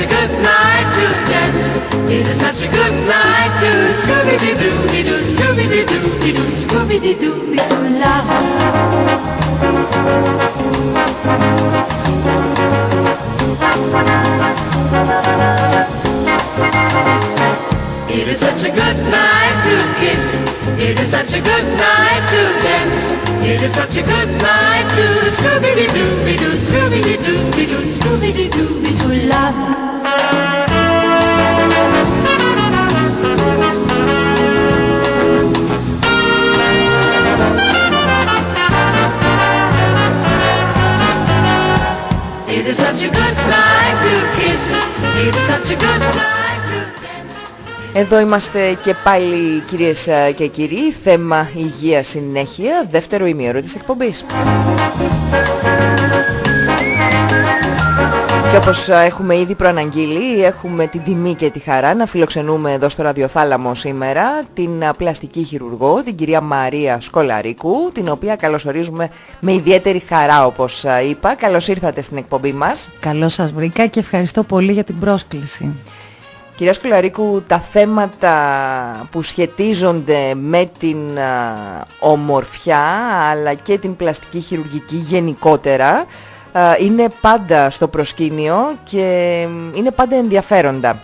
such 0.00 0.08
a 0.08 0.14
good 0.16 0.32
night 0.42 0.88
to 0.96 1.06
dance. 1.30 2.10
It 2.10 2.26
is 2.26 2.40
such 2.40 2.62
a 2.62 2.68
good 2.68 2.92
night 3.06 3.52
to 3.60 3.70
Scooby-Doo-Doo-Doo, 4.00 5.20
Scooby-Doo-Doo-Doo, 5.20 6.50
Scooby-Doo-Doo-Doo, 6.62 7.98
love. 8.00 8.28
It 18.08 18.28
is 18.28 18.38
such 18.40 18.62
a 18.64 18.70
good 18.70 18.98
night 19.12 19.56
to 19.66 19.76
kiss. 20.00 20.24
It 20.80 20.98
is 20.98 21.08
such 21.10 21.34
a 21.34 21.40
good 21.42 21.66
night 21.76 22.24
to 22.32 22.40
dance. 22.64 23.02
It 23.44 23.62
is 23.62 23.74
such 23.74 23.96
a 23.98 24.02
good 24.02 24.30
night 24.40 24.88
to 24.96 25.04
Scooby-Doo-Doo, 25.36 26.56
Scooby-Doo-Doo, 26.56 27.84
Scooby-Doo-Doo, 27.84 29.28
love. 29.28 29.79
It 42.60 42.66
is 42.66 42.76
such 42.76 43.02
a 43.08 43.10
good 43.20 43.36
night 43.56 43.96
to 44.06 44.14
kiss. 44.36 44.64
It 45.26 45.34
is 45.34 45.46
such 45.52 45.68
a 45.74 45.76
good 45.84 46.02
night 46.20 46.62
to 46.70 46.78
dance. 47.02 47.94
Εδώ 47.94 48.20
είμαστε 48.20 48.78
και 48.82 48.94
πάλι 49.04 49.60
κυρίες 49.60 50.06
ε, 50.06 50.32
και 50.32 50.46
κύριοι, 50.46 50.92
θέμα 51.04 51.50
υγεία 51.54 52.02
συνέχεια, 52.02 52.86
δεύτερο 52.90 53.26
ημίωρο 53.26 53.60
της 53.60 53.74
εκπομπής. 53.74 54.24
Και 58.50 58.56
όπως 58.56 58.88
ε, 58.88 59.02
έχουμε 59.04 59.36
ήδη 59.36 59.54
προαναγγείλει, 59.54 60.44
έχουμε 60.44 60.86
την 60.86 61.02
τιμή 61.02 61.34
και 61.34 61.50
τη 61.50 61.58
χαρά 61.58 61.94
να 61.94 62.06
φιλοξενούμε 62.06 62.72
εδώ 62.72 62.88
στο 62.88 63.02
Ραδιοθάλαμο 63.02 63.74
σήμερα 63.74 64.24
την 64.54 64.82
ε, 64.82 64.90
πλαστική 64.96 65.42
χειρουργό, 65.42 66.02
την 66.02 66.16
κυρία 66.16 66.40
Μαρία 66.40 67.00
Σκολαρίκου, 67.00 67.90
την 67.94 68.08
οποία 68.08 68.36
καλωσορίζουμε 68.36 69.10
με 69.40 69.52
ιδιαίτερη 69.52 70.02
χαρά 70.08 70.46
όπως 70.46 70.84
ε, 70.84 71.04
είπα. 71.08 71.34
Καλώς 71.34 71.68
ήρθατε 71.68 72.02
στην 72.02 72.16
εκπομπή 72.16 72.52
μας. 72.52 72.88
Καλώς 73.00 73.32
σας 73.32 73.52
βρήκα 73.52 73.86
και 73.86 74.00
ευχαριστώ 74.00 74.42
πολύ 74.42 74.72
για 74.72 74.84
την 74.84 74.98
πρόσκληση. 74.98 75.76
Κυρία 76.56 76.72
Σκολαρίκου, 76.72 77.42
τα 77.46 77.58
θέματα 77.58 78.34
που 79.10 79.22
σχετίζονται 79.22 80.34
με 80.34 80.70
την 80.78 81.18
α, 81.18 81.54
ομορφιά 81.98 82.84
αλλά 83.30 83.54
και 83.54 83.78
την 83.78 83.96
πλαστική 83.96 84.40
χειρουργική 84.40 84.96
γενικότερα 84.96 85.88
α, 85.88 86.06
είναι 86.80 87.08
πάντα 87.20 87.70
στο 87.70 87.88
προσκήνιο 87.88 88.78
και 88.84 89.40
είναι 89.74 89.90
πάντα 89.90 90.16
ενδιαφέροντα. 90.16 91.00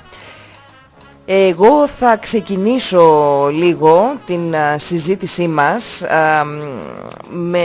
Εγώ 1.29 1.87
θα 1.87 2.17
ξεκινήσω 2.17 3.49
λίγο 3.53 4.17
την 4.27 4.57
α, 4.57 4.79
συζήτησή 4.79 5.49
μας 5.49 6.03
α, 6.03 6.45
με 7.31 7.65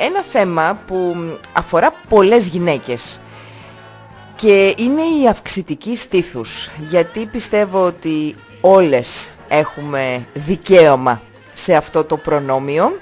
ένα 0.00 0.22
θέμα 0.22 0.78
που 0.86 1.16
αφορά 1.52 1.92
πολλές 2.08 2.46
γυναίκες 2.46 3.20
και 4.34 4.74
είναι 4.76 5.02
η 5.22 5.28
αυξητική 5.28 5.96
στήθους 5.96 6.70
γιατί 6.88 7.26
πιστεύω 7.26 7.84
ότι 7.84 8.36
όλες 8.60 9.30
έχουμε 9.48 10.26
δικαίωμα 10.34 11.20
σε 11.54 11.74
αυτό 11.74 12.04
το 12.04 12.16
προνόμιο 12.16 12.98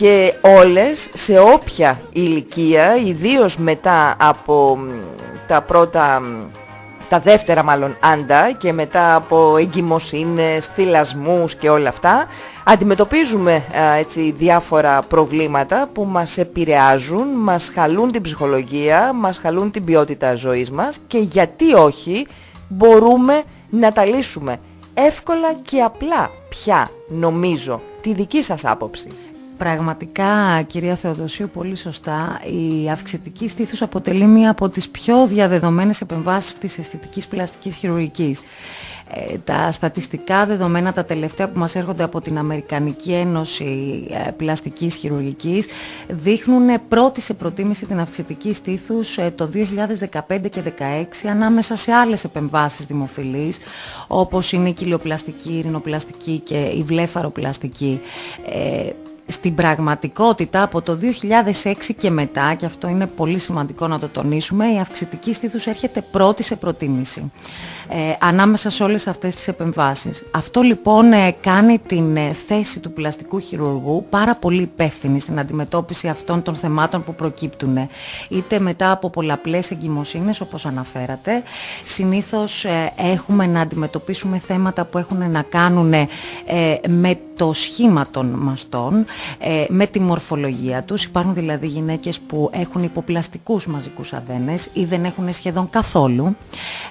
και 0.00 0.34
όλες 0.40 1.08
σε 1.12 1.38
όποια 1.38 2.00
ηλικία, 2.12 2.96
ιδίως 2.96 3.56
μετά 3.56 4.16
από 4.18 4.76
μ, 4.76 4.88
τα 5.46 5.60
πρώτα, 5.60 6.20
μ, 6.20 6.24
τα 7.08 7.18
δεύτερα 7.18 7.62
μάλλον 7.62 7.96
άντα 8.00 8.52
και 8.52 8.72
μετά 8.72 9.14
από 9.14 9.56
εγκυμοσύνες, 9.56 10.66
θυλασμούς 10.66 11.54
και 11.54 11.68
όλα 11.70 11.88
αυτά, 11.88 12.26
αντιμετωπίζουμε 12.64 13.54
α, 13.54 13.94
έτσι 13.94 14.34
διάφορα 14.38 15.02
προβλήματα 15.02 15.88
που 15.92 16.04
μας 16.04 16.38
επηρεάζουν, 16.38 17.26
μας 17.36 17.70
χαλούν 17.74 18.12
την 18.12 18.22
ψυχολογία, 18.22 19.12
μας 19.12 19.38
χαλούν 19.38 19.70
την 19.70 19.84
ποιότητα 19.84 20.34
ζωής 20.34 20.70
μας 20.70 20.98
και 21.06 21.18
γιατί 21.18 21.74
όχι 21.74 22.26
μπορούμε 22.68 23.42
να 23.70 23.92
τα 23.92 24.04
λύσουμε 24.04 24.56
εύκολα 24.94 25.54
και 25.62 25.80
απλά 25.80 26.30
πια 26.48 26.90
νομίζω 27.08 27.82
τη 28.00 28.14
δική 28.14 28.42
σας 28.42 28.64
άποψη. 28.64 29.08
Πραγματικά, 29.60 30.62
κυρία 30.66 30.94
Θεοδοσίου, 30.94 31.50
πολύ 31.52 31.76
σωστά, 31.76 32.40
η 32.44 32.90
αυξητική 32.90 33.48
στήθους 33.48 33.82
αποτελεί 33.82 34.24
μία 34.24 34.50
από 34.50 34.68
τις 34.68 34.88
πιο 34.88 35.26
διαδεδομένες 35.26 36.00
επεμβάσεις 36.00 36.58
της 36.58 36.78
αισθητικής 36.78 37.26
πλαστικής 37.26 37.76
χειρουργικής. 37.76 38.42
Ε, 39.14 39.38
τα 39.38 39.72
στατιστικά 39.72 40.46
δεδομένα 40.46 40.92
τα 40.92 41.04
τελευταία 41.04 41.48
που 41.48 41.58
μας 41.58 41.74
έρχονται 41.74 42.02
από 42.02 42.20
την 42.20 42.38
Αμερικανική 42.38 43.12
Ένωση 43.12 44.06
ε, 44.26 44.30
Πλαστικής 44.30 44.94
Χειρουργικής 44.94 45.66
δείχνουν 46.08 46.88
πρώτη 46.88 47.20
σε 47.20 47.34
προτίμηση 47.34 47.86
την 47.86 48.00
αυξητική 48.00 48.52
στήθους 48.52 49.18
ε, 49.18 49.32
το 49.34 49.50
2015 49.54 50.50
και 50.50 50.62
2016 50.78 51.04
ανάμεσα 51.30 51.76
σε 51.76 51.92
άλλες 51.92 52.24
επεμβάσεις 52.24 52.84
δημοφιλής 52.84 53.58
όπως 54.06 54.52
είναι 54.52 54.68
η 54.68 54.72
κοιλιοπλαστική, 54.72 55.50
η 55.52 55.58
ειρηνοπλαστική 55.58 56.38
και 56.38 56.58
η 56.58 56.82
βλέφαροπλαστική. 56.82 58.00
Ε, 58.46 58.90
στην 59.30 59.54
πραγματικότητα 59.54 60.62
από 60.62 60.82
το 60.82 60.98
2006 61.62 61.72
και 61.98 62.10
μετά, 62.10 62.54
και 62.54 62.66
αυτό 62.66 62.88
είναι 62.88 63.06
πολύ 63.06 63.38
σημαντικό 63.38 63.88
να 63.88 63.98
το 63.98 64.08
τονίσουμε, 64.08 64.72
η 64.72 64.78
αυξητική 64.78 65.32
στήθους 65.32 65.66
έρχεται 65.66 66.00
πρώτη 66.00 66.42
σε 66.42 66.56
προτίμηση 66.56 67.32
ε, 67.88 68.16
ανάμεσα 68.18 68.70
σε 68.70 68.82
όλες 68.82 69.06
αυτές 69.06 69.34
τις 69.34 69.48
επεμβάσεις. 69.48 70.22
Αυτό 70.30 70.60
λοιπόν 70.60 71.12
ε, 71.12 71.34
κάνει 71.40 71.78
την 71.78 72.16
ε, 72.16 72.32
θέση 72.46 72.80
του 72.80 72.92
πλαστικού 72.92 73.38
χειρουργού 73.38 74.06
πάρα 74.10 74.34
πολύ 74.34 74.62
υπεύθυνη 74.62 75.20
στην 75.20 75.38
αντιμετώπιση 75.38 76.08
αυτών 76.08 76.42
των 76.42 76.54
θεμάτων 76.54 77.04
που 77.04 77.14
προκύπτουν. 77.14 77.88
Είτε 78.28 78.58
μετά 78.58 78.90
από 78.90 79.10
πολλαπλές 79.10 79.70
εγκυμοσύνες 79.70 80.40
όπως 80.40 80.66
αναφέρατε, 80.66 81.42
συνήθως 81.84 82.64
ε, 82.64 82.92
έχουμε 82.96 83.46
να 83.46 83.60
αντιμετωπίσουμε 83.60 84.38
θέματα 84.38 84.84
που 84.84 84.98
έχουν 84.98 85.30
να 85.30 85.42
κάνουν 85.42 85.92
ε, 85.92 86.08
με 86.88 87.18
το 87.36 87.52
σχήμα 87.52 88.06
των 88.10 88.26
μαστών, 88.26 89.04
ε, 89.38 89.64
με 89.68 89.86
τη 89.86 90.00
μορφολογία 90.00 90.82
τους. 90.82 91.04
Υπάρχουν 91.04 91.34
δηλαδή 91.34 91.66
γυναίκες 91.66 92.20
που 92.20 92.50
έχουν 92.52 92.82
υποπλαστικούς 92.82 93.66
μαζικούς 93.66 94.12
αδένες 94.12 94.68
ή 94.72 94.84
δεν 94.84 95.04
έχουν 95.04 95.32
σχεδόν 95.32 95.70
καθόλου. 95.70 96.36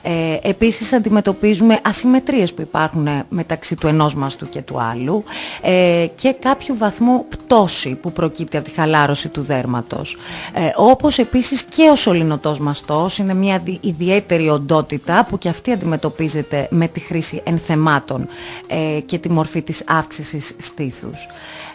Ε, 0.01 0.37
επίσης 0.41 0.93
αντιμετωπίζουμε 0.93 1.79
ασυμμετρίες 1.83 2.53
που 2.53 2.61
υπάρχουν 2.61 3.07
ε, 3.07 3.23
μεταξύ 3.29 3.75
του 3.75 3.87
ενός 3.87 4.15
μαστού 4.15 4.49
και 4.49 4.61
του 4.61 4.81
άλλου 4.81 5.23
ε, 5.61 6.07
και 6.15 6.35
κάποιο 6.39 6.75
βαθμό 6.77 7.25
πτώση 7.29 7.95
που 7.95 8.11
προκύπτει 8.11 8.57
από 8.57 8.69
τη 8.69 8.75
χαλάρωση 8.75 9.29
του 9.29 9.41
δέρματος. 9.41 10.17
Ε, 10.53 10.69
όπως 10.75 11.17
επίσης 11.17 11.63
και 11.63 11.89
ο 11.91 11.95
σωληνωτός 11.95 12.59
μαστός 12.59 13.17
είναι 13.17 13.33
μια 13.33 13.59
δι- 13.59 13.85
ιδιαίτερη 13.85 14.49
οντότητα 14.49 15.25
που 15.29 15.37
και 15.37 15.49
αυτή 15.49 15.71
αντιμετωπίζεται 15.71 16.67
με 16.71 16.87
τη 16.87 16.99
χρήση 16.99 17.41
ενθεμάτων 17.45 18.27
ε, 18.67 18.99
και 18.99 19.17
τη 19.17 19.29
μορφή 19.29 19.61
της 19.61 19.83
αύξησης 19.87 20.55
στήθους. 20.59 21.27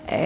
Ε, 0.07 0.17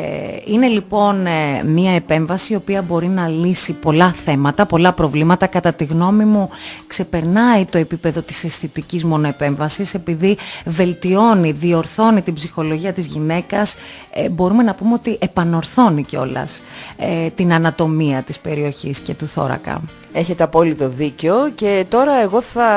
είναι 0.44 0.66
λοιπόν 0.66 1.26
ε, 1.26 1.62
μια 1.64 1.92
επέμβαση 1.92 2.52
η 2.52 2.56
οποία 2.56 2.82
μπορεί 2.82 3.06
να 3.06 3.28
λύσει 3.28 3.72
πολλά 3.72 4.12
θέματα, 4.24 4.66
πολλά 4.66 4.92
προβλήματα. 4.92 5.46
Κατά 5.46 5.72
τη 5.72 5.84
γνώμη 5.84 6.24
μου 6.24 6.48
ξεπερνάει 6.86 7.64
το 7.64 7.78
επίπεδο 7.78 8.20
της 8.20 8.44
αισθητικής 8.44 9.04
μόνο 9.04 9.28
επέμβασης 9.28 9.94
επειδή 9.94 10.36
βελτιώνει, 10.64 11.52
διορθώνει 11.52 12.22
την 12.22 12.34
ψυχολογία 12.34 12.92
της 12.92 13.06
γυναίκας. 13.06 13.74
Ε, 14.12 14.28
μπορούμε 14.28 14.62
να 14.62 14.74
πούμε 14.74 14.94
ότι 14.94 15.18
επανορθώνει 15.20 16.02
κιόλας 16.02 16.62
ε, 16.96 17.30
την 17.30 17.52
ανατομία 17.52 18.22
της 18.22 18.38
περιοχής 18.38 18.98
και 18.98 19.14
του 19.14 19.26
θώρακα. 19.26 19.80
Έχετε 20.12 20.42
απόλυτο 20.42 20.88
δίκιο 20.88 21.34
και 21.54 21.84
τώρα 21.88 22.22
εγώ 22.22 22.40
θα 22.40 22.68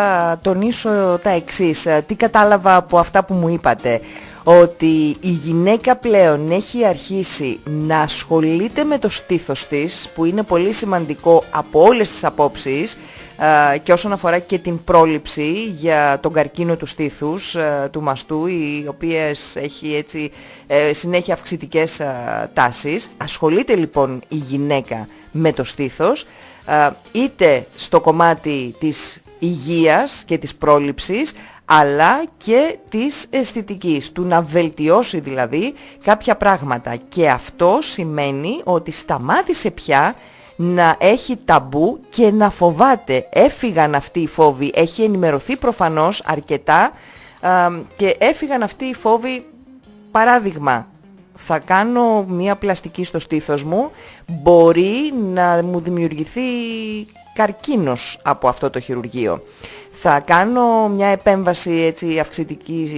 τονίσω 0.41 1.19
τα 1.23 1.29
εξής. 1.29 1.85
Ε, 1.85 2.03
Τι 2.07 2.15
κατάλαβα 2.15 2.75
από 2.75 2.97
αυτά 2.97 3.23
που 3.23 3.33
μου 3.33 3.49
είπατε. 3.49 4.01
Ότι 4.43 5.17
η 5.19 5.29
γυναίκα 5.29 5.95
πλέον 5.95 6.51
έχει 6.51 6.85
αρχίσει 6.85 7.59
να 7.63 7.99
ασχολείται 7.99 8.83
με 8.83 8.97
το 8.97 9.09
στήθος 9.09 9.67
της 9.67 10.09
που 10.15 10.25
είναι 10.25 10.43
πολύ 10.43 10.71
σημαντικό 10.73 11.43
από 11.51 11.81
όλες 11.81 12.11
τις 12.11 12.23
απόψεις 12.23 12.97
ε, 13.73 13.77
και 13.77 13.93
όσον 13.93 14.11
αφορά 14.11 14.39
και 14.39 14.57
την 14.57 14.83
πρόληψη 14.83 15.63
για 15.77 16.19
τον 16.21 16.33
καρκίνο 16.33 16.75
του 16.75 16.85
στήθους, 16.85 17.55
ε, 17.55 17.89
του 17.91 18.01
μαστού, 18.01 18.47
οι 18.47 18.85
οποίες 18.87 19.55
έχει 19.55 19.95
έτσι 19.95 20.31
ε, 20.67 20.93
συνέχεια 20.93 21.33
αυξητικές 21.33 21.99
ε, 21.99 22.49
τάσεις. 22.53 23.11
Ασχολείται 23.17 23.75
λοιπόν 23.75 24.21
η 24.27 24.35
γυναίκα 24.35 25.07
με 25.31 25.53
το 25.53 25.63
στήθος 25.63 26.25
ε, 26.65 26.89
είτε 27.11 27.67
στο 27.75 28.01
κομμάτι 28.01 28.75
της 28.79 29.21
υγείας 29.39 30.23
και 30.25 30.37
της 30.37 30.55
πρόληψης 30.55 31.33
αλλά 31.73 32.23
και 32.37 32.77
της 32.89 33.25
αισθητικής, 33.29 34.11
του 34.11 34.23
να 34.23 34.41
βελτιώσει 34.41 35.19
δηλαδή 35.19 35.73
κάποια 36.03 36.35
πράγματα. 36.35 36.95
Και 36.95 37.29
αυτό 37.29 37.77
σημαίνει 37.81 38.61
ότι 38.63 38.91
σταμάτησε 38.91 39.71
πια 39.71 40.15
να 40.55 40.95
έχει 40.99 41.37
ταμπού 41.45 41.99
και 42.09 42.31
να 42.31 42.49
φοβάται. 42.49 43.27
Έφυγαν 43.29 43.95
αυτοί 43.95 44.19
οι 44.19 44.27
φόβοι, 44.27 44.71
έχει 44.75 45.03
ενημερωθεί 45.03 45.57
προφανώς 45.57 46.23
αρκετά 46.25 46.91
και 47.95 48.15
έφυγαν 48.19 48.63
αυτοί 48.63 48.85
οι 48.85 48.93
φόβοι, 48.93 49.45
παράδειγμα, 50.11 50.87
θα 51.35 51.59
κάνω 51.59 52.25
μία 52.27 52.55
πλαστική 52.55 53.03
στο 53.03 53.19
στήθος 53.19 53.63
μου, 53.63 53.91
μπορεί 54.27 55.13
να 55.33 55.63
μου 55.63 55.79
δημιουργηθεί 55.79 56.41
καρκίνος 57.33 58.19
από 58.23 58.47
αυτό 58.47 58.69
το 58.69 58.79
χειρουργείο. 58.79 59.43
Θα 60.03 60.19
κάνω 60.19 60.87
μια 60.87 61.07
επέμβαση 61.07 61.71
έτσι 61.71 62.19
αυξητική, 62.19 62.89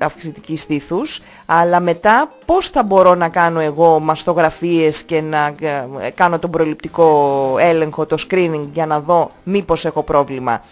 αυξητική 0.00 0.56
στήθους, 0.56 1.22
αλλά 1.46 1.80
μετά 1.80 2.32
πώς 2.44 2.68
θα 2.68 2.82
μπορώ 2.82 3.14
να 3.14 3.28
κάνω 3.28 3.60
εγώ 3.60 3.98
μαστογραφίες 4.00 5.02
και 5.02 5.20
να 5.20 5.46
ε, 6.00 6.10
κάνω 6.14 6.38
τον 6.38 6.50
προληπτικό 6.50 7.56
έλεγχο, 7.58 8.06
το 8.06 8.16
screening 8.28 8.66
για 8.72 8.86
να 8.86 9.00
δω 9.00 9.30
μήπως 9.42 9.84
έχω 9.84 10.02
πρόβλημα. 10.02 10.62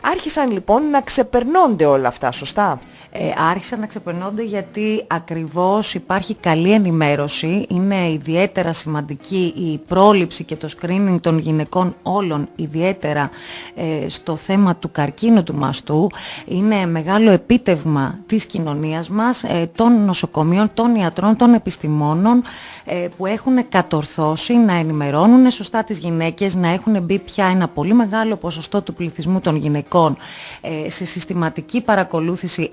Άρχισαν 0.00 0.50
λοιπόν 0.50 0.90
να 0.90 1.00
ξεπερνώνται 1.00 1.84
όλα 1.86 2.08
αυτά, 2.08 2.32
σωστά; 2.32 2.78
Ε, 3.16 3.32
άρχισαν 3.50 3.80
να 3.80 3.86
ξεπερνώνται 3.86 4.42
γιατί 4.42 5.04
ακριβώς 5.06 5.94
υπάρχει 5.94 6.34
καλή 6.34 6.72
ενημέρωση. 6.72 7.66
Είναι 7.68 8.10
ιδιαίτερα 8.10 8.72
σημαντική 8.72 9.52
η 9.56 9.78
πρόληψη 9.78 10.44
και 10.44 10.56
το 10.56 10.68
screening 10.80 11.16
των 11.20 11.38
γυναικών 11.38 11.94
όλων, 12.02 12.48
ιδιαίτερα 12.56 13.30
ε, 13.74 14.08
στο 14.08 14.36
θέμα 14.36 14.76
του 14.76 14.90
καρκίνου 14.92 15.42
του 15.42 15.54
μαστού. 15.54 16.06
Είναι 16.46 16.86
μεγάλο 16.86 17.30
επίτευγμα 17.30 18.18
της 18.26 18.44
κοινωνίας 18.46 19.08
μας, 19.08 19.42
ε, 19.42 19.70
των 19.74 20.04
νοσοκομείων, 20.04 20.70
των 20.74 20.94
ιατρών, 20.94 21.36
των 21.36 21.54
επιστημόνων 21.54 22.42
ε, 22.84 23.08
που 23.16 23.26
έχουν 23.26 23.68
κατορθώσει 23.68 24.54
να 24.54 24.74
ενημερώνουν 24.74 25.50
σωστά 25.50 25.84
τις 25.84 25.98
γυναίκες, 25.98 26.54
να 26.54 26.68
έχουν 26.68 27.02
μπει 27.02 27.18
πια 27.18 27.46
ένα 27.46 27.68
πολύ 27.68 27.94
μεγάλο 27.94 28.36
ποσοστό 28.36 28.82
του 28.82 28.94
πληθυσμού 28.94 29.40
των 29.40 29.56
γυναικών 29.56 30.16
σε 30.86 31.04
συστηματική 31.04 31.80
παρακολούθηση 31.80 32.68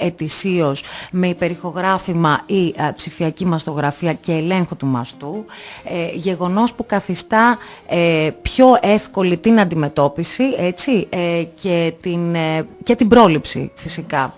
με 1.11 1.27
υπερηχογράφημα 1.27 2.41
ή 2.45 2.67
ε, 2.67 2.91
ψηφιακή 2.95 3.45
μαστογραφία 3.45 4.13
και 4.13 4.31
ελέγχο 4.31 4.75
του 4.75 4.85
μαστού, 4.85 5.45
ε, 5.83 6.09
γεγονός 6.13 6.73
που 6.73 6.85
καθιστά 6.85 7.57
ε, 7.87 8.29
πιο 8.41 8.77
εύκολη 8.81 9.37
την 9.37 9.59
αντιμετώπιση 9.59 10.43
έτσι, 10.57 11.07
και, 11.55 11.93
την, 12.01 12.35
και 12.83 12.95
την 12.95 13.07
πρόληψη 13.07 13.71
φυσικά. 13.75 14.33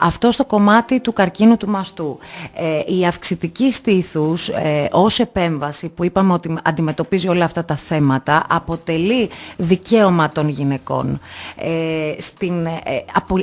Αυτό 0.00 0.30
στο 0.30 0.44
κομμάτι 0.44 1.00
του 1.00 1.12
καρκίνου 1.12 1.56
του 1.56 1.68
μαστού. 1.68 2.18
η 2.86 3.06
αυξητική 3.06 3.72
στήθους 3.72 4.50
ως 4.90 5.18
επέμβαση 5.18 5.88
που 5.88 6.04
είπαμε 6.04 6.32
ότι 6.32 6.54
αντιμετωπίζει 6.62 7.28
όλα 7.28 7.44
αυτά 7.44 7.64
τα 7.64 7.76
θέματα 7.76 8.44
αποτελεί 8.48 9.30
δικαίωμα 9.56 10.28
των 10.30 10.48
γυναικών. 10.48 11.20
στην, 12.18 12.68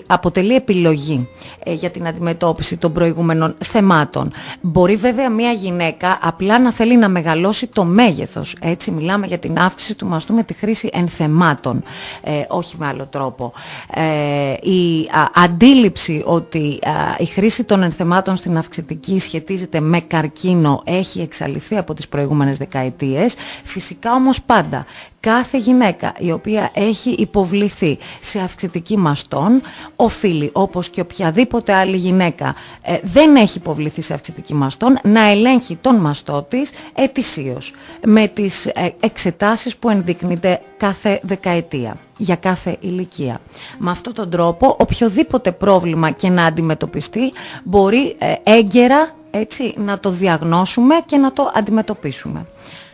αποτελεί 0.08 0.56
επιλογή 0.56 1.30
για 1.66 1.87
την 1.90 2.08
αντιμετώπιση 2.08 2.78
των 2.78 2.92
προηγούμενων 2.92 3.56
θεμάτων. 3.60 4.32
Μπορεί 4.62 4.96
βέβαια 4.96 5.30
μια 5.30 5.52
γυναίκα 5.52 6.20
απλά 6.22 6.60
να 6.60 6.72
θέλει 6.72 6.98
να 6.98 7.10
μεγαλώσει 7.10 7.68
το 7.68 7.84
μέγεθος. 7.84 8.56
Έτσι 8.62 8.92
μιλάμε 8.92 9.28
για 9.28 9.38
την 9.38 9.60
αύξηση 9.60 9.96
του 9.96 10.06
μαστού 10.06 10.34
με 10.34 10.44
τη 10.44 10.54
χρήση 10.54 10.90
ενθεμάτων, 10.94 11.84
ε, 12.24 12.32
όχι 12.48 12.76
με 12.80 12.86
άλλο 12.86 13.06
τρόπο. 13.06 13.54
Ε, 13.94 14.70
η 14.70 15.10
αντίληψη 15.34 16.22
ότι 16.26 16.80
η 17.18 17.26
χρήση 17.26 17.64
των 17.64 17.84
ενθεμάτων 17.84 18.36
στην 18.36 18.58
αυξητική 18.58 19.20
σχετίζεται 19.20 19.80
με 19.80 20.00
καρκίνο 20.00 20.82
έχει 20.86 21.22
εξαλειφθεί 21.22 21.78
από 21.78 21.94
τις 21.94 22.08
προηγούμενες 22.08 22.58
δεκαετίες. 22.58 23.36
Φυσικά 23.64 24.14
όμως 24.14 24.42
πάντα 24.42 24.86
κάθε 25.28 25.58
γυναίκα 25.58 26.14
η 26.18 26.32
οποία 26.32 26.70
έχει 26.74 27.10
υποβληθεί 27.10 27.98
σε 28.22 28.40
αυξητική 28.40 28.98
μαστόν 28.98 29.62
οφείλει 29.96 30.50
όπως 30.54 30.90
και 30.90 31.02
οποιαδήποτε 31.02 31.74
άλλη 31.74 31.98
γυναίκα 31.98 32.56
ε, 32.82 32.98
δεν 33.04 33.36
έχει 33.36 33.58
υποβληθεί 33.58 34.02
σε 34.02 34.14
αυξητική 34.14 34.54
μαστόν 34.54 35.00
να 35.04 35.30
ελέγχει 35.30 35.76
τον 35.76 35.96
μαστό 35.96 36.46
της 36.50 36.72
ετησίως 36.94 37.74
με 38.06 38.28
τις 38.28 38.66
ε, 38.66 38.94
εξετάσεις 39.00 39.76
που 39.76 39.90
ενδεικνύεται 39.90 40.62
κάθε 40.78 41.20
δεκαετία 41.24 41.98
για 42.18 42.36
κάθε 42.36 42.78
ηλικία. 42.80 43.42
Με 43.78 43.92
αυτόν 43.92 44.14
τον 44.14 44.30
τρόπο 44.30 44.76
οποιοδήποτε 44.80 45.52
πρόβλημα 45.52 46.12
και 46.12 46.30
να 46.30 46.46
αντιμετωπιστεί 46.46 47.34
μπορεί 47.64 48.16
ε, 48.18 48.34
έγκαιρα 48.44 49.16
έτσι, 49.32 49.74
να 49.78 50.00
το 50.00 50.10
διαγνώσουμε 50.10 50.96
και 51.06 51.18
να 51.18 51.34
το 51.34 51.52
αντιμετωπίσουμε. 51.56 52.46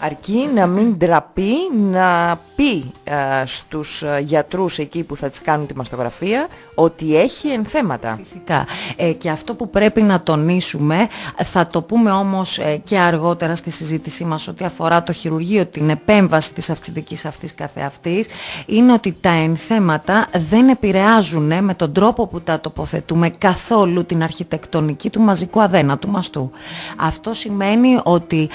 Αρκεί 0.05 0.50
να 0.53 0.67
μην 0.67 0.97
ντραπεί 0.97 1.53
να 1.91 2.39
πει 2.55 2.91
ε, 3.03 3.13
στους 3.45 4.01
ε, 4.01 4.19
γιατρούς 4.25 4.77
εκεί 4.77 5.03
που 5.03 5.15
θα 5.15 5.29
τις 5.29 5.41
κάνουν 5.41 5.67
τη 5.67 5.75
μαστογραφία 5.75 6.47
ότι 6.75 7.17
έχει 7.17 7.47
ενθέματα. 7.47 8.15
Φυσικά. 8.17 8.67
Ε, 8.95 9.11
και 9.11 9.29
αυτό 9.29 9.55
που 9.55 9.69
πρέπει 9.69 10.01
να 10.01 10.21
τονίσουμε, 10.21 11.07
θα 11.44 11.67
το 11.67 11.81
πούμε 11.81 12.11
όμως 12.11 12.57
ε, 12.57 12.81
και 12.83 13.00
αργότερα 13.00 13.55
στη 13.55 13.69
συζήτησή 13.69 14.23
μας 14.23 14.47
ότι 14.47 14.63
αφορά 14.63 15.03
το 15.03 15.13
χειρουργείο, 15.13 15.65
την 15.65 15.89
επέμβαση 15.89 16.53
της 16.53 16.69
αυξητικής 16.69 17.25
αυτής 17.25 17.55
καθεαυτής, 17.55 18.27
είναι 18.65 18.94
ότι 18.94 19.17
τα 19.21 19.31
ενθέματα 19.31 20.27
δεν 20.50 20.69
επηρεάζουν 20.69 21.63
με 21.63 21.73
τον 21.73 21.94
τρόπο 21.94 22.27
που 22.27 22.41
τα 22.41 22.59
τοποθετούμε 22.59 23.29
καθόλου 23.38 24.05
την 24.05 24.23
αρχιτεκτονική 24.23 25.09
του 25.09 25.21
μαζικού 25.21 25.61
αδένα, 25.61 25.97
του 25.97 26.09
μαστού. 26.09 26.51
Αυτό 26.97 27.33
σημαίνει 27.33 28.00
ότι 28.03 28.50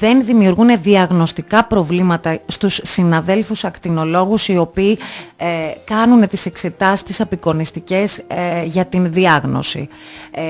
δεν 0.00 0.24
δημιουργούν 0.24 0.80
διαγνωστικά 0.86 1.64
προβλήματα 1.64 2.38
στους 2.46 2.80
συναδέλφους 2.82 3.64
ακτινολόγους 3.64 4.48
οι 4.48 4.56
οποίοι 4.56 4.98
ε, 5.36 5.46
κάνουν 5.84 6.28
τις 6.28 6.46
εξετάσεις 6.46 7.02
τις 7.02 7.20
απεικονιστικές 7.20 8.18
ε, 8.18 8.64
για 8.64 8.84
την 8.84 9.12
διάγνωση. 9.12 9.88
Ε, 10.30 10.42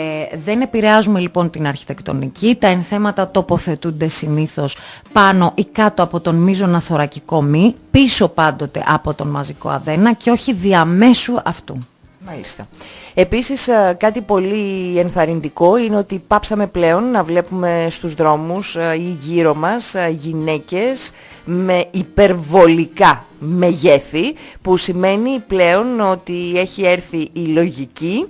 δεν 0.44 0.60
επηρεάζουμε 0.60 1.20
λοιπόν 1.20 1.50
την 1.50 1.66
αρχιτεκτονική, 1.66 2.56
τα 2.60 2.66
ενθέματα 2.66 3.30
τοποθετούνται 3.30 4.08
συνήθως 4.08 4.76
πάνω 5.12 5.52
ή 5.54 5.64
κάτω 5.64 6.02
από 6.02 6.20
τον 6.20 6.34
μείζωνα 6.34 6.80
θωρακικό 6.80 7.42
μη, 7.42 7.74
πίσω 7.90 8.28
πάντοτε 8.28 8.84
από 8.86 9.14
τον 9.14 9.28
μαζικό 9.28 9.68
αδένα 9.68 10.12
και 10.12 10.30
όχι 10.30 10.52
διαμέσου 10.52 11.34
αυτού. 11.44 11.78
Μάλιστα. 12.26 12.68
Επίσης 13.14 13.68
ε, 13.68 13.96
κάτι 13.98 14.20
πολύ 14.20 14.98
ενθαρρυντικό 14.98 15.76
είναι 15.76 15.96
ότι 15.96 16.22
πάψαμε 16.26 16.66
πλέον 16.66 17.10
να 17.10 17.22
βλέπουμε 17.22 17.86
στους 17.90 18.14
δρόμους 18.14 18.76
ε, 18.76 18.94
ή 18.94 19.16
γύρω 19.20 19.54
μας 19.54 19.94
ε, 19.94 20.08
γυναίκες 20.18 21.10
με 21.44 21.84
υπερβολικά 21.90 23.24
μεγέθη 23.38 24.34
που 24.62 24.76
σημαίνει 24.76 25.38
πλέον 25.46 26.00
ότι 26.00 26.52
έχει 26.56 26.82
έρθει 26.82 27.28
η 27.32 27.40
λογική 27.40 28.26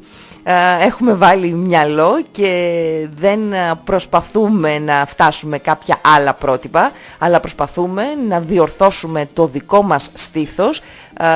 έχουμε 0.81 1.13
βάλει 1.15 1.49
μυαλό 1.53 2.23
και 2.31 3.09
δεν 3.17 3.41
προσπαθούμε 3.85 4.79
να 4.79 5.07
φτάσουμε 5.07 5.59
κάποια 5.59 5.99
άλλα 6.03 6.35
πρότυπα, 6.35 6.93
αλλά 7.19 7.41
προσπαθούμε 7.41 8.03
να 8.29 8.41
διορθώσουμε 8.41 9.29
το 9.33 9.47
δικό 9.47 9.83
μας 9.83 10.11
στήθος, 10.15 10.83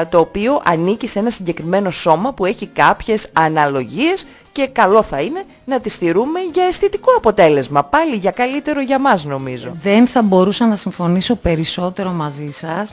το 0.09 0.19
οποίο 0.19 0.61
ανήκει 0.65 1.07
σε 1.07 1.19
ένα 1.19 1.31
συγκεκριμένο 1.31 1.91
σώμα 1.91 2.33
που 2.33 2.45
έχει 2.45 2.67
κάποιες 2.67 3.29
αναλογίες 3.33 4.27
και 4.53 4.67
καλό 4.67 5.03
θα 5.03 5.21
είναι 5.21 5.45
να 5.71 5.81
τη 5.81 5.89
στηρούμε 5.89 6.41
για 6.53 6.65
αισθητικό 6.65 7.11
αποτέλεσμα. 7.17 7.85
Πάλι 7.85 8.17
για 8.17 8.31
καλύτερο 8.31 8.81
για 8.81 8.99
μας 8.99 9.25
νομίζω. 9.25 9.77
Δεν 9.83 10.07
θα 10.07 10.23
μπορούσα 10.23 10.67
να 10.67 10.77
συμφωνήσω 10.77 11.35
περισσότερο 11.35 12.11
μαζί 12.11 12.49
σας. 12.51 12.93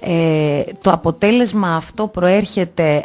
Ε, 0.00 0.62
το 0.82 0.90
αποτέλεσμα 0.90 1.76
αυτό 1.76 2.06
προέρχεται 2.06 3.04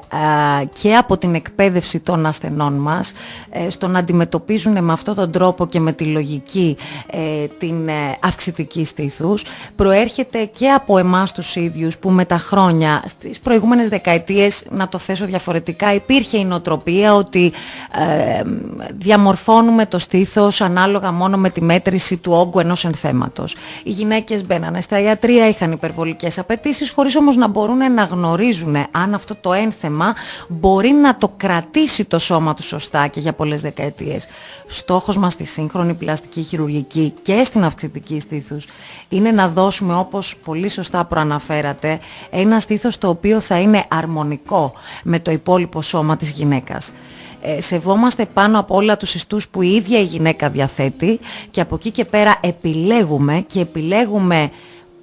και 0.81 0.95
από 0.95 1.17
την 1.17 1.35
εκπαίδευση 1.35 1.99
των 1.99 2.25
ασθενών 2.25 2.73
μας 2.73 3.13
ε, 3.49 3.69
στο 3.69 3.87
να 3.87 3.99
αντιμετωπίζουν 3.99 4.83
με 4.83 4.93
αυτόν 4.93 5.15
τον 5.15 5.31
τρόπο 5.31 5.67
και 5.67 5.79
με 5.79 5.91
τη 5.91 6.03
λογική 6.03 6.77
ε, 7.07 7.47
την 7.57 7.87
ε, 7.87 8.17
αυξητική 8.19 8.85
στήθους. 8.85 9.43
Προέρχεται 9.75 10.45
και 10.45 10.69
από 10.69 10.97
εμάς 10.97 11.31
τους 11.31 11.55
ίδιους 11.55 11.97
που 11.97 12.09
με 12.09 12.25
τα 12.25 12.37
χρόνια 12.37 13.03
στις 13.05 13.39
προηγούμενες 13.39 13.89
δεκαετίες, 13.89 14.65
να 14.69 14.87
το 14.87 14.97
θέσω 14.97 15.25
διαφορετικά, 15.25 15.93
υπήρχε 15.93 16.37
η 16.37 16.45
νοοτροπία 16.45 17.15
ότι 17.15 17.51
διαμορφώνουμε 19.13 19.85
το 19.85 19.99
στήθος 19.99 20.61
ανάλογα 20.61 21.11
μόνο 21.11 21.37
με 21.37 21.49
τη 21.49 21.61
μέτρηση 21.61 22.17
του 22.17 22.31
όγκου 22.31 22.59
ενός 22.59 22.85
ενθέματος. 22.85 23.55
Οι 23.83 23.89
γυναίκες 23.89 24.45
μπαίνανε 24.45 24.81
στα 24.81 24.99
ιατρία, 24.99 25.47
είχαν 25.47 25.71
υπερβολικές 25.71 26.37
απαιτήσεις, 26.37 26.89
χωρίς 26.89 27.15
όμως 27.15 27.35
να 27.35 27.47
μπορούν 27.47 27.93
να 27.93 28.03
γνωρίζουν 28.03 28.75
αν 28.91 29.13
αυτό 29.13 29.35
το 29.35 29.53
ένθεμα 29.53 30.15
μπορεί 30.47 30.91
να 30.91 31.17
το 31.17 31.33
κρατήσει 31.37 32.05
το 32.05 32.19
σώμα 32.19 32.53
τους 32.53 32.65
σωστά 32.65 33.07
και 33.07 33.19
για 33.19 33.33
πολλές 33.33 33.61
δεκαετίες. 33.61 34.27
Στόχος 34.67 35.17
μας 35.17 35.33
στη 35.33 35.45
σύγχρονη 35.45 35.93
πλαστική 35.93 36.41
χειρουργική 36.41 37.13
και 37.21 37.43
στην 37.43 37.63
αυξητική 37.63 38.19
στήθους 38.19 38.65
είναι 39.09 39.31
να 39.31 39.47
δώσουμε, 39.47 39.95
όπως 39.95 40.35
πολύ 40.43 40.69
σωστά 40.69 41.05
προαναφέρατε, 41.05 41.99
ένα 42.29 42.59
στήθος 42.59 42.97
το 42.97 43.09
οποίο 43.09 43.39
θα 43.39 43.59
είναι 43.59 43.85
αρμονικό 43.87 44.73
με 45.03 45.19
το 45.19 45.31
υπόλοιπο 45.31 45.81
σώμα 45.81 46.17
της 46.17 46.31
γυναίκας. 46.31 46.91
Ε, 47.45 47.61
σεβόμαστε 47.61 48.25
πάνω 48.25 48.59
από 48.59 48.75
όλα 48.75 48.97
τους 48.97 49.15
ιστούς 49.15 49.47
που 49.47 49.61
η 49.61 49.73
ίδια 49.73 49.99
η 49.99 50.03
γυναίκα 50.03 50.49
διαθέτει 50.49 51.19
και 51.51 51.61
από 51.61 51.75
εκεί 51.75 51.91
και 51.91 52.05
πέρα 52.05 52.39
επιλέγουμε 52.41 53.43
και 53.47 53.59
επιλέγουμε 53.59 54.51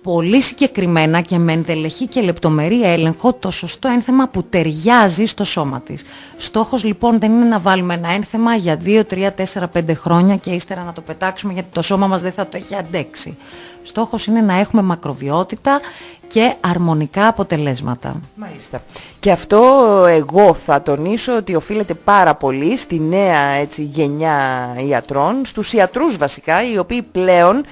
πολύ 0.03 0.43
συγκεκριμένα 0.43 1.21
και 1.21 1.39
με 1.39 1.53
εντελεχή 1.53 2.07
και 2.07 2.21
λεπτομερή 2.21 2.83
έλεγχο 2.83 3.33
το 3.33 3.51
σωστό 3.51 3.89
ένθεμα 3.89 4.29
που 4.29 4.43
ταιριάζει 4.43 5.25
στο 5.25 5.45
σώμα 5.45 5.81
της. 5.81 6.05
Στόχος 6.37 6.85
λοιπόν 6.85 7.19
δεν 7.19 7.33
είναι 7.33 7.45
να 7.45 7.59
βάλουμε 7.59 7.95
ένα 7.95 8.11
ένθεμα 8.11 8.55
για 8.55 8.79
2, 8.85 9.03
3, 9.11 9.29
4, 9.55 9.63
5 9.75 9.95
χρόνια 9.95 10.37
και 10.37 10.51
ύστερα 10.51 10.83
να 10.83 10.93
το 10.93 11.01
πετάξουμε 11.01 11.53
γιατί 11.53 11.69
το 11.73 11.83
σώμα 11.83 12.07
μας 12.07 12.23
δεν 12.23 12.33
θα 12.33 12.47
το 12.47 12.57
έχει 12.57 12.75
αντέξει. 12.75 13.37
Στόχος 13.83 14.27
είναι 14.27 14.41
να 14.41 14.59
έχουμε 14.59 14.83
μακροβιότητα 14.83 15.81
και 16.29 16.55
αρμονικά 16.61 17.27
αποτελέσματα. 17.27 18.21
Μάλιστα. 18.35 18.83
Και 19.21 19.31
αυτό 19.31 19.63
εγώ 20.09 20.55
θα 20.55 20.83
τονίσω 20.83 21.37
ότι 21.37 21.55
οφείλεται 21.55 21.95
πάρα 21.95 22.35
πολύ 22.35 22.77
στη 22.77 23.01
νέα 23.01 23.39
έτσι, 23.39 23.83
γενιά 23.83 24.69
ιατρών, 24.89 25.45
στους 25.45 25.73
ιατρούς 25.73 26.17
βασικά, 26.17 26.71
οι 26.73 26.79
οποίοι 26.79 27.03
πλέον 27.03 27.65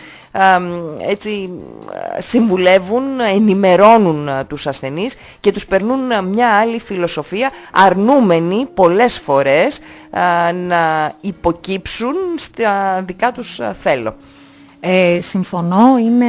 έτσι 1.08 1.50
συμβουλεύουν, 2.18 3.20
ενημερώνουν 3.20 4.28
τους 4.47 4.66
ασθενείς 4.66 5.16
και 5.40 5.52
τους 5.52 5.66
περνούν 5.66 6.25
μια 6.25 6.49
άλλη 6.49 6.80
φιλοσοφία 6.80 7.50
αρνούμενοι 7.73 8.66
πολλές 8.75 9.18
φορές 9.18 9.80
να 10.66 11.12
υποκύψουν 11.20 12.14
στα 12.37 13.02
δικά 13.06 13.32
τους 13.32 13.61
θέλω. 13.80 14.14
Ε, 14.80 15.18
συμφωνώ, 15.20 15.99
είναι 15.99 16.26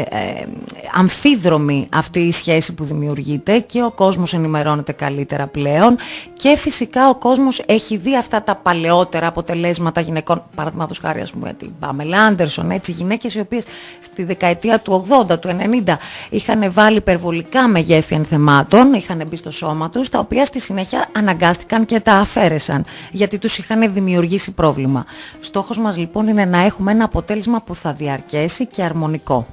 ε, 0.00 0.44
αμφίδρομη 0.92 1.88
αυτή 1.92 2.20
η 2.20 2.32
σχέση 2.32 2.74
που 2.74 2.84
δημιουργείται 2.84 3.58
και 3.58 3.82
ο 3.82 3.90
κόσμος 3.90 4.34
ενημερώνεται 4.34 4.92
καλύτερα 4.92 5.46
πλέον 5.46 5.96
και 6.36 6.56
φυσικά 6.56 7.08
ο 7.08 7.14
κόσμος 7.14 7.62
έχει 7.66 7.96
δει 7.96 8.16
αυτά 8.16 8.42
τα 8.42 8.54
παλαιότερα 8.54 9.26
αποτελέσματα 9.26 10.00
γυναικών, 10.00 10.42
παραδείγματος 10.54 10.98
χάρη 10.98 11.20
ας 11.20 11.30
πούμε 11.30 11.52
την 11.52 11.70
Πάμελα 11.80 12.22
Άντερσον, 12.22 12.70
έτσι 12.70 12.92
γυναίκες 12.92 13.34
οι 13.34 13.40
οποίες 13.40 13.64
στη 14.00 14.24
δεκαετία 14.24 14.80
του 14.80 15.06
80, 15.28 15.38
του 15.40 15.48
90 15.86 15.96
είχαν 16.30 16.72
βάλει 16.72 16.96
υπερβολικά 16.96 17.68
μεγέθη 17.68 18.14
ενθεμάτων, 18.14 18.92
είχαν 18.92 19.22
μπει 19.28 19.36
στο 19.36 19.50
σώμα 19.50 19.90
τους, 19.90 20.08
τα 20.08 20.18
οποία 20.18 20.44
στη 20.44 20.60
συνέχεια 20.60 21.08
αναγκάστηκαν 21.12 21.84
και 21.84 22.00
τα 22.00 22.12
αφαίρεσαν 22.12 22.84
γιατί 23.10 23.38
τους 23.38 23.58
είχαν 23.58 23.92
δημιουργήσει 23.92 24.50
πρόβλημα. 24.50 25.04
Στόχος 25.40 25.78
μας 25.78 25.96
λοιπόν 25.96 26.28
είναι 26.28 26.44
να 26.44 26.58
έχουμε 26.58 26.92
ένα 26.92 27.04
αποτέλεσμα 27.04 27.60
που 27.60 27.74
θα 27.74 27.85
διαρκέσει 27.92 28.66
και 28.66 28.82
αρμονικό. 28.82 29.46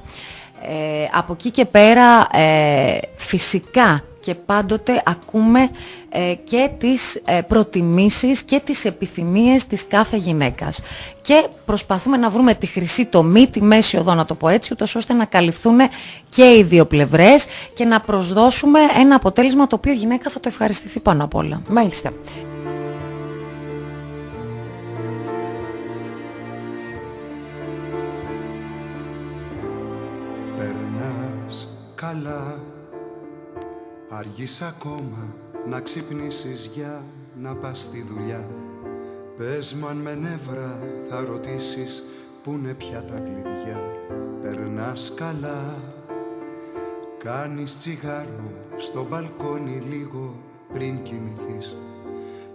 Ε, 0.61 1.07
από 1.11 1.33
εκεί 1.33 1.51
και 1.51 1.65
πέρα 1.65 2.27
ε, 2.31 2.97
φυσικά 3.15 4.03
και 4.23 4.35
πάντοτε 4.35 5.03
ακούμε 5.05 5.69
ε, 6.09 6.33
και 6.43 6.69
τις 6.77 7.21
ε, 7.25 7.41
προτιμήσεις 7.41 8.43
και 8.43 8.61
τις 8.63 8.85
επιθυμίες 8.85 9.67
της 9.67 9.87
κάθε 9.87 10.17
γυναίκας. 10.17 10.81
Και 11.21 11.47
προσπαθούμε 11.65 12.17
να 12.17 12.29
βρούμε 12.29 12.53
τη 12.53 12.65
χρυσή 12.65 13.05
τομή, 13.05 13.47
τη 13.47 13.61
μέση 13.61 13.97
οδό 13.97 14.13
να 14.13 14.25
το 14.25 14.35
πω 14.35 14.47
έτσι, 14.47 14.69
ούτως 14.73 14.95
ώστε 14.95 15.13
να 15.13 15.25
καλυφθούν 15.25 15.79
και 16.29 16.43
οι 16.57 16.63
δύο 16.63 16.85
πλευρές 16.85 17.45
και 17.73 17.85
να 17.85 17.99
προσδώσουμε 17.99 18.79
ένα 18.99 19.15
αποτέλεσμα 19.15 19.67
το 19.67 19.75
οποίο 19.75 19.91
η 19.91 19.95
γυναίκα 19.95 20.29
θα 20.29 20.39
το 20.39 20.49
ευχαριστηθεί 20.49 20.99
πάνω 20.99 21.23
απ' 21.23 21.35
όλα. 21.35 21.61
Μάλιστα. 21.69 22.11
Καλά. 32.03 32.59
Αργείς 34.09 34.61
ακόμα 34.61 35.35
να 35.69 35.79
ξυπνήσεις 35.79 36.69
για 36.73 37.03
να 37.41 37.55
πας 37.55 37.79
στη 37.79 38.01
δουλειά. 38.01 38.47
Πες 39.37 39.73
μου 39.73 39.87
αν 39.87 39.97
με 39.97 40.15
νεύρα 40.15 40.79
θα 41.09 41.25
ρωτήσεις 41.25 42.03
που 42.43 42.51
είναι 42.51 42.73
πια 42.73 43.03
τα 43.03 43.19
κλειδιά. 43.19 43.81
Περνάς 44.41 45.13
καλά. 45.15 45.75
Κάνεις 47.23 47.77
τσιγάρο 47.79 48.51
στο 48.77 49.05
μπαλκόνι 49.09 49.79
λίγο 49.89 50.35
πριν 50.73 51.01
κοιμηθείς. 51.01 51.77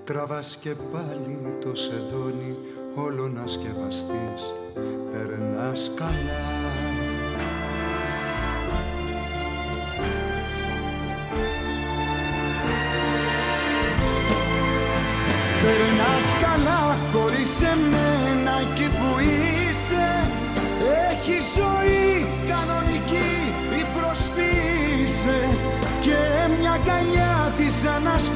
Τραβάς 0.04 0.56
και 0.56 0.75
πάλι 0.92 1.38
το 1.61 1.75
σεντόνι 1.75 2.56
όλο 2.94 3.28
να 3.28 3.47
σκεπαστείς. 3.47 4.52
Περνάς 5.12 5.92
καλά 5.94 6.67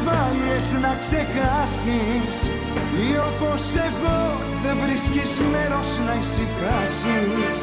ανασφάλειες 0.02 0.66
να 0.84 0.92
ξεχάσεις 1.02 2.34
Ή 3.06 3.10
όπως 3.30 3.62
εγώ 3.88 4.20
δεν 4.64 4.76
βρίσκεις 4.82 5.32
μέρος 5.52 5.88
να 6.06 6.12
ησυχάσεις. 6.22 7.58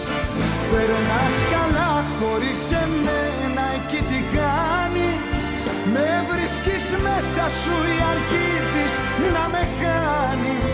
Περνάς 0.71 1.37
καλά 1.53 1.93
χωρίς 2.17 2.61
εμένα 2.83 3.63
εκεί 3.77 4.01
τι 4.09 4.19
κάνεις; 4.37 5.37
Με 5.93 6.09
βρίσκεις 6.29 6.85
μέσα 7.05 7.45
σου 7.59 7.75
ή 7.93 7.97
αρχίζεις 8.13 8.93
να 9.33 9.43
με 9.53 9.63
χάνεις; 9.79 10.73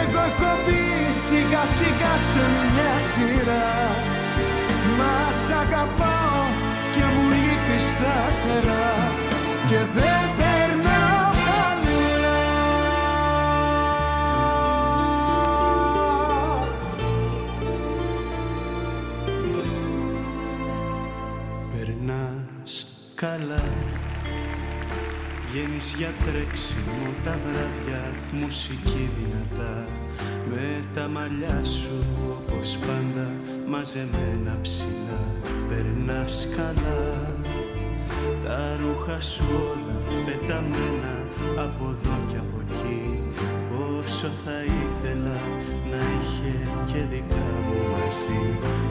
Εγώ 0.00 0.22
έχω 0.30 0.52
μπει 0.62 0.84
σιγά 1.26 1.64
σιγά 1.76 2.14
σε 2.28 2.44
μια 2.72 2.94
σειρά. 3.10 3.72
Μα 4.98 5.16
σ' 5.42 5.52
αγαπάω 5.62 6.44
και 6.94 7.04
μου 7.12 7.24
λείπεις 7.40 7.84
σταθερά 7.92 8.92
Και 9.68 9.80
δεν 9.96 10.24
Περνάς 21.78 22.86
καλά. 23.14 23.62
Βγαίνεις 25.50 25.94
για 25.98 26.12
τρέξιμο 26.24 27.06
τα 27.24 27.38
βράδια, 27.44 28.02
μουσική 28.32 29.10
δυνατά. 29.18 29.86
Με 30.50 30.84
τα 30.94 31.08
μαλλιά 31.08 31.64
σου 31.64 32.04
όπως 32.30 32.78
πάντα 32.86 33.30
μαζεμένα 33.66 34.58
ψηλά. 34.62 35.22
Περνάς 35.68 36.48
καλά, 36.56 37.34
τα 38.44 38.76
ρούχα 38.80 39.20
σου 39.20 39.44
όλα 39.70 40.22
πεταμένα 40.24 41.14
από 41.56 41.84
εδώ 41.84 42.16
και 42.30 42.36
από 42.36 42.62
εκεί. 42.66 43.22
Πόσο 43.68 44.30
θα 44.44 44.58
ήθελα 44.64 45.40
να 45.90 45.96
είχε 45.96 46.54
και 46.84 47.00
δικά 47.10 47.50
μου 47.66 47.78
μαζί 47.92 48.83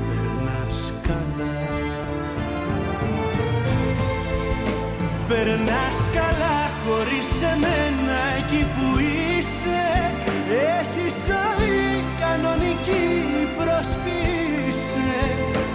Περνάς 5.34 6.00
καλά 6.18 6.60
χωρίς 6.84 7.30
εμένα 7.54 8.20
εκεί 8.40 8.63
που 8.74 8.88
είσαι. 9.00 9.86
Έχει 10.80 11.08
ζωή 11.28 12.04
κανονική 12.22 13.08
προσποιείσαι 13.58 15.13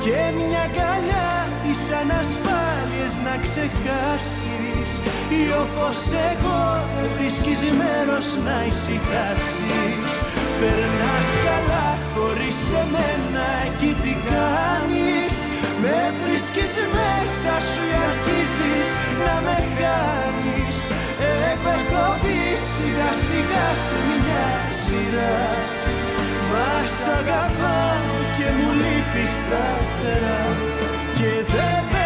Και 0.04 0.20
μια 0.38 0.66
καλιά 0.80 1.30
τις 1.62 1.82
ανασφάλειες 2.00 3.14
να 3.26 3.34
ξεχάσεις. 3.44 4.90
Ή 5.40 5.42
όπως 5.64 5.98
εγώ 6.30 6.62
βρίσκεις 7.14 7.60
μέρος 7.80 8.26
να 8.46 8.56
ησυχάσεις. 8.70 10.10
Περνάς 10.60 11.30
καλά 11.46 11.88
χωρίς 12.12 12.58
εμένα 12.82 13.46
εκεί 13.66 13.92
τι 14.02 14.12
κάνεις; 14.30 15.34
Με 15.82 15.98
βρίσκεις 16.20 16.74
μέσα 16.96 17.54
σου 17.68 17.82
ή 17.90 17.94
αρχίζεις 18.08 18.88
να 19.24 19.34
με 19.46 19.56
χάνεις 19.76 20.76
Εγώ 21.40 21.70
έχω 21.78 22.04
μπει 22.20 22.42
σιγά 22.70 23.10
σιγά 23.26 23.68
σε 23.84 23.98
μια 24.08 24.48
σειρά. 24.80 25.38
Μα 26.50 26.70
σ' 26.96 27.08
αγαπάω 27.18 28.16
και 28.36 28.46
μου 28.56 28.70
λείπεις 28.80 29.32
σταθερά 29.40 30.42
Και 31.18 31.32
δεν 31.52 31.97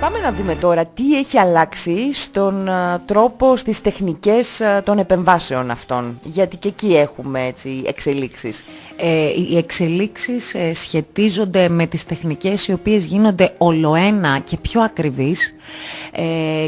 Πάμε 0.00 0.18
να 0.18 0.32
δούμε 0.32 0.54
τώρα 0.54 0.84
τι 0.86 1.18
έχει 1.18 1.38
αλλάξει 1.38 2.12
στον 2.12 2.68
ε, 2.68 2.98
τρόπο, 3.06 3.56
στις 3.56 3.80
τεχνικές 3.80 4.60
ε, 4.60 4.82
των 4.84 4.98
επεμβάσεων 4.98 5.70
αυτών. 5.70 6.20
Γιατί 6.22 6.56
και 6.56 6.68
εκεί 6.68 6.96
έχουμε 6.96 7.46
έτσι, 7.46 7.82
εξελίξεις. 7.86 8.64
Ε, 8.96 9.28
οι 9.28 9.56
εξελίξεις 9.56 10.54
ε, 10.54 10.74
σχετίζονται 10.74 11.68
με 11.68 11.86
τις 11.86 12.06
τεχνικές 12.06 12.68
οι 12.68 12.72
οποίες 12.72 13.04
γίνονται 13.04 13.52
ολοένα 13.58 14.38
και 14.38 14.56
πιο 14.56 14.80
ακριβείς 14.80 15.54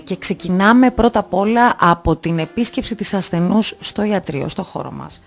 και 0.05 0.17
ξεκινάμε 0.19 0.91
πρώτα 0.91 1.19
απ' 1.19 1.35
όλα 1.35 1.77
από 1.79 2.17
την 2.17 2.39
επίσκεψη 2.39 2.95
της 2.95 3.15
ασθενούς 3.15 3.75
στο 3.81 4.03
ιατρείο, 4.03 4.49
στο 4.49 4.63
χώρο 4.63 4.91
μας. 4.91 5.23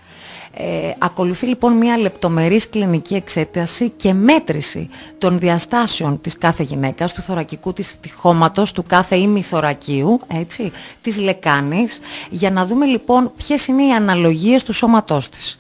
Ε, 0.55 0.91
ακολουθεί 0.98 1.45
λοιπόν 1.45 1.74
μια 1.74 1.98
λεπτομερής 1.98 2.69
κλινική 2.69 3.15
εξέταση 3.15 3.89
και 3.89 4.13
μέτρηση 4.13 4.89
των 5.17 5.39
διαστάσεων 5.39 6.22
της 6.22 6.38
κάθε 6.38 6.63
γυναίκας, 6.63 7.13
του 7.13 7.22
θωρακικού 7.22 7.74
της 7.74 8.00
τυχώματος, 8.00 8.72
του 8.72 8.83
κάθε 8.88 9.15
ημιθωρακίου, 9.15 10.19
έτσι, 10.33 10.72
της 11.01 11.17
λεκάνης, 11.19 12.00
για 12.29 12.51
να 12.51 12.65
δούμε 12.65 12.86
λοιπόν 12.86 13.31
ποιες 13.38 13.67
είναι 13.67 13.83
οι 13.83 13.91
αναλογίες 13.91 14.63
του 14.63 14.74
σώματός 14.74 15.29
της. 15.29 15.55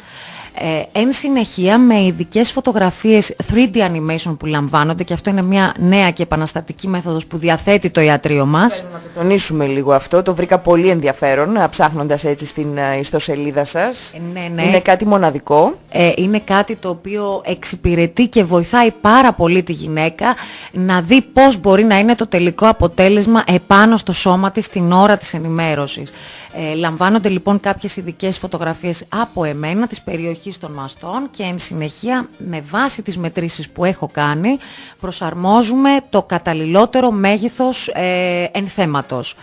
Ε, 0.55 0.99
εν 0.99 1.11
συνεχεία 1.11 1.77
με 1.77 2.03
ειδικές 2.03 2.51
φωτογραφίες 2.51 3.35
3D 3.53 3.77
animation 3.77 4.35
που 4.39 4.45
λαμβάνονται 4.45 5.03
και 5.03 5.13
αυτό 5.13 5.29
είναι 5.29 5.41
μια 5.41 5.73
νέα 5.79 6.11
και 6.11 6.23
επαναστατική 6.23 6.87
μέθοδος 6.87 7.25
που 7.25 7.37
διαθέτει 7.37 7.89
το 7.89 8.01
ιατρείο 8.01 8.45
μας. 8.45 8.85
Να 8.93 8.99
το 8.99 9.19
τονίσουμε 9.19 9.65
λίγο 9.65 9.93
αυτό, 9.93 10.21
το 10.21 10.35
βρήκα 10.35 10.59
πολύ 10.59 10.89
ενδιαφέρον 10.89 11.57
ψάχνοντας 11.69 12.23
έτσι 12.23 12.45
στην 12.45 12.77
ε, 12.77 12.97
ιστοσελίδα 12.99 13.65
σας. 13.65 14.13
Ε, 14.13 14.17
ναι, 14.33 14.47
ναι. 14.55 14.63
Είναι 14.63 14.79
κάτι 14.79 15.05
μοναδικό. 15.05 15.73
Ε, 15.89 16.11
είναι 16.15 16.39
κάτι 16.39 16.75
το 16.75 16.89
οποίο 16.89 17.41
εξυπηρετεί 17.45 18.27
και 18.27 18.43
βοηθάει 18.43 18.91
πάρα 18.91 19.33
πολύ 19.33 19.63
τη 19.63 19.71
γυναίκα 19.71 20.35
να 20.71 21.01
δει 21.01 21.21
πώς 21.21 21.57
μπορεί 21.57 21.83
να 21.83 21.99
είναι 21.99 22.15
το 22.15 22.27
τελικό 22.27 22.67
αποτέλεσμα 22.67 23.43
επάνω 23.47 23.97
στο 23.97 24.13
σώμα 24.13 24.51
της 24.51 24.67
την 24.67 24.91
ώρα 24.91 25.17
της 25.17 25.33
ενημέρωσης. 25.33 26.13
Ε, 26.55 26.73
λαμβάνονται 26.73 27.29
λοιπόν 27.29 27.59
κάποιες 27.59 27.95
ειδικές 27.95 28.37
φωτογραφίες 28.37 29.03
από 29.09 29.43
εμένα 29.43 29.87
της 29.87 30.01
περιοχής 30.01 30.59
των 30.59 30.71
μαστών 30.71 31.29
και 31.31 31.43
εν 31.43 31.59
συνεχεία 31.59 32.29
με 32.37 32.61
βάση 32.61 33.01
τις 33.01 33.17
μετρήσεις 33.17 33.69
που 33.69 33.85
έχω 33.85 34.09
κάνει 34.11 34.57
προσαρμόζουμε 34.99 35.89
το 36.09 36.23
καταλληλότερο 36.23 37.11
μέγεθος 37.11 37.87
ε, 37.87 38.49
ενθέματος. 38.51 39.35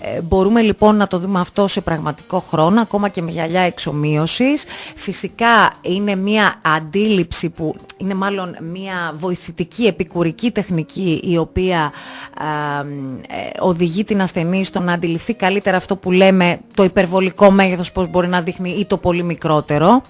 Ε, 0.00 0.20
μπορούμε 0.20 0.60
λοιπόν 0.60 0.96
να 0.96 1.06
το 1.06 1.18
δούμε 1.18 1.40
αυτό 1.40 1.66
σε 1.66 1.80
πραγματικό 1.80 2.40
χρόνο, 2.40 2.80
ακόμα 2.80 3.08
και 3.08 3.22
με 3.22 3.30
γυαλιά 3.30 3.60
εξομοίωσης. 3.60 4.64
Φυσικά 4.94 5.72
είναι 5.80 6.14
μια 6.14 6.60
αντίληψη 6.76 7.48
που 7.48 7.74
είναι 7.96 8.14
μάλλον 8.14 8.56
μια 8.60 9.14
βοηθητική 9.18 9.86
επικουρική 9.86 10.50
τεχνική 10.50 11.20
η 11.24 11.38
οποία 11.38 11.92
ε, 13.28 13.58
οδηγεί 13.60 14.04
την 14.04 14.22
ασθενή 14.22 14.64
στο 14.64 14.80
να 14.80 14.92
αντιληφθεί 14.92 15.34
καλύτερα 15.34 15.76
αυτό 15.76 15.96
που 15.96 16.10
λέμε 16.10 16.58
το 16.74 16.84
υπερβολικό 16.84 17.50
μέγεθος 17.50 17.92
πώς 17.92 18.08
μπορεί 18.08 18.28
να 18.28 18.40
δείχνει 18.40 18.70
ή 18.70 18.84
το 18.84 18.96
πολύ 18.96 19.22
μικρότερο. 19.22 20.02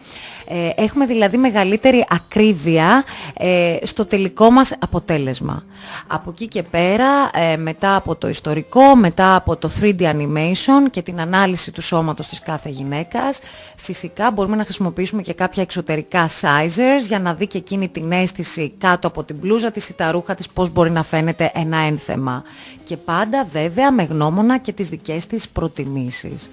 Ε, 0.50 0.82
έχουμε 0.82 1.06
δηλαδή 1.06 1.36
μεγαλύτερη 1.36 2.04
ακρίβεια 2.08 3.04
ε, 3.34 3.76
στο 3.82 4.06
τελικό 4.06 4.50
μας 4.50 4.74
αποτέλεσμα. 4.78 5.64
Από 6.06 6.30
εκεί 6.30 6.48
και 6.48 6.62
πέρα, 6.62 7.30
ε, 7.34 7.56
μετά 7.56 7.96
από 7.96 8.16
το 8.16 8.28
ιστορικό, 8.28 8.96
μετά 8.96 9.34
από 9.34 9.56
το 9.56 9.68
3D 9.80 10.00
animation 10.00 10.90
και 10.90 11.02
την 11.02 11.20
ανάλυση 11.20 11.72
του 11.72 11.82
σώματος 11.82 12.26
της 12.26 12.40
κάθε 12.40 12.68
γυναίκας, 12.68 13.40
φυσικά 13.76 14.30
μπορούμε 14.30 14.56
να 14.56 14.64
χρησιμοποιήσουμε 14.64 15.22
και 15.22 15.32
κάποια 15.32 15.62
εξωτερικά 15.62 16.28
sizers 16.40 17.06
για 17.08 17.18
να 17.18 17.34
δει 17.34 17.46
και 17.46 17.58
εκείνη 17.58 17.88
την 17.88 18.12
αίσθηση 18.12 18.72
κάτω 18.78 19.06
από 19.08 19.24
την 19.24 19.36
μπλούζα 19.36 19.70
της 19.70 19.88
ή 19.88 19.94
τα 19.94 20.10
ρούχα 20.10 20.34
της 20.34 20.48
πώς 20.48 20.70
μπορεί 20.70 20.90
να 20.90 21.02
φαίνεται 21.02 21.50
ένα 21.54 21.76
ένθεμα. 21.76 22.42
Και 22.84 22.96
πάντα 22.96 23.48
βέβαια 23.52 23.92
με 23.92 24.02
γνώμονα 24.02 24.58
και 24.58 24.72
τις 24.72 24.88
δικές 24.88 25.26
της 25.26 25.48
προτιμήσεις. 25.48 26.50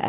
Ε, 0.00 0.08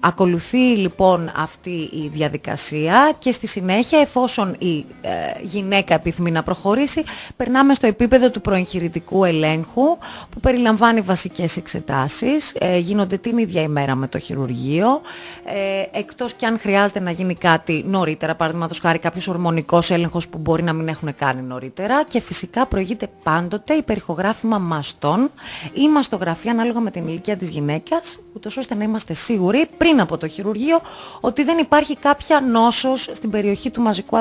ακολουθεί 0.00 0.58
λοιπόν 0.76 1.32
αυτή 1.36 1.70
η 1.92 2.10
διαδικασία 2.12 3.12
και 3.18 3.32
στη 3.32 3.46
συνέχεια 3.46 3.98
εφόσον 3.98 4.56
η 4.58 4.84
ε, 5.00 5.10
γυναίκα 5.42 5.94
επιθυμεί 5.94 6.30
να 6.30 6.42
προχωρήσει 6.42 7.04
περνάμε 7.36 7.74
στο 7.74 7.86
επίπεδο 7.86 8.30
του 8.30 8.40
προεγχειρητικού 8.40 9.24
ελέγχου 9.24 9.98
που 10.30 10.40
περιλαμβάνει 10.40 11.00
βασικές 11.00 11.56
εξετάσεις, 11.56 12.54
ε, 12.58 12.78
γίνονται 12.78 13.16
την 13.16 13.38
ίδια 13.38 13.62
ημέρα 13.62 13.94
με 13.94 14.08
το 14.08 14.18
χειρουργείο. 14.18 15.00
Ε, 15.44 15.98
εκτός 15.98 16.34
και 16.34 16.46
αν 16.46 16.58
χρειάζεται 16.58 17.00
να 17.00 17.10
γίνει 17.10 17.34
κάτι 17.34 17.84
νωρίτερα, 17.86 18.34
παραδείγματος 18.34 18.78
χάρη 18.80 18.98
κάποιος 18.98 19.28
ορμονικός 19.28 19.90
έλεγχος 19.90 20.28
που 20.28 20.38
μπορεί 20.38 20.62
να 20.62 20.72
μην 20.72 20.88
έχουν 20.88 21.14
κάνει 21.14 21.42
νωρίτερα. 21.42 22.04
Και 22.04 22.20
φυσικά 22.20 22.66
προηγείται 22.66 23.08
πάντοτε 23.22 23.74
η 23.74 23.82
περιχογράφημα 23.82 24.58
μαστών. 24.58 25.30
Ή 25.72 25.88
μαστογραφία 25.88 26.50
ανάλογα 26.50 26.80
με 26.80 26.90
την 26.90 27.08
ηλικία 27.08 27.36
της 27.36 27.48
γυναίκας 27.48 28.18
ούτως 28.34 28.56
ώστε 28.56 28.74
να 28.74 28.84
είμαστε 28.84 29.14
σίγουροι 29.14 29.68
πριν 29.76 29.87
από 29.96 30.16
το 30.16 30.28
χειρουργείο 30.28 30.80
ότι 31.20 31.44
δεν 31.44 31.58
υπάρχει 31.58 31.96
κάποια 31.96 32.40
νόσος 32.40 33.08
στην 33.12 33.30
περιοχή 33.30 33.70
του 33.70 33.80
μαζικού 33.80 34.18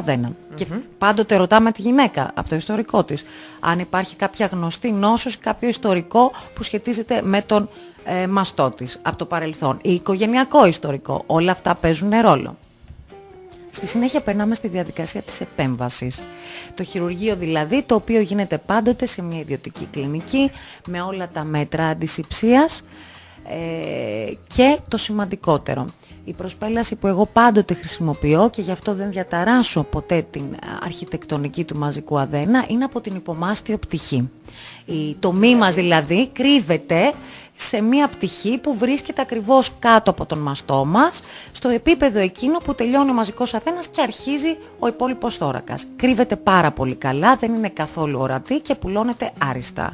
Και 0.56 0.66
πάντοτε 0.98 1.36
ρωτάμε 1.36 1.72
τη 1.72 1.82
γυναίκα 1.82 2.32
από 2.34 2.50
το 2.50 2.56
ιστορικό 2.56 3.04
της 3.04 3.26
αν 3.60 3.80
υπάρχει 3.80 4.16
κάποια 4.16 4.46
γνωστή 4.46 4.92
νόσος 4.92 5.34
ή 5.34 5.38
κάποιο 5.38 5.70
ιστορικό 5.70 6.32
που 6.54 6.64
σχετίζεται 6.64 7.22
με 7.22 7.42
τον 7.42 7.70
ε, 8.04 8.28
μαστό 8.28 8.70
της 8.70 9.00
από 9.02 9.18
το 9.18 9.26
παρελθόν 9.26 9.80
ή 9.82 9.94
οικογενειακό 9.94 10.66
ιστορικό. 10.66 11.24
Όλα 11.26 11.52
αυτά 11.52 11.76
παίζουν 11.76 12.12
ρόλο. 12.22 12.56
Στη 13.78 13.88
συνέχεια 13.88 14.22
περνάμε 14.22 14.56
στη 14.56 14.68
διαδικασία 14.68 15.22
της 15.22 15.42
επέμβασης. 15.42 16.22
Το 16.76 16.84
χειρουργείο 16.84 17.36
δηλαδή, 17.36 17.82
το 17.82 17.96
οποίο 17.96 18.20
γίνεται 18.20 18.58
πάντοτε 18.58 19.06
σε 19.06 19.22
μια 19.22 19.40
ιδιωτική 19.40 19.88
κλινική 19.92 20.52
με 20.88 21.02
όλα 21.02 21.30
τα 21.30 21.44
μέτρα 21.44 21.88
αντισηψίας, 21.88 22.84
ε, 23.50 24.32
και 24.56 24.78
το 24.88 24.98
σημαντικότερο, 24.98 25.86
η 26.26 26.34
προσπέλαση 26.34 26.96
που 26.96 27.08
εγώ 27.08 27.26
πάντοτε 27.34 27.74
χρησιμοποιώ 27.74 28.50
και 28.50 28.62
γι' 28.62 28.72
αυτό 28.72 28.94
δεν 28.94 29.12
διαταράσω 29.12 29.84
ποτέ 29.84 30.26
την 30.32 30.44
αρχιτεκτονική 30.84 31.64
του 31.64 31.78
μαζικού 31.78 32.20
αδένα 32.20 32.66
είναι 32.68 32.84
από 32.84 33.02
την 33.02 33.16
υπομάστιο 33.16 33.78
πτυχή. 33.78 34.30
Η 34.86 35.16
τομή 35.20 35.56
μας 35.56 35.74
δηλαδή 35.74 36.28
κρύβεται 36.28 37.14
σε 37.56 37.82
μία 37.82 38.08
πτυχή 38.08 38.58
που 38.58 38.78
βρίσκεται 38.78 39.22
ακριβώς 39.22 39.72
κάτω 39.80 40.12
από 40.12 40.26
τον 40.26 40.38
μαστό 40.38 40.86
μας, 40.86 41.24
στο 41.52 41.70
επίπεδο 41.70 42.20
εκείνο 42.20 42.58
που 42.58 42.76
τελειώνει 42.76 43.10
ο 43.10 43.14
μαζικός 43.14 43.54
αθένας 43.54 43.88
και 43.88 44.02
αρχίζει 44.02 44.58
ο 44.80 44.88
υπόλοιπος 44.88 45.36
θώρακας. 45.36 45.88
Κρύβεται 45.96 46.36
πάρα 46.36 46.72
πολύ 46.72 46.96
καλά, 46.96 47.36
δεν 47.36 47.54
είναι 47.54 47.70
καθόλου 47.70 48.20
ορατή 48.20 48.60
και 48.60 48.76
πουλώνεται 48.76 49.32
άριστα. 49.50 49.94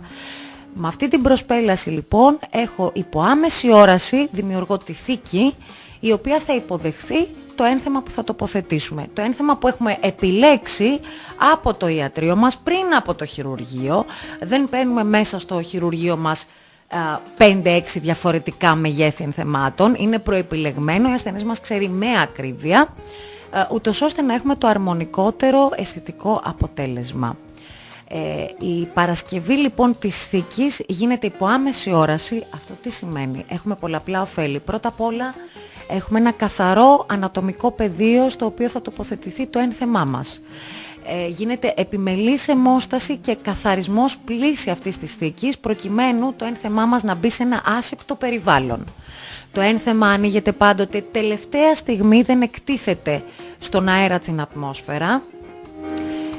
Με 0.75 0.87
αυτή 0.87 1.07
την 1.07 1.21
προσπέλαση 1.21 1.89
λοιπόν 1.89 2.39
έχω 2.49 2.91
υπό 2.93 3.21
άμεση 3.21 3.71
όραση 3.71 4.27
δημιουργώ 4.31 4.77
τη 4.77 4.93
θήκη 4.93 5.55
η 5.99 6.11
οποία 6.11 6.39
θα 6.39 6.55
υποδεχθεί 6.55 7.27
το 7.55 7.63
ένθεμα 7.63 8.01
που 8.01 8.11
θα 8.11 8.23
τοποθετήσουμε. 8.23 9.07
Το 9.13 9.21
ένθεμα 9.21 9.57
που 9.57 9.67
έχουμε 9.67 9.97
επιλέξει 10.01 10.99
από 11.51 11.73
το 11.73 11.87
ιατρείο 11.87 12.35
μας 12.35 12.57
πριν 12.57 12.95
από 12.97 13.13
το 13.13 13.25
χειρουργείο. 13.25 14.05
Δεν 14.41 14.69
παίρνουμε 14.69 15.03
μέσα 15.03 15.39
στο 15.39 15.61
χειρουργείο 15.61 16.17
μας 16.17 16.45
5-6 17.37 17.81
διαφορετικά 17.95 18.75
μεγέθη 18.75 19.23
ενθεμάτων. 19.23 19.95
Είναι 19.97 20.19
προεπιλεγμένο, 20.19 21.09
η 21.09 21.13
ασθενής 21.13 21.43
μας 21.43 21.61
ξέρει 21.61 21.89
με 21.89 22.07
ακρίβεια, 22.21 22.93
ούτως 23.71 24.01
ώστε 24.01 24.21
να 24.21 24.33
έχουμε 24.33 24.55
το 24.55 24.67
αρμονικότερο 24.67 25.71
αισθητικό 25.75 26.41
αποτέλεσμα. 26.43 27.37
Ε, 28.07 28.65
η 28.65 28.85
Παρασκευή 28.93 29.53
λοιπόν 29.53 29.95
της 29.99 30.25
θήκης 30.25 30.81
γίνεται 30.87 31.27
υπό 31.27 31.45
άμεση 31.45 31.91
όραση. 31.91 32.43
Αυτό 32.53 32.73
τι 32.81 32.89
σημαίνει; 32.89 33.45
Έχουμε 33.47 33.75
πολλαπλά 33.75 34.21
ωφέλη. 34.21 34.59
Πρώτα 34.59 34.87
απ' 34.87 35.01
όλα 35.01 35.33
έχουμε 35.87 36.19
ένα 36.19 36.31
καθαρό 36.31 37.05
ανατομικό 37.09 37.71
πεδίο 37.71 38.29
στο 38.29 38.45
οποίο 38.45 38.69
θα 38.69 38.81
τοποθετηθεί 38.81 39.47
το 39.47 39.59
ένθεμά 39.59 40.03
μας. 40.05 40.41
Ε, 41.05 41.27
γίνεται 41.27 41.73
επιμελής 41.77 42.47
αιμόσταση 42.47 43.17
και 43.17 43.35
καθαρισμός 43.41 44.17
πλήση 44.17 44.69
αυτής 44.69 44.97
της 44.97 45.13
θήκης 45.13 45.57
προκειμένου 45.57 46.33
το 46.33 46.45
ένθεμά 46.45 46.85
μας 46.85 47.03
να 47.03 47.15
μπει 47.15 47.29
σε 47.29 47.43
ένα 47.43 47.61
άσεπτο 47.65 48.15
περιβάλλον. 48.15 48.85
Το 49.51 49.61
ένθεμα 49.61 50.07
ανοίγεται 50.07 50.51
πάντοτε 50.51 51.03
τελευταία 51.11 51.75
στιγμή, 51.75 52.21
δεν 52.21 52.41
εκτίθεται 52.41 53.23
στον 53.59 53.87
αέρα 53.87 54.19
την 54.19 54.41
ατμόσφαιρα 54.41 55.21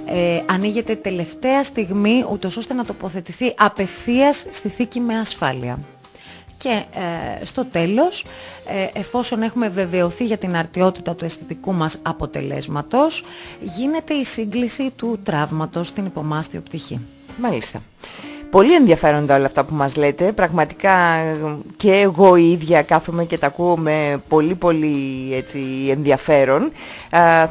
ε, 0.07 0.43
ανοίγεται 0.47 0.95
τελευταία 0.95 1.63
στιγμή 1.63 2.25
ούτως 2.31 2.57
ώστε 2.57 2.75
να 2.75 2.85
τοποθετηθεί 2.85 3.55
απευθείας 3.57 4.47
στη 4.51 4.69
θήκη 4.69 5.01
με 5.01 5.19
ασφάλεια. 5.19 5.79
Και 6.57 6.85
ε, 7.41 7.45
στο 7.45 7.65
τέλος, 7.65 8.25
ε, 8.67 8.99
εφόσον 8.99 9.43
έχουμε 9.43 9.69
βεβαιωθεί 9.69 10.25
για 10.25 10.39
την 10.39 10.57
αρτιότητα 10.57 11.15
του 11.15 11.25
αισθητικού 11.25 11.73
μας 11.73 11.99
αποτελέσματος, 12.03 13.25
γίνεται 13.61 14.15
η 14.15 14.25
σύγκληση 14.25 14.91
του 14.97 15.21
τραύματος 15.23 15.89
στην 15.89 16.07
υπομάστιο 16.07 16.61
πτυχή. 16.61 17.01
Μάλιστα. 17.39 17.83
Πολύ 18.55 18.75
ενδιαφέροντα 18.75 19.37
όλα 19.37 19.47
αυτά 19.47 19.65
που 19.65 19.75
μας 19.75 19.97
λέτε. 19.97 20.33
Πραγματικά 20.33 20.93
και 21.77 21.93
εγώ 21.93 22.37
η 22.37 22.51
ίδια 22.51 22.83
κάθομαι 22.83 23.25
και 23.25 23.39
τα 23.39 23.47
ακούω 23.47 23.77
με 23.77 24.23
πολύ 24.29 24.55
πολύ 24.55 25.29
έτσι, 25.35 25.59
ενδιαφέρον. 25.91 26.73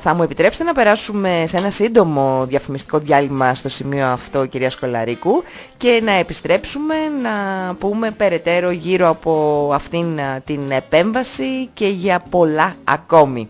θα 0.01 0.13
μου 0.15 0.23
επιτρέψετε 0.23 0.63
να 0.63 0.73
περάσουμε 0.73 1.43
σε 1.47 1.57
ένα 1.57 1.69
σύντομο 1.69 2.45
διαφημιστικό 2.47 2.99
διάλειμμα 2.99 3.53
στο 3.53 3.69
σημείο 3.69 4.05
αυτό 4.05 4.45
κυρία 4.45 4.69
Σκολαρίκου 4.69 5.43
και 5.77 6.01
να 6.03 6.11
επιστρέψουμε 6.11 6.95
να 7.21 7.31
πούμε 7.75 8.11
περαιτέρω 8.11 8.71
γύρω 8.71 9.09
από 9.09 9.69
αυτήν 9.73 10.19
την 10.45 10.71
επέμβαση 10.71 11.69
και 11.73 11.87
για 11.87 12.23
πολλά 12.29 12.75
ακόμη. 12.83 13.49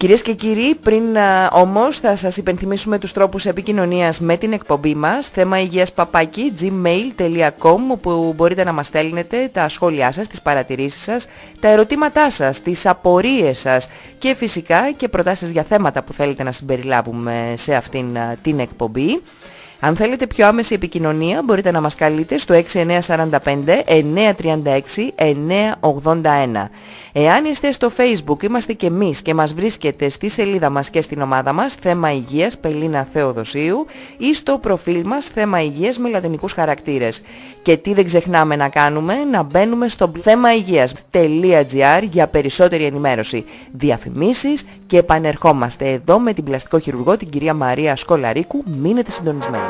Κυρίες 0.00 0.22
και 0.22 0.32
κύριοι, 0.32 0.74
πριν 0.74 1.02
όμως 1.50 1.98
θα 1.98 2.16
σας 2.16 2.36
υπενθυμίσουμε 2.36 2.98
τους 2.98 3.12
τρόπους 3.12 3.46
επικοινωνίας 3.46 4.20
με 4.20 4.36
την 4.36 4.52
εκπομπή 4.52 4.94
μας, 4.94 5.28
θέμα 5.28 5.60
υγείας 5.60 5.92
παπάκι, 5.92 6.52
gmail.com, 6.60 7.78
όπου 7.88 8.32
μπορείτε 8.36 8.64
να 8.64 8.72
μας 8.72 8.86
στέλνετε 8.86 9.48
τα 9.52 9.68
σχόλιά 9.68 10.12
σας, 10.12 10.28
τις 10.28 10.42
παρατηρήσεις 10.42 11.02
σας, 11.02 11.26
τα 11.60 11.68
ερωτήματά 11.68 12.30
σας, 12.30 12.62
τις 12.62 12.86
απορίες 12.86 13.58
σας 13.58 13.88
και 14.18 14.34
φυσικά 14.34 14.92
και 14.96 15.08
προτάσεις 15.08 15.50
για 15.50 15.62
θέματα 15.62 16.02
που 16.02 16.12
θέλετε 16.12 16.42
να 16.42 16.52
συμπεριλάβουμε 16.52 17.54
σε 17.56 17.74
αυτήν 17.74 18.18
την 18.42 18.58
εκπομπή. 18.58 19.22
Αν 19.82 19.96
θέλετε 19.96 20.26
πιο 20.26 20.46
άμεση 20.46 20.74
επικοινωνία 20.74 21.42
μπορείτε 21.44 21.70
να 21.70 21.80
μας 21.80 21.94
καλείτε 21.94 22.38
στο 22.38 22.54
6945 22.54 22.98
936 24.38 24.74
981. 25.80 26.68
Εάν 27.12 27.44
είστε 27.44 27.72
στο 27.72 27.90
facebook 27.96 28.42
είμαστε 28.42 28.72
και 28.72 28.86
εμείς 28.86 29.22
και 29.22 29.34
μας 29.34 29.54
βρίσκετε 29.54 30.08
στη 30.08 30.28
σελίδα 30.28 30.70
μας 30.70 30.90
και 30.90 31.02
στην 31.02 31.20
ομάδα 31.20 31.52
μας 31.52 31.74
θέμα 31.74 32.12
υγείας 32.12 32.58
Πελίνα 32.58 33.06
Θεοδοσίου 33.12 33.86
ή 34.18 34.34
στο 34.34 34.58
προφίλ 34.58 35.02
μας 35.06 35.26
θέμα 35.26 35.62
υγείας 35.62 35.98
με 35.98 36.08
λατινικούς 36.08 36.52
χαρακτήρες. 36.52 37.22
Και 37.62 37.76
τι 37.76 37.94
δεν 37.94 38.04
ξεχνάμε 38.04 38.56
να 38.56 38.68
κάνουμε, 38.68 39.14
να 39.30 39.42
μπαίνουμε 39.42 39.88
στο 39.88 40.12
θέμα 40.22 40.54
υγείας.gr 40.54 42.02
για 42.10 42.26
περισσότερη 42.26 42.84
ενημέρωση, 42.84 43.44
διαφημίσεις 43.72 44.64
και 44.90 44.98
επανερχόμαστε 44.98 45.84
εδώ 45.90 46.18
με 46.18 46.32
την 46.32 46.44
πλαστικό 46.44 46.78
χειρουργό 46.78 47.16
την 47.16 47.28
κυρία 47.28 47.54
Μαρία 47.54 47.96
Σκολαρίκου. 47.96 48.64
Μείνετε 48.66 49.10
συντονισμένοι. 49.10 49.64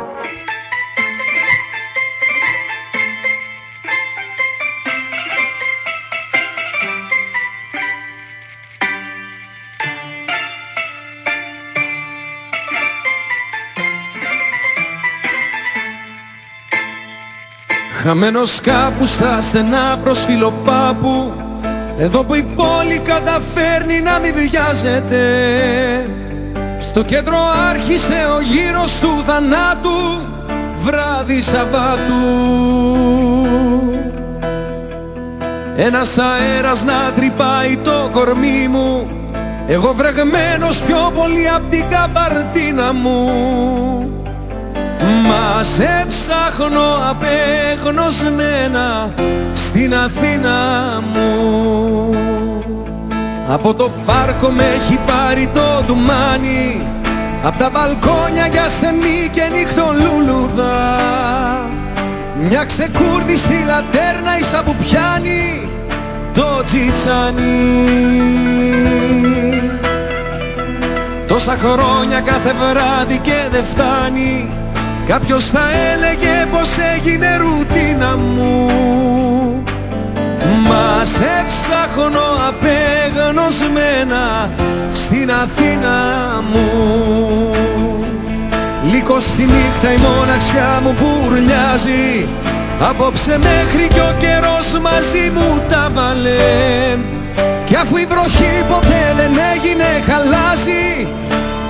Χαμένος 18.02 18.61
κάπου 18.61 19.04
στα 19.06 19.40
στενά 19.40 19.98
προς 20.02 20.24
φιλοπάπου 20.24 21.33
Εδώ 22.02 22.24
που 22.24 22.34
η 22.34 22.42
πόλη 22.42 22.98
καταφέρνει 22.98 24.00
να 24.00 24.18
μην 24.18 24.34
βιάζεται 24.34 25.24
Στο 26.78 27.02
κέντρο 27.02 27.36
άρχισε 27.70 28.26
ο 28.36 28.40
γύρος 28.40 28.98
του 28.98 29.22
θανάτου 29.26 30.26
Βράδυ 30.76 31.42
Σαββάτου. 31.42 32.14
Ένας 35.76 36.18
αέρας 36.18 36.84
να 36.84 37.12
τρυπάει 37.16 37.76
το 37.76 38.08
κορμί 38.12 38.68
μου 38.70 39.08
Εγώ 39.66 39.94
βρεγμένος 39.94 40.82
πιο 40.82 41.12
πολύ 41.16 41.48
απ' 41.48 41.70
την 41.70 41.84
καμπαρτίνα 41.88 42.92
μου 42.92 44.19
Μας 45.30 45.68
σε 45.68 46.06
ψάχνω 46.08 47.10
απέγνωσμένα 47.10 49.14
στην 49.52 49.94
Αθήνα 49.94 50.58
μου. 51.12 52.14
Από 53.48 53.74
το 53.74 53.90
πάρκο 54.06 54.48
με 54.48 54.62
έχει 54.62 54.98
πάρει 55.06 55.50
το 55.54 55.82
ντουμάνι 55.86 56.86
Απ' 57.42 57.56
τα 57.56 57.70
μπαλκόνια 57.70 58.46
για 58.46 58.68
σεμί 58.68 59.30
και 59.32 59.42
νύχτο 59.54 59.94
Μια 62.48 62.64
ξεκούρδη 62.64 63.36
στη 63.36 63.64
λατέρνα 63.66 64.38
ίσα 64.38 64.62
που 64.62 64.74
πιάνει 64.74 65.68
το 66.34 66.62
τσιτσάνι 66.64 67.42
Τόσα 71.26 71.56
χρόνια 71.56 72.20
κάθε 72.20 72.54
βράδυ 72.58 73.18
και 73.18 73.48
δεν 73.50 73.64
φτάνει 73.64 74.59
Κάποιος 75.10 75.46
θα 75.46 75.60
έλεγε 75.92 76.46
πως 76.52 76.70
έγινε 76.94 77.36
ρουτίνα 77.36 78.16
μου. 78.16 78.70
Μας 80.68 81.08
σε 81.08 81.44
ψάχνω 81.46 82.26
απέγνωσμένα 82.48 84.50
στην 84.92 85.30
Αθήνα 85.30 85.98
μου. 86.52 86.70
Λίγο 88.90 89.20
στη 89.20 89.42
νύχτα 89.42 89.92
η 89.92 89.96
μοναξιά 89.96 90.80
μου 90.82 90.94
πουρλιάζει 90.94 92.28
Απόψε 92.88 93.38
μέχρι 93.38 93.88
κι 93.88 94.00
ο 94.00 94.14
καιρός 94.18 94.80
μαζί 94.82 95.30
μου 95.34 95.60
τα 95.68 95.90
βάλε. 95.94 96.98
Κι 97.64 97.76
αφού 97.76 97.96
η 97.96 98.06
βροχή 98.06 98.64
ποτέ 98.68 99.14
δεν 99.16 99.32
έγινε 99.54 100.02
χαλάζει 100.08 101.08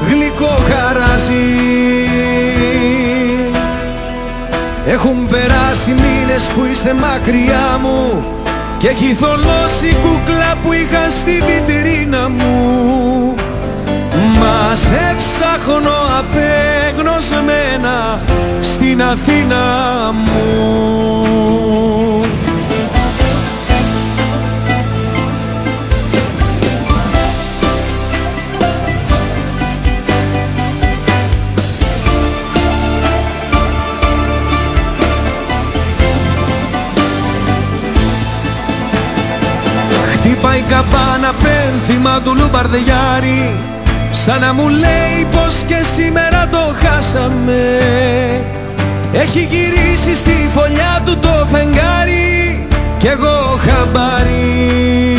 Γλυκό 0.08 0.56
χαράζει 0.68 1.89
έχουν 4.86 5.26
περάσει 5.26 5.90
μήνες 5.90 6.50
που 6.54 6.64
είσαι 6.72 6.94
μακριά 6.94 7.78
μου 7.82 8.24
Και 8.78 8.88
έχει 8.88 9.14
θολώσει 9.14 9.96
κούκλα 10.02 10.54
που 10.62 10.72
είχα 10.72 11.10
στη 11.10 11.42
βιτρίνα 11.46 12.28
μου. 12.28 13.34
Μας 14.38 14.80
σε 14.80 15.14
ψάχνω 15.18 15.98
απέγνωσμένα 16.18 18.20
στην 18.60 19.02
Αθήνα 19.02 19.64
μου 20.12 21.00
Χτυπάει 40.70 40.82
καπάνα 40.82 41.32
πένθυμα 41.42 42.20
του 42.24 42.34
λουμπαρδιάρι 42.36 43.50
Σαν 44.10 44.40
να 44.40 44.52
μου 44.52 44.68
λέει 44.68 45.26
πως 45.30 45.62
και 45.66 45.76
σήμερα 45.94 46.48
το 46.50 46.74
χάσαμε. 46.82 47.78
Έχει 49.12 49.48
γυρίσει 49.50 50.14
στη 50.14 50.48
φωλιά 50.50 51.02
του 51.04 51.18
το 51.18 51.46
φεγγάρι 51.50 52.66
Κι 52.98 53.06
εγώ 53.06 53.58
χαμπάρι. 53.58 55.16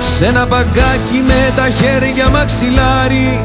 Σ' 0.00 0.20
ένα 0.20 0.46
μπαγκάκι 0.46 1.22
με 1.26 1.52
τα 1.56 1.68
χέρια 1.68 2.30
μαξιλάρι 2.30 3.40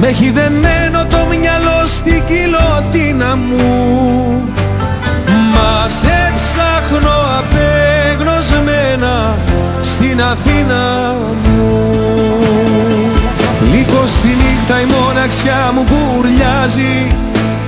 Με 0.00 0.06
έχει 0.06 0.30
δεμένο 0.30 1.06
το 1.10 1.26
μυαλό 1.28 1.86
στην 1.86 2.22
κοιλωτίνα 2.26 3.36
μου 3.36 4.57
Μας 5.58 5.92
σε 5.92 6.32
ψάχνω 6.36 7.16
απεγνωσμένα 7.38 9.36
στην 9.82 10.22
Αθήνα 10.22 11.14
μου. 11.44 11.88
Λίγο 13.72 14.06
στη 14.06 14.26
νύχτα 14.26 14.80
η 14.80 14.84
μοναξιά 14.84 15.72
μου 15.74 15.84
μπουρλιάζει. 15.86 17.06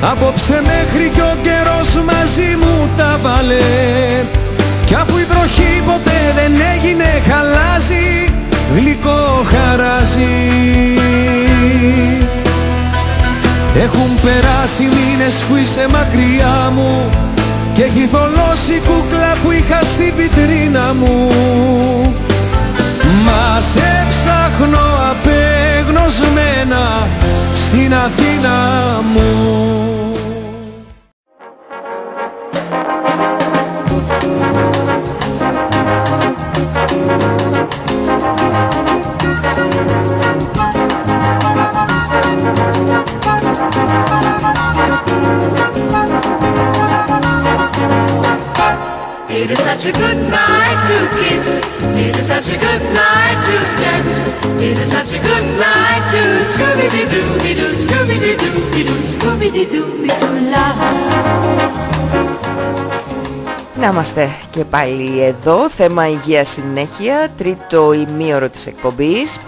Απόψε 0.00 0.62
μέχρι 0.64 1.10
κι 1.14 1.20
ο 1.20 1.36
καιρός 1.42 1.94
μαζί 1.94 2.56
μου 2.60 2.88
τα 2.96 3.18
βάλε. 3.22 3.56
Κι 4.84 4.94
αφού 4.94 5.18
η 5.18 5.24
βροχή 5.24 5.82
ποτέ 5.86 6.20
δεν 6.34 6.52
έγινε 6.74 7.22
χαλάζει. 7.28 8.24
Γλυκό 8.74 9.44
χαράζει. 9.52 10.36
Έχουν 13.74 14.10
περάσει 14.22 14.82
μήνες 14.82 15.44
που 15.48 15.56
είσαι 15.56 15.86
μακριά 15.92 16.72
μου 16.74 17.10
και 17.80 17.86
έχει 17.86 18.06
θολώσει 18.06 18.80
κούκλα 18.86 19.36
που 19.42 19.50
είχα 19.50 19.82
στη 19.82 20.12
βιτρίνα 20.16 20.94
μου. 20.94 21.30
Μας 23.24 23.64
σε 23.64 24.06
ψάχνω 24.08 24.78
απεγνωσμένα 25.10 27.08
στην 27.54 27.94
Αθήνα 27.94 28.58
μου 29.14 29.70
such 49.80 49.94
a 49.94 49.98
good 50.04 50.20
night 50.40 50.78
to 50.88 50.96
kiss. 51.16 51.46
It 52.04 52.14
is 52.20 52.26
such 52.32 52.48
a 52.54 52.58
good 52.66 52.82
night 53.02 53.38
to 53.48 53.56
dance. 53.82 54.20
It 54.66 54.76
is 54.82 54.88
such 54.96 55.12
a 55.18 55.20
good 55.28 55.46
night 55.66 56.04
to 56.12 56.22
Scooby-Doo-Doo, 56.52 57.68
Scooby-Doo-Doo, 57.82 58.96
Scooby-Doo-Doo, 59.14 59.88
love. 60.52 60.80
Να 63.74 63.86
είμαστε 63.86 64.30
και 64.50 64.64
πάλι 64.64 65.22
εδώ, 65.22 65.68
θέμα 65.68 66.08
υγεία 66.08 66.44
συνέχεια, 66.44 67.30
τρίτο 67.38 67.92
ημίωρο 67.92 68.48
της 68.48 68.66
εκπομπής. 68.66 69.38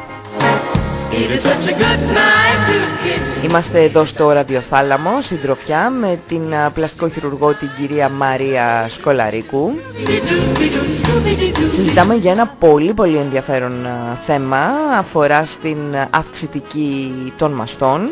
Είμαστε 3.48 3.82
εδώ 3.82 4.04
στο 4.04 4.30
ραδιοθάλαμο, 4.30 5.10
συντροφιά, 5.20 5.90
με 5.90 6.20
την 6.28 6.42
πλαστικό 6.74 7.08
χειρουργό 7.08 7.54
την 7.54 7.70
κυρία 7.78 8.08
Μαρία 8.08 8.86
Σκολαρίκου. 8.88 9.72
Συζητάμε 11.68 12.14
για 12.14 12.32
ένα 12.32 12.46
πολύ 12.58 12.94
πολύ 12.94 13.16
ενδιαφέρον 13.16 13.86
θέμα, 14.24 14.58
αφορά 14.98 15.44
στην 15.44 15.78
αυξητική 16.10 17.12
των 17.36 17.52
μαστών. 17.52 18.10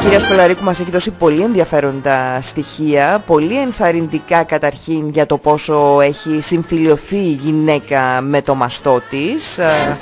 Κυρία 0.00 0.18
Σκολαρίκου 0.18 0.64
μας 0.64 0.80
έχει 0.80 0.90
δώσει 0.90 1.10
πολύ 1.10 1.42
ενδιαφέροντα 1.42 2.40
στοιχεία, 2.42 3.22
πολύ 3.26 3.60
ενθαρρυντικά 3.60 4.42
καταρχήν 4.42 5.08
για 5.08 5.26
το 5.26 5.38
πόσο 5.38 6.00
έχει 6.00 6.40
συμφιλειωθεί 6.40 7.16
η 7.16 7.38
γυναίκα 7.42 8.20
με 8.20 8.42
το 8.42 8.54
μαστό 8.54 9.00
της. 9.10 9.58
Ε, 9.58 9.96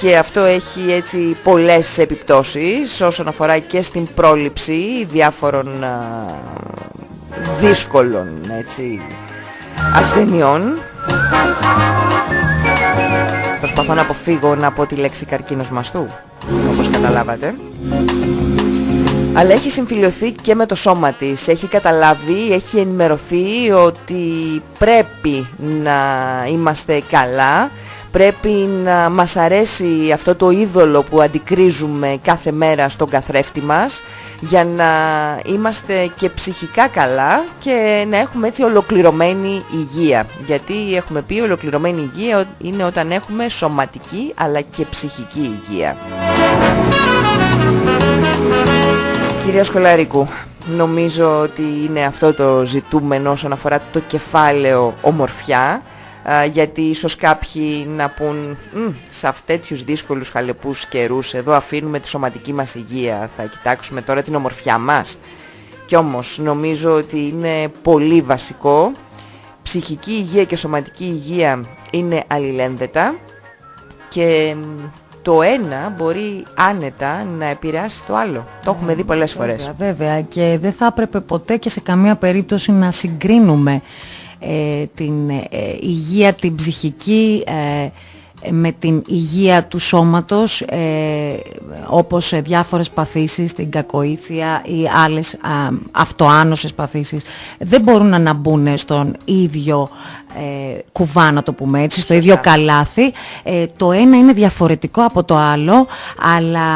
και 0.00 0.16
αυτό 0.16 0.40
έχει 0.40 0.92
έτσι 0.92 1.36
πολλές 1.42 1.98
επιπτώσεις 1.98 3.00
όσον 3.00 3.28
αφορά 3.28 3.58
και 3.58 3.82
στην 3.82 4.08
πρόληψη 4.14 5.06
διάφορων 5.10 5.82
ε, 5.82 5.88
δύσκολων 7.60 8.28
έτσι, 8.58 9.00
ασθενειών. 9.94 10.78
Προσπαθώ 13.58 13.94
να 13.94 14.00
αποφύγω 14.00 14.54
να 14.54 14.72
πω 14.72 14.86
τη 14.86 14.94
λέξη 14.94 15.24
καρκίνος 15.24 15.70
μαστού, 15.70 16.08
όπως 16.72 16.88
καταλάβατε 16.88 17.54
αλλά 19.38 19.52
έχει 19.52 19.70
συμφιλειωθεί 19.70 20.30
και 20.30 20.54
με 20.54 20.66
το 20.66 20.74
σώμα 20.74 21.12
της. 21.12 21.48
Έχει 21.48 21.66
καταλάβει, 21.66 22.52
έχει 22.52 22.78
ενημερωθεί 22.78 23.70
ότι 23.70 24.62
πρέπει 24.78 25.46
να 25.82 25.94
είμαστε 26.50 27.02
καλά, 27.10 27.70
πρέπει 28.10 28.48
να 28.84 29.10
μας 29.10 29.36
αρέσει 29.36 30.10
αυτό 30.14 30.34
το 30.34 30.50
είδωλο 30.50 31.02
που 31.02 31.20
αντικρίζουμε 31.20 32.18
κάθε 32.22 32.52
μέρα 32.52 32.88
στον 32.88 33.08
καθρέφτη 33.08 33.60
μας 33.60 34.02
για 34.40 34.64
να 34.64 34.86
είμαστε 35.44 36.10
και 36.16 36.28
ψυχικά 36.28 36.88
καλά 36.88 37.44
και 37.58 38.06
να 38.10 38.18
έχουμε 38.18 38.46
έτσι 38.48 38.62
ολοκληρωμένη 38.62 39.62
υγεία. 39.72 40.26
Γιατί 40.46 40.94
έχουμε 40.94 41.22
πει 41.22 41.40
ολοκληρωμένη 41.40 42.10
υγεία 42.14 42.44
είναι 42.58 42.84
όταν 42.84 43.10
έχουμε 43.10 43.48
σωματική 43.48 44.32
αλλά 44.36 44.60
και 44.60 44.84
ψυχική 44.84 45.58
υγεία. 45.68 45.96
Κυρία 49.44 49.64
Σχολαρίκου, 49.64 50.28
νομίζω 50.76 51.40
ότι 51.40 51.62
είναι 51.62 52.04
αυτό 52.04 52.34
το 52.34 52.62
ζητούμενο 52.64 53.30
όσον 53.30 53.52
αφορά 53.52 53.80
το 53.92 54.00
κεφάλαιο 54.06 54.94
ομορφιά 55.00 55.82
γιατί 56.52 56.80
ίσως 56.80 57.16
κάποιοι 57.16 57.86
να 57.88 58.08
πούν 58.08 58.56
σε 59.10 59.32
τέτοιους 59.44 59.82
δύσκολους 59.82 60.28
χαλεπούς 60.28 60.86
καιρούς 60.86 61.34
εδώ 61.34 61.52
αφήνουμε 61.52 62.00
τη 62.00 62.08
σωματική 62.08 62.52
μας 62.52 62.74
υγεία 62.74 63.30
θα 63.36 63.42
κοιτάξουμε 63.42 64.02
τώρα 64.02 64.22
την 64.22 64.34
ομορφιά 64.34 64.78
μας 64.78 65.18
κι 65.86 65.96
όμως 65.96 66.38
νομίζω 66.42 66.92
ότι 66.92 67.18
είναι 67.26 67.68
πολύ 67.82 68.20
βασικό 68.20 68.92
ψυχική 69.62 70.10
υγεία 70.10 70.44
και 70.44 70.56
σωματική 70.56 71.04
υγεία 71.04 71.64
είναι 71.90 72.24
αλληλένδετα 72.26 73.14
και 74.08 74.54
το 75.22 75.42
ένα 75.42 75.94
μπορεί 75.96 76.44
άνετα 76.54 77.24
να 77.24 77.44
επηρεάσει 77.44 78.04
το 78.04 78.16
άλλο. 78.16 78.46
Το 78.64 78.70
έχουμε 78.70 78.94
δει 78.94 79.04
πολλές 79.04 79.32
φορές. 79.32 79.72
Βέβαια, 79.78 80.20
και 80.22 80.58
δεν 80.60 80.72
θα 80.72 80.86
έπρεπε 80.86 81.20
ποτέ 81.20 81.56
και 81.56 81.68
σε 81.68 81.80
καμία 81.80 82.16
περίπτωση 82.16 82.72
να 82.72 82.90
συγκρίνουμε 82.90 83.72
ε, 83.72 83.80
την 84.94 85.30
ε, 85.30 85.46
υγεία, 85.80 86.32
την 86.32 86.54
ψυχική 86.54 87.44
ε, 87.46 87.88
με 88.50 88.72
την 88.72 89.02
υγεία 89.06 89.64
του 89.64 89.78
σώματος 89.78 90.60
ε, 90.60 90.78
όπως 91.86 92.32
διάφορες 92.42 92.90
παθήσεις, 92.90 93.52
την 93.52 93.70
κακοήθεια 93.70 94.62
ή 94.64 94.88
άλλες 95.04 95.34
α, 95.34 95.38
αυτοάνωσες 95.90 96.74
παθήσεις 96.74 97.22
δεν 97.58 97.80
μπορούν 97.82 98.22
να 98.22 98.32
μπουν 98.32 98.78
στον 98.78 99.16
ίδιο 99.24 99.88
ε, 100.38 100.78
κουβά 100.92 101.32
να 101.32 101.42
το 101.42 101.52
πούμε 101.52 101.82
έτσι, 101.82 102.00
στο 102.00 102.14
ίδιο 102.14 102.38
καλάθι. 102.40 103.12
Ε, 103.42 103.66
το 103.76 103.92
ένα 103.92 104.16
είναι 104.16 104.32
διαφορετικό 104.32 105.02
από 105.04 105.24
το 105.24 105.36
άλλο 105.36 105.86
αλλά 106.36 106.66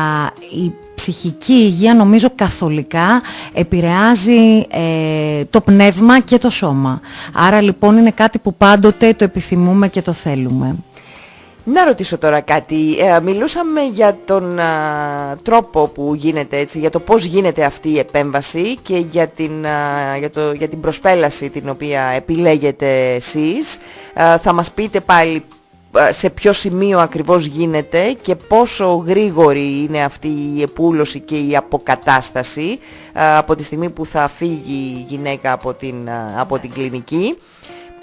η 0.65 0.73
ψυχική 1.03 1.53
υγεία 1.53 1.95
νομίζω 1.95 2.29
καθολικά 2.35 3.23
επηρεάζει 3.53 4.67
ε, 4.71 5.45
το 5.51 5.61
πνεύμα 5.61 6.21
και 6.21 6.39
το 6.39 6.51
σώμα. 6.51 7.01
Άρα 7.33 7.61
λοιπόν 7.61 7.97
είναι 7.97 8.11
κάτι 8.11 8.39
που 8.39 8.55
πάντοτε 8.55 9.15
το 9.15 9.25
επιθυμούμε 9.25 9.89
και 9.89 10.03
το 10.03 10.13
θέλουμε. 10.13 10.77
Να 11.65 11.85
ρωτήσω 11.85 12.19
τώρα 12.19 12.41
κάτι. 12.41 12.97
Ε, 12.99 13.21
μιλούσαμε 13.21 13.81
για 13.93 14.19
τον 14.25 14.59
τρόπο 15.43 15.89
που 15.89 16.15
γίνεται 16.15 16.59
έτσι, 16.59 16.79
για 16.79 16.91
το 16.91 17.01
πώς 17.01 17.25
γίνεται 17.25 17.65
αυτή 17.65 17.89
η 17.89 17.99
επέμβαση 17.99 18.77
και 18.83 18.97
για 19.11 19.27
την, 19.27 19.51
για 20.19 20.31
το, 20.31 20.53
για 20.53 20.69
την 20.69 20.81
προσπέλαση 20.81 21.51
την 21.51 21.69
οποία 21.69 22.03
επιλέγετε 22.03 23.15
εσείς. 23.15 23.79
θα 24.43 24.53
μας 24.53 24.71
πείτε 24.71 25.01
πάλι 25.01 25.45
σε 26.11 26.31
ποιο 26.31 26.53
σημείο 26.53 26.99
ακριβώς 26.99 27.45
γίνεται 27.45 28.17
και 28.23 28.35
πόσο 28.37 28.95
γρήγορη 28.95 29.83
είναι 29.83 30.05
αυτή 30.05 30.29
η 30.29 30.63
επούλωση 30.63 31.21
και 31.21 31.37
η 31.37 31.57
αποκατάσταση 31.57 32.79
από 33.13 33.55
τη 33.55 33.63
στιγμή 33.63 33.91
που 33.91 34.07
θα 34.07 34.29
φύγει 34.29 34.95
η 34.97 35.05
γυναίκα 35.09 35.53
από 35.53 35.75
την, 35.75 35.95
από 36.37 36.59
την 36.59 36.73
κλινική 36.73 37.37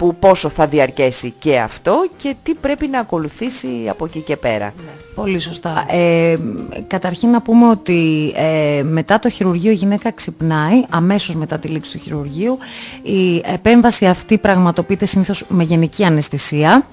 που 0.00 0.14
πόσο 0.14 0.48
θα 0.48 0.66
διαρκέσει 0.66 1.34
και 1.38 1.58
αυτό 1.58 2.08
και 2.16 2.34
τι 2.42 2.54
πρέπει 2.54 2.86
να 2.86 2.98
ακολουθήσει 2.98 3.68
από 3.88 4.04
εκεί 4.04 4.20
και 4.20 4.36
πέρα. 4.36 4.64
Ναι. 4.64 4.90
Πολύ 5.14 5.38
σωστά. 5.38 5.84
Ε, 5.88 6.36
καταρχήν 6.86 7.30
να 7.30 7.42
πούμε 7.42 7.68
ότι 7.68 8.32
ε, 8.36 8.82
μετά 8.82 9.18
το 9.18 9.28
χειρουργείο 9.28 9.70
η 9.70 9.74
γυναίκα 9.74 10.12
ξυπνάει, 10.12 10.84
αμέσως 10.90 11.34
μετά 11.34 11.58
τη 11.58 11.68
λήξη 11.68 11.92
του 11.92 11.98
χειρουργείου. 11.98 12.58
Η 13.02 13.42
επέμβαση 13.44 14.06
αυτή 14.06 14.38
πραγματοποιείται 14.38 15.06
συνήθως 15.06 15.44
με 15.48 15.62
γενική 15.62 16.04
αναισθησία. 16.04 16.86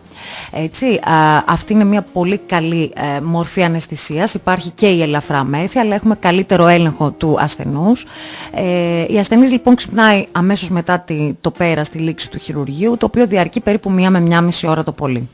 Έτσι, 0.51 0.99
αυτή 1.45 1.73
είναι 1.73 1.83
μια 1.83 2.01
πολύ 2.01 2.37
καλή 2.37 2.91
ε, 2.95 3.21
μορφή 3.21 3.63
αναισθησίας. 3.63 4.33
Υπάρχει 4.33 4.69
και 4.69 4.87
η 4.87 5.01
ελαφρά 5.01 5.43
μέθη, 5.43 5.79
αλλά 5.79 5.95
έχουμε 5.95 6.15
καλύτερο 6.15 6.67
έλεγχο 6.67 7.11
του 7.11 7.35
ασθενούς. 7.39 8.05
Ε, 8.51 9.05
η 9.07 9.17
ασθενής 9.19 9.51
λοιπόν 9.51 9.75
ξυπνάει 9.75 10.25
αμέσως 10.31 10.69
μετά 10.69 10.99
τη, 10.99 11.33
το 11.41 11.51
πέρα 11.51 11.83
στη 11.83 11.97
λήξη 11.97 12.29
του 12.29 12.37
χειρουργείου, 12.39 12.97
το 12.97 13.05
οποίο 13.05 13.27
διαρκεί 13.27 13.59
περίπου 13.59 13.91
μία 13.91 14.09
με 14.09 14.19
μία 14.19 14.41
μισή 14.41 14.67
ώρα 14.67 14.83
το 14.83 14.91
πολύ. 14.91 15.29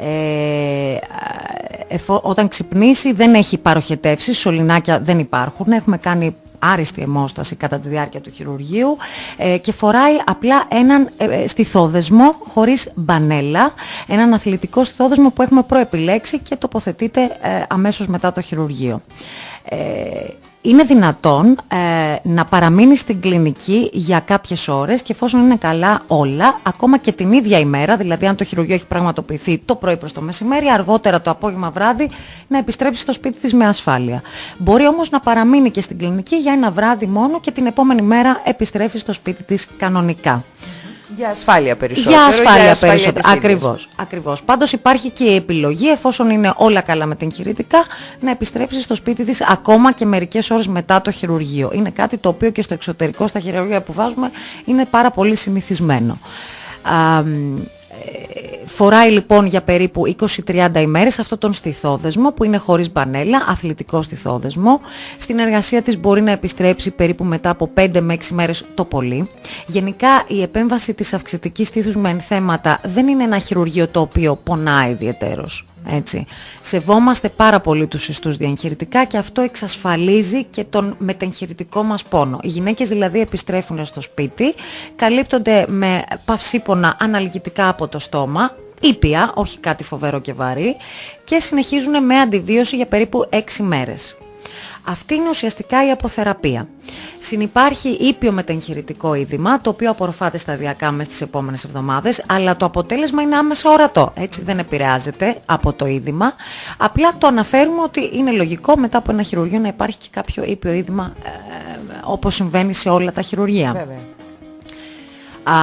Ε, 0.00 0.98
όταν 2.22 2.48
ξυπνήσει 2.48 3.12
δεν 3.12 3.34
έχει 3.34 3.58
παροχετεύσεις, 3.58 4.38
σωληνάκια 4.38 5.00
δεν 5.00 5.18
υπάρχουν. 5.18 5.72
Έχουμε 5.72 5.96
κάνει 5.96 6.34
άριστη 6.58 7.02
αιμόσταση 7.02 7.56
κατά 7.56 7.78
τη 7.78 7.88
διάρκεια 7.88 8.20
του 8.20 8.30
χειρουργείου 8.30 8.96
ε, 9.36 9.58
και 9.58 9.72
φοράει 9.72 10.16
απλά 10.24 10.64
έναν 10.68 11.08
ε, 11.16 11.24
ε, 11.24 11.46
στιθόδεσμο 11.46 12.34
χωρίς 12.46 12.90
μπανέλα, 12.94 13.74
έναν 14.06 14.32
αθλητικό 14.32 14.84
στιθόδεσμο 14.84 15.30
που 15.30 15.42
έχουμε 15.42 15.62
προεπιλέξει 15.62 16.38
και 16.38 16.56
τοποθετείται 16.56 17.22
ε, 17.22 17.62
αμέσως 17.68 18.06
μετά 18.06 18.32
το 18.32 18.40
χειρουργείο 18.40 19.00
είναι 20.60 20.82
δυνατόν 20.82 21.58
ε, 21.68 21.76
να 22.22 22.44
παραμείνεις 22.44 23.00
στην 23.00 23.20
κλινική 23.20 23.90
για 23.92 24.20
κάποιες 24.20 24.68
ώρες 24.68 25.02
και 25.02 25.12
εφόσον 25.12 25.40
είναι 25.40 25.56
καλά 25.56 26.02
όλα, 26.06 26.60
ακόμα 26.62 26.98
και 26.98 27.12
την 27.12 27.32
ίδια 27.32 27.58
ημέρα, 27.58 27.96
δηλαδή 27.96 28.26
αν 28.26 28.36
το 28.36 28.44
χειρουργείο 28.44 28.74
έχει 28.74 28.86
πραγματοποιηθεί 28.86 29.58
το 29.58 29.74
πρωί 29.74 29.96
προς 29.96 30.12
το 30.12 30.20
μεσημέρι, 30.20 30.68
αργότερα 30.68 31.20
το 31.22 31.30
απόγευμα 31.30 31.70
βράδυ, 31.70 32.10
να 32.48 32.58
επιστρέψεις 32.58 33.02
στο 33.02 33.12
σπίτι 33.12 33.38
της 33.38 33.54
με 33.54 33.66
ασφάλεια. 33.66 34.22
Μπορεί 34.58 34.86
όμως 34.86 35.10
να 35.10 35.20
παραμείνει 35.20 35.70
και 35.70 35.80
στην 35.80 35.98
κλινική 35.98 36.36
για 36.36 36.52
ένα 36.52 36.70
βράδυ 36.70 37.06
μόνο 37.06 37.40
και 37.40 37.50
την 37.50 37.66
επόμενη 37.66 38.02
μέρα 38.02 38.40
επιστρέφεις 38.44 39.00
στο 39.00 39.12
σπίτι 39.12 39.42
της 39.42 39.68
κανονικά. 39.78 40.44
Για 41.16 41.28
ασφάλεια 41.28 41.76
περισσότερο. 41.76 42.16
Για 42.16 42.26
ασφάλεια, 42.26 42.62
για 42.62 42.70
ασφάλεια 42.70 42.96
περισσότερο. 42.96 43.36
Ακριβώς, 43.36 43.88
ακριβώς. 43.96 44.42
Πάντως 44.42 44.72
υπάρχει 44.72 45.10
και 45.10 45.24
η 45.24 45.34
επιλογή, 45.34 45.88
εφόσον 45.88 46.30
είναι 46.30 46.52
όλα 46.56 46.80
καλά 46.80 47.06
με 47.06 47.14
την 47.14 47.32
χειρητικά, 47.32 47.84
να 48.20 48.30
επιστρέψει 48.30 48.80
στο 48.80 48.94
σπίτι 48.94 49.24
της 49.24 49.40
ακόμα 49.42 49.92
και 49.92 50.04
μερικές 50.04 50.50
ώρες 50.50 50.66
μετά 50.66 51.00
το 51.00 51.10
χειρουργείο. 51.10 51.70
Είναι 51.74 51.90
κάτι 51.90 52.16
το 52.16 52.28
οποίο 52.28 52.50
και 52.50 52.62
στο 52.62 52.74
εξωτερικό, 52.74 53.26
στα 53.26 53.40
χειρουργεία 53.40 53.82
που 53.82 53.92
βάζουμε, 53.92 54.30
είναι 54.64 54.84
πάρα 54.84 55.10
πολύ 55.10 55.36
συνηθισμένο. 55.36 56.18
Α, 56.82 57.18
ε, 57.18 57.24
φοράει 58.66 59.10
λοιπόν 59.10 59.46
για 59.46 59.62
περίπου 59.62 60.14
20-30 60.46 60.68
ημέρες 60.76 61.18
αυτό 61.18 61.38
τον 61.38 61.52
στιθόδεσμο 61.52 62.32
που 62.32 62.44
είναι 62.44 62.56
χωρίς 62.56 62.92
μπανέλα, 62.92 63.44
αθλητικό 63.48 64.02
στιθόδεσμο. 64.02 64.80
Στην 65.18 65.38
εργασία 65.38 65.82
της 65.82 65.98
μπορεί 65.98 66.20
να 66.20 66.30
επιστρέψει 66.30 66.90
περίπου 66.90 67.24
μετά 67.24 67.50
από 67.50 67.70
5 67.74 68.00
με 68.00 68.16
6 68.20 68.28
μέρες 68.32 68.64
το 68.74 68.84
πολύ. 68.84 69.28
Γενικά 69.66 70.24
η 70.26 70.42
επέμβαση 70.42 70.94
της 70.94 71.14
αυξητικής 71.14 71.68
στήθους 71.68 71.96
με 71.96 72.10
ενθέματα 72.10 72.80
δεν 72.84 73.08
είναι 73.08 73.24
ένα 73.24 73.38
χειρουργείο 73.38 73.88
το 73.88 74.00
οποίο 74.00 74.36
πονάει 74.36 74.90
ιδιαίτερος. 74.90 75.66
Έτσι. 75.90 76.26
Σεβόμαστε 76.60 77.28
πάρα 77.28 77.60
πολύ 77.60 77.86
τους 77.86 78.08
ιστούς 78.08 78.36
διαγχειρητικά 78.36 79.04
και 79.04 79.16
αυτό 79.16 79.40
εξασφαλίζει 79.40 80.44
και 80.44 80.64
τον 80.64 80.94
μεταγχειρητικό 80.98 81.82
μας 81.82 82.04
πόνο. 82.04 82.38
Οι 82.42 82.48
γυναίκες 82.48 82.88
δηλαδή 82.88 83.20
επιστρέφουν 83.20 83.84
στο 83.84 84.00
σπίτι, 84.00 84.54
καλύπτονται 84.96 85.64
με 85.68 86.02
παυσίπονα 86.24 86.96
αναλγητικά 87.00 87.68
από 87.68 87.88
το 87.88 87.98
στόμα, 87.98 88.56
ήπια, 88.80 89.32
όχι 89.34 89.58
κάτι 89.58 89.84
φοβερό 89.84 90.20
και 90.20 90.32
βαρύ, 90.32 90.76
και 91.24 91.38
συνεχίζουν 91.40 92.04
με 92.04 92.18
αντιβίωση 92.20 92.76
για 92.76 92.86
περίπου 92.86 93.28
6 93.30 93.40
μέρες. 93.58 94.16
Αυτή 94.84 95.14
είναι 95.14 95.28
ουσιαστικά 95.28 95.86
η 95.86 95.90
αποθεραπεία. 95.90 96.68
Συνυπάρχει 97.18 97.88
ήπιο 97.88 98.32
μεταγχειρητικό 98.32 99.14
είδημα, 99.14 99.60
το 99.60 99.70
οποίο 99.70 99.90
απορροφάται 99.90 100.38
σταδιακά 100.38 100.90
μέσα 100.90 101.10
στις 101.10 101.20
επόμενες 101.20 101.64
εβδομάδες, 101.64 102.22
αλλά 102.26 102.56
το 102.56 102.64
αποτέλεσμα 102.64 103.22
είναι 103.22 103.36
άμεσα 103.36 103.70
ορατό. 103.70 104.12
Έτσι 104.16 104.42
δεν 104.42 104.58
επηρεάζεται 104.58 105.36
από 105.46 105.72
το 105.72 105.86
είδημα. 105.86 106.32
Απλά 106.76 107.14
το 107.18 107.26
αναφέρουμε 107.26 107.82
ότι 107.82 108.10
είναι 108.12 108.30
λογικό 108.30 108.76
μετά 108.76 108.98
από 108.98 109.12
ένα 109.12 109.22
χειρουργείο 109.22 109.58
να 109.58 109.68
υπάρχει 109.68 109.98
και 109.98 110.08
κάποιο 110.10 110.44
ήπιο 110.46 110.72
είδημα, 110.72 111.12
ε, 111.24 111.30
όπως 112.04 112.34
συμβαίνει 112.34 112.74
σε 112.74 112.88
όλα 112.88 113.12
τα 113.12 113.22
χειρουργεία. 113.22 113.72
Βέβαια. 113.72 113.98
Α, 115.48 115.54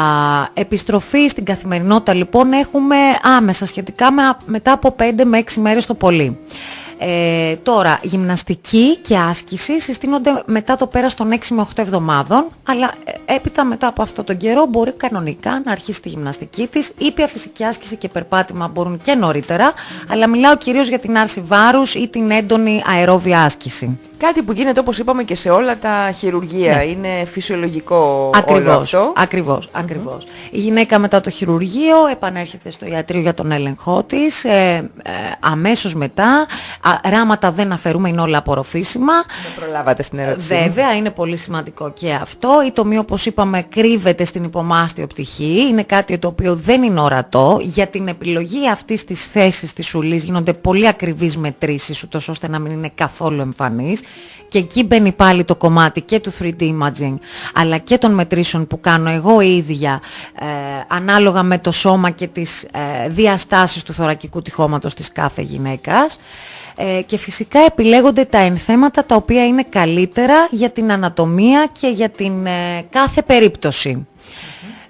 επιστροφή 0.54 1.28
στην 1.28 1.46
καθημερινότητα 1.46 2.14
λοιπόν 2.14 2.54
έχουμε 2.54 2.96
άμεσα 3.22 3.66
σχετικά 3.66 4.12
με, 4.12 4.22
μετά 4.46 4.72
από 4.72 4.96
5 5.00 5.24
με 5.24 5.44
6 5.46 5.54
μέρες 5.56 5.86
το 5.86 5.94
πολύ. 5.94 6.40
Ε, 7.06 7.56
τώρα, 7.56 8.00
γυμναστική 8.02 8.98
και 8.98 9.18
άσκηση 9.18 9.80
συστήνονται 9.80 10.44
μετά 10.46 10.76
το 10.76 10.88
πέρας 10.88 11.16
των 11.16 11.32
6 11.32 11.38
με 11.50 11.62
8 11.62 11.72
εβδομάδων, 11.76 12.46
αλλά 12.64 12.92
ε, 13.04 13.34
έπειτα 13.36 13.64
μετά 13.64 13.88
από 13.88 14.02
αυτό 14.02 14.24
τον 14.24 14.38
καιρό 14.38 14.66
μπορεί 14.66 14.92
κανονικά 14.92 15.62
να 15.66 15.72
αρχίσει 15.72 16.02
τη 16.02 16.10
γυμναστική 16.10 16.68
της. 16.68 16.92
Ήπια 16.98 17.28
φυσική 17.28 17.64
άσκηση 17.64 17.96
και 17.96 18.08
περπάτημα 18.08 18.68
μπορούν 18.68 19.02
και 19.02 19.16
νωρίτερα, 19.16 19.74
αλλά 20.10 20.28
μιλάω 20.28 20.58
κυρίως 20.58 20.88
για 20.88 21.00
την 21.00 21.18
άρση 21.18 21.42
βάρους 21.42 21.96
ή 21.96 22.08
την 22.08 22.32
έντονη 22.32 22.84
αερόβια 22.86 23.44
άσκηση. 23.44 24.00
Κάτι 24.18 24.42
που 24.42 24.52
γίνεται 24.52 24.80
όπως 24.80 24.98
είπαμε 24.98 25.24
και 25.24 25.36
σε 25.36 25.50
όλα 25.50 25.78
τα 25.78 26.12
χειρουργεία. 26.18 26.76
Ναι. 26.76 26.84
Είναι 26.84 27.26
φυσιολογικό 27.26 27.96
όλο 27.96 28.32
Ακριβώς, 28.36 28.94
αυτό. 28.94 29.14
ακριβώς, 29.16 29.70
ακριβώς. 29.72 30.28
Η 30.52 30.60
γυναίκα 30.60 31.00
μετά 31.00 31.22
το 31.22 31.30
χειρουργείο 31.30 32.08
επανέρχεται 32.12 32.72
στο 32.72 32.86
ιατρείο 32.86 33.22
για 33.22 33.34
τον 33.34 33.52
έλεγχό 33.52 34.04
της, 34.04 34.44
ε, 34.44 34.50
ε, 35.04 35.12
αμέσως 35.40 35.96
μετά, 35.96 36.48
α, 36.82 37.10
ράματα 37.10 37.52
δεν 37.52 37.72
αφαιρούμε, 37.72 38.10
είναι 38.10 38.22
όλα 38.22 38.38
απορροφήσιμα. 38.38 39.14
Δεν 39.14 39.64
προλάβατε 39.64 40.04
στην 40.04 40.20
ερώτησή 40.20 40.54
μου. 40.54 40.60
Βέβαια, 40.60 40.96
είναι 40.96 41.10
πολύ 41.10 41.38
σημαντικό 41.38 41.92
και 41.92 42.14
αυτό. 42.14 42.64
Η 42.68 42.72
τομή, 42.72 42.98
όπως 42.98 43.26
είπαμε, 43.26 43.62
κρύβεται 43.70 44.26
στην 44.26 44.44
υπομάστιο 44.44 45.08
πτυχή. 45.08 45.68
Είναι 45.70 45.84
κάτι 45.84 46.18
το 46.18 46.28
οποίο 46.28 46.56
δεν 46.56 46.84
είναι 46.84 47.00
ορατό. 47.00 47.60
Για 47.62 47.88
την 47.88 48.08
επιλογή 48.08 48.70
αυτής 48.70 49.06
της 49.06 49.26
θέσης 49.26 49.74
της 49.74 49.94
ουλής 49.94 50.24
γίνονται 50.24 50.54
πολύ 50.54 50.88
ακριβείς 50.88 51.38
μετρήσεις, 51.38 52.04
ούτως 52.04 52.28
ώστε 52.28 52.50
να 52.50 52.60
μην 52.60 52.72
είναι 52.72 52.92
καθόλου 52.96 53.42
εμφανής. 53.42 54.02
Και 54.48 54.60
εκεί 54.60 54.84
μπαίνει 54.84 55.12
πάλι 55.12 55.44
το 55.44 55.56
κομμάτι 55.56 56.02
και 56.02 56.20
του 56.20 56.32
3D 56.40 56.62
imaging, 56.62 57.16
αλλά 57.54 57.78
και 57.78 57.98
των 57.98 58.14
μετρήσεων 58.14 58.68
που 58.68 58.80
κάνω 58.80 59.10
εγώ 59.10 59.42
ίδια, 59.42 60.02
ε, 60.40 60.46
ανάλογα 60.88 61.44
με 61.44 61.58
το 61.58 61.72
σώμα 61.72 62.10
και 62.10 62.28
τις 62.28 62.64
ε, 62.64 63.10
διαστάσεις 63.10 63.84
του 63.84 63.94
θωρακικού 63.94 64.42
τυχώματος 64.42 64.94
της 64.94 65.12
κάθε 65.12 65.42
γυναίκας. 65.42 66.20
Ε, 66.76 67.02
και 67.02 67.18
φυσικά 67.18 67.60
επιλέγονται 67.60 68.26
τα 68.26 68.38
ενθέματα 68.38 69.06
τα 69.06 69.16
οποία 69.16 69.46
είναι 69.46 69.64
καλύτερα 69.70 70.48
για 70.52 70.70
την 70.70 70.92
ανατομία 70.92 71.70
και 71.80 71.88
για 71.88 72.10
την 72.10 72.46
ε, 72.46 72.86
κάθε 72.90 73.22
περίπτωση. 73.22 74.08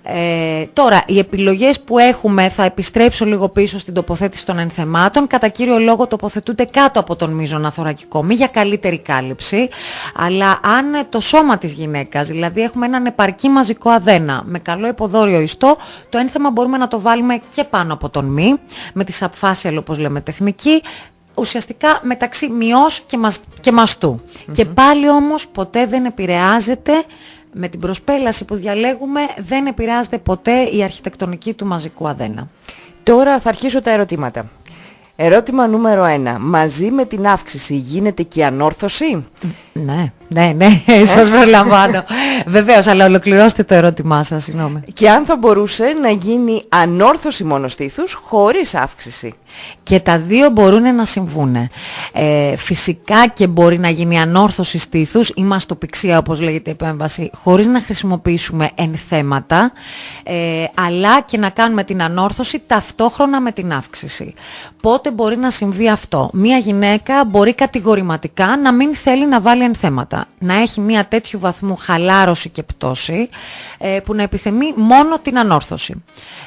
Ε, 0.05 0.65
τώρα, 0.73 1.03
οι 1.07 1.19
επιλογές 1.19 1.81
που 1.81 1.97
έχουμε, 1.97 2.49
θα 2.49 2.63
επιστρέψω 2.63 3.25
λίγο 3.25 3.49
πίσω 3.49 3.79
στην 3.79 3.93
τοποθέτηση 3.93 4.45
των 4.45 4.57
ενθεμάτων, 4.57 5.27
κατά 5.27 5.47
κύριο 5.47 5.79
λόγο 5.79 6.07
τοποθετούνται 6.07 6.65
κάτω 6.65 6.99
από 6.99 7.15
τον 7.15 7.31
μείζωνα 7.31 7.71
θωρακικό 7.71 8.23
μη 8.23 8.33
για 8.33 8.47
καλύτερη 8.47 8.97
κάλυψη, 8.97 9.69
αλλά 10.15 10.59
αν 10.63 10.85
το 11.09 11.19
σώμα 11.19 11.57
της 11.57 11.71
γυναίκας, 11.71 12.27
δηλαδή 12.27 12.61
έχουμε 12.61 12.85
έναν 12.85 13.05
επαρκή 13.05 13.49
μαζικό 13.49 13.89
αδένα 13.89 14.43
με 14.45 14.59
καλό 14.59 14.87
υποδόριο 14.87 15.39
ιστό, 15.39 15.77
το 16.09 16.17
ένθεμα 16.17 16.51
μπορούμε 16.51 16.77
να 16.77 16.87
το 16.87 17.01
βάλουμε 17.01 17.41
και 17.55 17.63
πάνω 17.63 17.93
από 17.93 18.09
τον 18.09 18.25
μη, 18.25 18.55
με 18.93 19.03
τη 19.03 19.17
subfacial 19.19 19.75
όπως 19.77 19.97
λέμε 19.97 20.21
τεχνική, 20.21 20.81
ουσιαστικά 21.37 21.99
μεταξύ 22.01 22.49
μειός 22.49 22.99
και, 22.99 23.17
μας, 23.17 23.39
και 23.61 23.71
μαστου 23.71 24.21
Και 24.51 24.65
πάλι 24.65 25.09
όμως 25.09 25.47
ποτέ 25.47 25.85
δεν 25.85 26.05
επηρεάζεται 26.05 26.93
με 27.53 27.67
την 27.67 27.79
προσπέλαση 27.79 28.45
που 28.45 28.55
διαλέγουμε 28.55 29.21
δεν 29.37 29.65
επηρεάζεται 29.65 30.17
ποτέ 30.17 30.61
η 30.61 30.83
αρχιτεκτονική 30.83 31.53
του 31.53 31.65
μαζικού 31.65 32.07
αδένα. 32.07 32.47
Τώρα 33.03 33.39
θα 33.39 33.49
αρχίσω 33.49 33.81
τα 33.81 33.91
ερωτήματα. 33.91 34.49
Ερώτημα 35.15 35.67
νούμερο 35.67 36.03
1. 36.03 36.37
Μαζί 36.39 36.91
με 36.91 37.05
την 37.05 37.27
αύξηση 37.27 37.75
γίνεται 37.75 38.23
και 38.23 38.39
η 38.39 38.43
ανόρθωση; 38.43 39.25
Ναι, 39.73 40.11
ναι, 40.27 40.53
ναι, 40.55 40.81
σας 41.15 41.29
προλαμβάνω. 41.29 42.03
Βεβαίως, 42.45 42.87
αλλά 42.87 43.05
ολοκληρώστε 43.05 43.63
το 43.63 43.73
ερώτημά 43.73 44.23
σας, 44.23 44.43
συγγνώμη. 44.43 44.83
Και 44.93 45.09
αν 45.09 45.25
θα 45.25 45.37
μπορούσε 45.37 45.95
να 46.01 46.09
γίνει 46.09 46.63
ανόρθωση 46.69 47.43
μόνο 47.43 47.67
στήθους 47.67 48.13
χωρίς 48.13 48.75
αύξηση; 48.75 49.33
Και 49.83 49.99
τα 49.99 50.19
δύο 50.19 50.49
μπορούν 50.49 50.95
να 50.95 51.05
συμβούν. 51.05 51.55
Ε, 52.13 52.55
φυσικά 52.55 53.27
και 53.27 53.47
μπορεί 53.47 53.79
να 53.79 53.89
γίνει 53.89 54.19
ανόρθωση 54.19 54.77
στήθους 54.77 55.31
ή 55.35 55.43
μαστοπηξία 55.43 56.17
όπως 56.17 56.39
λέγεται 56.39 56.69
η 56.69 56.73
επέμβαση 56.73 57.29
χωρίς 57.43 57.67
να 57.67 57.81
χρησιμοποιήσουμε 57.81 58.69
ενθέματα 58.75 59.71
ε, 60.23 60.65
αλλά 60.73 61.21
και 61.21 61.37
να 61.37 61.49
κάνουμε 61.49 61.83
την 61.83 62.01
ανόρθωση 62.01 62.61
ταυτόχρονα 62.67 63.41
με 63.41 63.51
την 63.51 63.73
αύξηση. 63.73 64.33
Πότε 64.81 65.02
μπορεί 65.11 65.37
να 65.37 65.49
συμβεί 65.49 65.89
αυτό; 65.89 66.29
Μία 66.33 66.57
γυναίκα 66.57 67.25
μπορεί 67.25 67.53
κατηγορηματικά 67.53 68.57
να 68.57 68.73
μην 68.73 68.95
θέλει 68.95 69.27
να 69.27 69.41
βάλει 69.41 69.63
ενθέματα. 69.63 70.25
Να 70.39 70.53
έχει 70.53 70.79
μία 70.79 71.05
τέτοιου 71.05 71.39
βαθμού 71.39 71.75
χαλάρωση 71.75 72.49
και 72.49 72.63
πτώση 72.63 73.29
ε, 73.77 73.99
που 73.99 74.13
να 74.13 74.23
επιθυμεί 74.23 74.73
μόνο 74.75 75.19
την 75.19 75.37
ανόρθωση. 75.39 76.03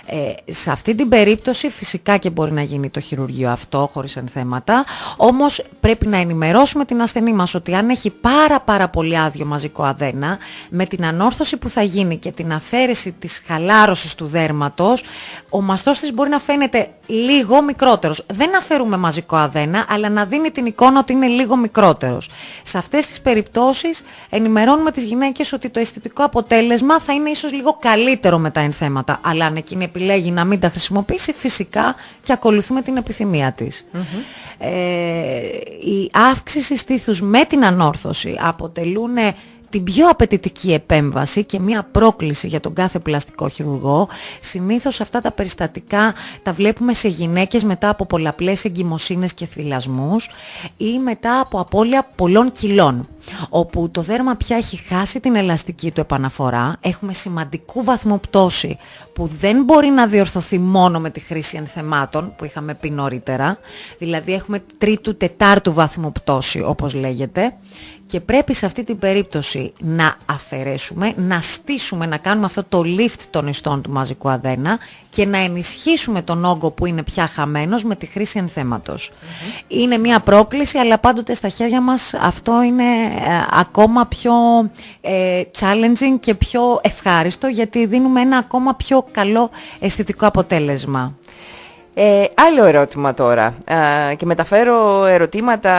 Ε, 0.06 0.52
σε 0.52 0.70
αυτή 0.70 0.94
την 0.94 1.08
περίπτωση 1.08 1.68
φυσικά 1.68 2.16
και 2.16 2.30
μπορεί 2.30 2.52
να 2.52 2.62
γίνει 2.62 2.90
το 2.90 3.00
χειρουργείο 3.00 3.50
αυτό 3.50 3.90
χωρίς 3.92 4.16
ενθέματα, 4.16 4.84
όμως 5.16 5.64
πρέπει 5.80 6.06
να 6.06 6.16
ενημερώσουμε 6.16 6.84
την 6.84 7.02
ασθενή 7.02 7.32
μας 7.32 7.54
ότι 7.54 7.74
αν 7.74 7.88
έχει 7.88 8.10
πάρα 8.10 8.60
πάρα 8.60 8.88
πολύ 8.88 9.18
άδειο 9.18 9.44
μαζικό 9.44 9.82
αδένα, 9.82 10.38
με 10.68 10.84
την 10.84 11.04
ανόρθωση 11.04 11.56
που 11.56 11.68
θα 11.68 11.82
γίνει 11.82 12.16
και 12.16 12.32
την 12.32 12.52
αφαίρεση 12.52 13.12
της 13.18 13.42
χαλάρωσης 13.46 14.14
του 14.14 14.26
δέρματος, 14.26 15.04
ο 15.50 15.60
μαστός 15.60 15.98
της 15.98 16.12
μπορεί 16.12 16.30
να 16.30 16.38
φαίνεται 16.38 16.88
λίγο 17.06 17.62
μικρότερος. 17.62 18.24
Δεν 18.32 18.45
αφαιρούμε 18.54 18.96
μαζικό 18.96 19.36
αδένα, 19.36 19.86
αλλά 19.88 20.08
να 20.08 20.24
δίνει 20.24 20.50
την 20.50 20.66
εικόνα 20.66 20.98
ότι 20.98 21.12
είναι 21.12 21.26
λίγο 21.26 21.56
μικρότερος. 21.56 22.30
Σε 22.62 22.78
αυτές 22.78 23.06
τις 23.06 23.20
περιπτώσεις 23.20 24.02
ενημερώνουμε 24.30 24.90
τις 24.90 25.04
γυναίκες 25.04 25.52
ότι 25.52 25.68
το 25.68 25.80
αισθητικό 25.80 26.24
αποτέλεσμα 26.24 27.00
θα 27.00 27.12
είναι 27.12 27.30
ίσως 27.30 27.52
λίγο 27.52 27.76
καλύτερο 27.80 28.38
με 28.38 28.50
τα 28.50 28.60
ενθέματα, 28.60 29.20
αλλά 29.22 29.46
αν 29.46 29.56
εκείνη 29.56 29.84
επιλέγει 29.84 30.30
να 30.30 30.44
μην 30.44 30.60
τα 30.60 30.68
χρησιμοποιήσει, 30.68 31.32
φυσικά 31.32 31.94
και 32.22 32.32
ακολουθούμε 32.32 32.82
την 32.82 32.96
επιθυμία 32.96 33.52
της. 33.52 33.86
Ε, 34.58 34.70
η 35.80 36.10
αύξηση 36.12 36.76
στήθους 36.76 37.20
με 37.20 37.44
την 37.44 37.64
ανόρθωση 37.64 38.38
αποτελούν 38.40 39.16
την 39.70 39.84
πιο 39.84 40.08
απαιτητική 40.08 40.72
επέμβαση 40.72 41.44
και 41.44 41.60
μια 41.60 41.88
πρόκληση 41.92 42.46
για 42.46 42.60
τον 42.60 42.74
κάθε 42.74 42.98
πλαστικό 42.98 43.48
χειρουργό. 43.48 44.08
Συνήθως 44.40 45.00
αυτά 45.00 45.20
τα 45.20 45.32
περιστατικά 45.32 46.14
τα 46.42 46.52
βλέπουμε 46.52 46.94
σε 46.94 47.08
γυναίκες 47.08 47.64
μετά 47.64 47.88
από 47.88 48.06
πολλαπλές 48.06 48.64
εγκυμοσύνες 48.64 49.34
και 49.34 49.46
θυλασμούς 49.46 50.30
ή 50.76 50.98
μετά 50.98 51.40
από 51.40 51.60
απώλεια 51.60 52.08
πολλών 52.14 52.52
κιλών 52.52 53.08
όπου 53.48 53.90
το 53.90 54.00
δέρμα 54.00 54.34
πια 54.34 54.56
έχει 54.56 54.76
χάσει 54.76 55.20
την 55.20 55.36
ελαστική 55.36 55.90
του 55.90 56.00
επαναφορά, 56.00 56.76
έχουμε 56.80 57.12
σημαντικού 57.12 57.84
βαθμού 57.84 58.20
πτώση 58.20 58.78
που 59.12 59.30
δεν 59.38 59.64
μπορεί 59.64 59.88
να 59.88 60.06
διορθωθεί 60.06 60.58
μόνο 60.58 61.00
με 61.00 61.10
τη 61.10 61.20
χρήση 61.20 61.56
ενθεμάτων 61.56 62.34
που 62.36 62.44
είχαμε 62.44 62.74
πει 62.74 62.90
νωρίτερα, 62.90 63.58
δηλαδή 63.98 64.32
έχουμε 64.32 64.62
τρίτου, 64.78 65.16
τετάρτου 65.16 65.72
βαθμού 65.72 66.12
πτώση 66.12 66.62
όπως 66.62 66.94
λέγεται 66.94 67.54
και 68.06 68.20
πρέπει 68.20 68.54
σε 68.54 68.66
αυτή 68.66 68.84
την 68.84 68.98
περίπτωση 68.98 69.72
να 69.78 70.16
αφαιρέσουμε, 70.26 71.14
να 71.16 71.40
στήσουμε, 71.40 72.06
να 72.06 72.16
κάνουμε 72.16 72.46
αυτό 72.46 72.64
το 72.64 72.82
lift 72.98 73.20
των 73.30 73.46
ιστών 73.46 73.82
του 73.82 73.90
μαζικού 73.90 74.28
αδένα 74.30 74.78
και 75.10 75.26
να 75.26 75.38
ενισχύσουμε 75.38 76.22
τον 76.22 76.44
όγκο 76.44 76.70
που 76.70 76.86
είναι 76.86 77.02
πια 77.02 77.26
χαμένος 77.26 77.84
με 77.84 77.96
τη 77.96 78.06
χρήση 78.06 78.38
ενθέματος. 78.38 79.12
Είναι 79.68 79.98
μια 79.98 80.20
πρόκληση, 80.20 80.78
αλλά 80.78 80.98
πάντοτε 80.98 81.34
στα 81.34 81.48
χέρια 81.48 81.80
μας 81.80 82.14
αυτό 82.14 82.62
είναι 82.62 82.84
ε, 82.84 83.46
ακόμα 83.50 84.06
πιο 84.06 84.32
ε, 85.00 85.42
challenging 85.58 86.20
και 86.20 86.34
πιο 86.34 86.80
ευχάριστο 86.82 87.46
γιατί 87.46 87.86
δίνουμε 87.86 88.20
ένα 88.20 88.36
ακόμα 88.36 88.74
πιο 88.74 89.06
καλό 89.10 89.50
αισθητικό 89.78 90.26
αποτέλεσμα. 90.26 91.14
Ε, 91.98 92.24
άλλο 92.34 92.64
ερώτημα 92.64 93.14
τώρα 93.14 93.54
ε, 93.64 94.14
και 94.14 94.26
μεταφέρω 94.26 95.04
ερωτήματα 95.04 95.72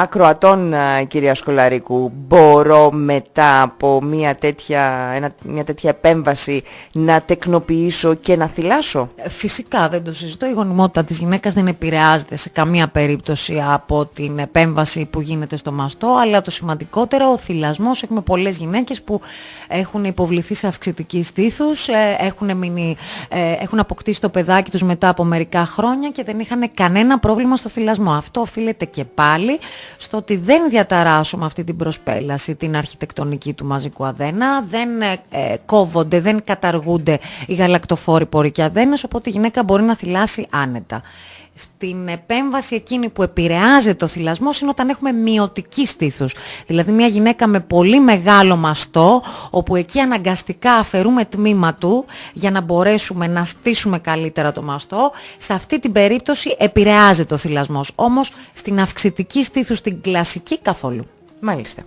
ακροατών 0.00 0.72
ε, 0.72 1.04
κυρία 1.08 1.34
Σκολαρίκου. 1.34 2.12
Μπορώ 2.26 2.90
μετά 2.92 3.62
από 3.62 4.02
μια 4.02 4.34
τέτοια, 4.34 5.12
ένα, 5.14 5.30
μια 5.44 5.64
τέτοια 5.64 5.90
επέμβαση 5.90 6.62
να 6.92 7.22
τεκνοποιήσω 7.22 8.14
και 8.14 8.36
να 8.36 8.46
θυλάσω; 8.46 9.08
Ε, 9.16 9.28
φυσικά 9.28 9.88
δεν 9.88 10.04
το 10.04 10.14
συζητώ. 10.14 10.46
Η 10.46 10.52
γονιμότητα 10.52 11.04
της 11.04 11.18
γυναίκας 11.18 11.54
δεν 11.54 11.66
επηρεάζεται 11.66 12.36
σε 12.36 12.48
καμία 12.48 12.88
περίπτωση 12.88 13.62
από 13.72 14.06
την 14.06 14.38
επέμβαση 14.38 15.04
που 15.04 15.20
γίνεται 15.20 15.56
στο 15.56 15.72
μαστό 15.72 16.16
αλλά 16.22 16.42
το 16.42 16.50
σημαντικότερο 16.50 17.32
ο 17.32 17.36
θυλασμός. 17.36 18.02
Έχουμε 18.02 18.20
πολλές 18.20 18.56
γυναίκες 18.56 19.02
που 19.02 19.20
έχουν 19.68 20.04
υποβληθεί 20.04 20.54
σε 20.54 20.66
αυξητική 20.66 21.22
στήθους, 21.22 21.88
έχουν, 22.18 22.56
μείνει, 22.56 22.96
έχουν 23.60 23.78
αποκτήσει 23.78 24.20
το 24.20 24.28
παιδάκι 24.28 24.70
τους 24.70 24.82
μετά 24.82 25.08
από 25.08 25.24
μερικά 25.24 25.58
χρόνια 25.64 26.10
και 26.10 26.24
δεν 26.24 26.38
είχαν 26.38 26.70
κανένα 26.74 27.18
πρόβλημα 27.18 27.56
στο 27.56 27.68
θυλασμό. 27.68 28.12
Αυτό 28.12 28.40
οφείλεται 28.40 28.84
και 28.84 29.04
πάλι 29.04 29.58
στο 29.96 30.16
ότι 30.16 30.36
δεν 30.36 30.68
διαταράσσουμε 30.68 31.44
αυτή 31.44 31.64
την 31.64 31.76
προσπέλαση, 31.76 32.54
την 32.54 32.76
αρχιτεκτονική 32.76 33.52
του 33.52 33.64
μαζικού 33.64 34.04
αδένα, 34.04 34.62
δεν 34.62 35.02
ε, 35.02 35.16
ε, 35.30 35.56
κόβονται, 35.66 36.20
δεν 36.20 36.44
καταργούνται 36.44 37.18
οι 37.46 37.54
γαλακτοφόροι 37.54 38.26
πορικοί 38.26 38.62
αδένες, 38.62 39.04
οπότε 39.04 39.30
η 39.30 39.32
γυναίκα 39.32 39.62
μπορεί 39.62 39.82
να 39.82 39.96
θυλάσει 39.96 40.46
άνετα 40.50 41.02
στην 41.54 42.08
επέμβαση 42.08 42.74
εκείνη 42.74 43.08
που 43.08 43.22
επηρεάζεται 43.22 43.94
το 43.94 44.06
θυλασμός 44.06 44.60
είναι 44.60 44.70
όταν 44.70 44.88
έχουμε 44.88 45.12
μειωτική 45.12 45.86
στήθους. 45.86 46.34
Δηλαδή 46.66 46.92
μια 46.92 47.06
γυναίκα 47.06 47.46
με 47.46 47.60
πολύ 47.60 48.00
μεγάλο 48.00 48.56
μαστό, 48.56 49.22
όπου 49.50 49.76
εκεί 49.76 50.00
αναγκαστικά 50.00 50.72
αφαιρούμε 50.72 51.24
τμήμα 51.24 51.74
του 51.74 52.04
για 52.32 52.50
να 52.50 52.60
μπορέσουμε 52.60 53.26
να 53.26 53.44
στήσουμε 53.44 53.98
καλύτερα 53.98 54.52
το 54.52 54.62
μαστό, 54.62 55.12
σε 55.38 55.52
αυτή 55.52 55.78
την 55.78 55.92
περίπτωση 55.92 56.56
επηρεάζεται 56.58 57.34
ο 57.34 57.36
θυλασμός. 57.36 57.92
Όμως 57.94 58.32
στην 58.52 58.80
αυξητική 58.80 59.44
στήθους, 59.44 59.78
στην 59.78 60.00
κλασική 60.00 60.58
καθόλου. 60.58 61.06
Μάλιστα. 61.40 61.82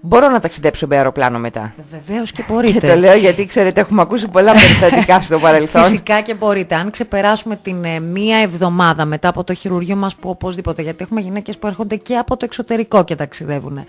Μπορώ 0.00 0.28
να 0.28 0.40
ταξιδέψω 0.40 0.86
με 0.86 0.96
αεροπλάνο 0.96 1.38
μετά. 1.38 1.74
Βεβαίως 1.90 2.32
και 2.32 2.44
μπορείτε. 2.48 2.78
Και 2.78 2.86
το 2.86 2.96
λέω 2.96 3.16
γιατί 3.16 3.46
ξέρετε, 3.46 3.80
έχουμε 3.80 4.00
ακούσει 4.02 4.28
πολλά 4.28 4.52
περιστατικά 4.52 5.20
στο 5.20 5.38
παρελθόν. 5.38 5.82
Φυσικά 5.82 6.20
και 6.20 6.34
μπορείτε. 6.34 6.74
Αν 6.74 6.90
ξεπεράσουμε 6.90 7.56
την 7.56 7.84
ε, 7.84 8.00
μία 8.00 8.36
εβδομάδα 8.36 9.04
μετά 9.04 9.28
από 9.28 9.44
το 9.44 9.54
χειρουργείο 9.54 9.96
μας, 9.96 10.16
που 10.16 10.28
οπωσδήποτε, 10.28 10.82
γιατί 10.82 11.02
έχουμε 11.02 11.20
γυναίκες 11.20 11.58
που 11.58 11.66
έρχονται 11.66 11.96
και 11.96 12.16
από 12.16 12.36
το 12.36 12.44
εξωτερικό 12.44 13.04
και 13.04 13.14
ταξιδεύουν. 13.14 13.84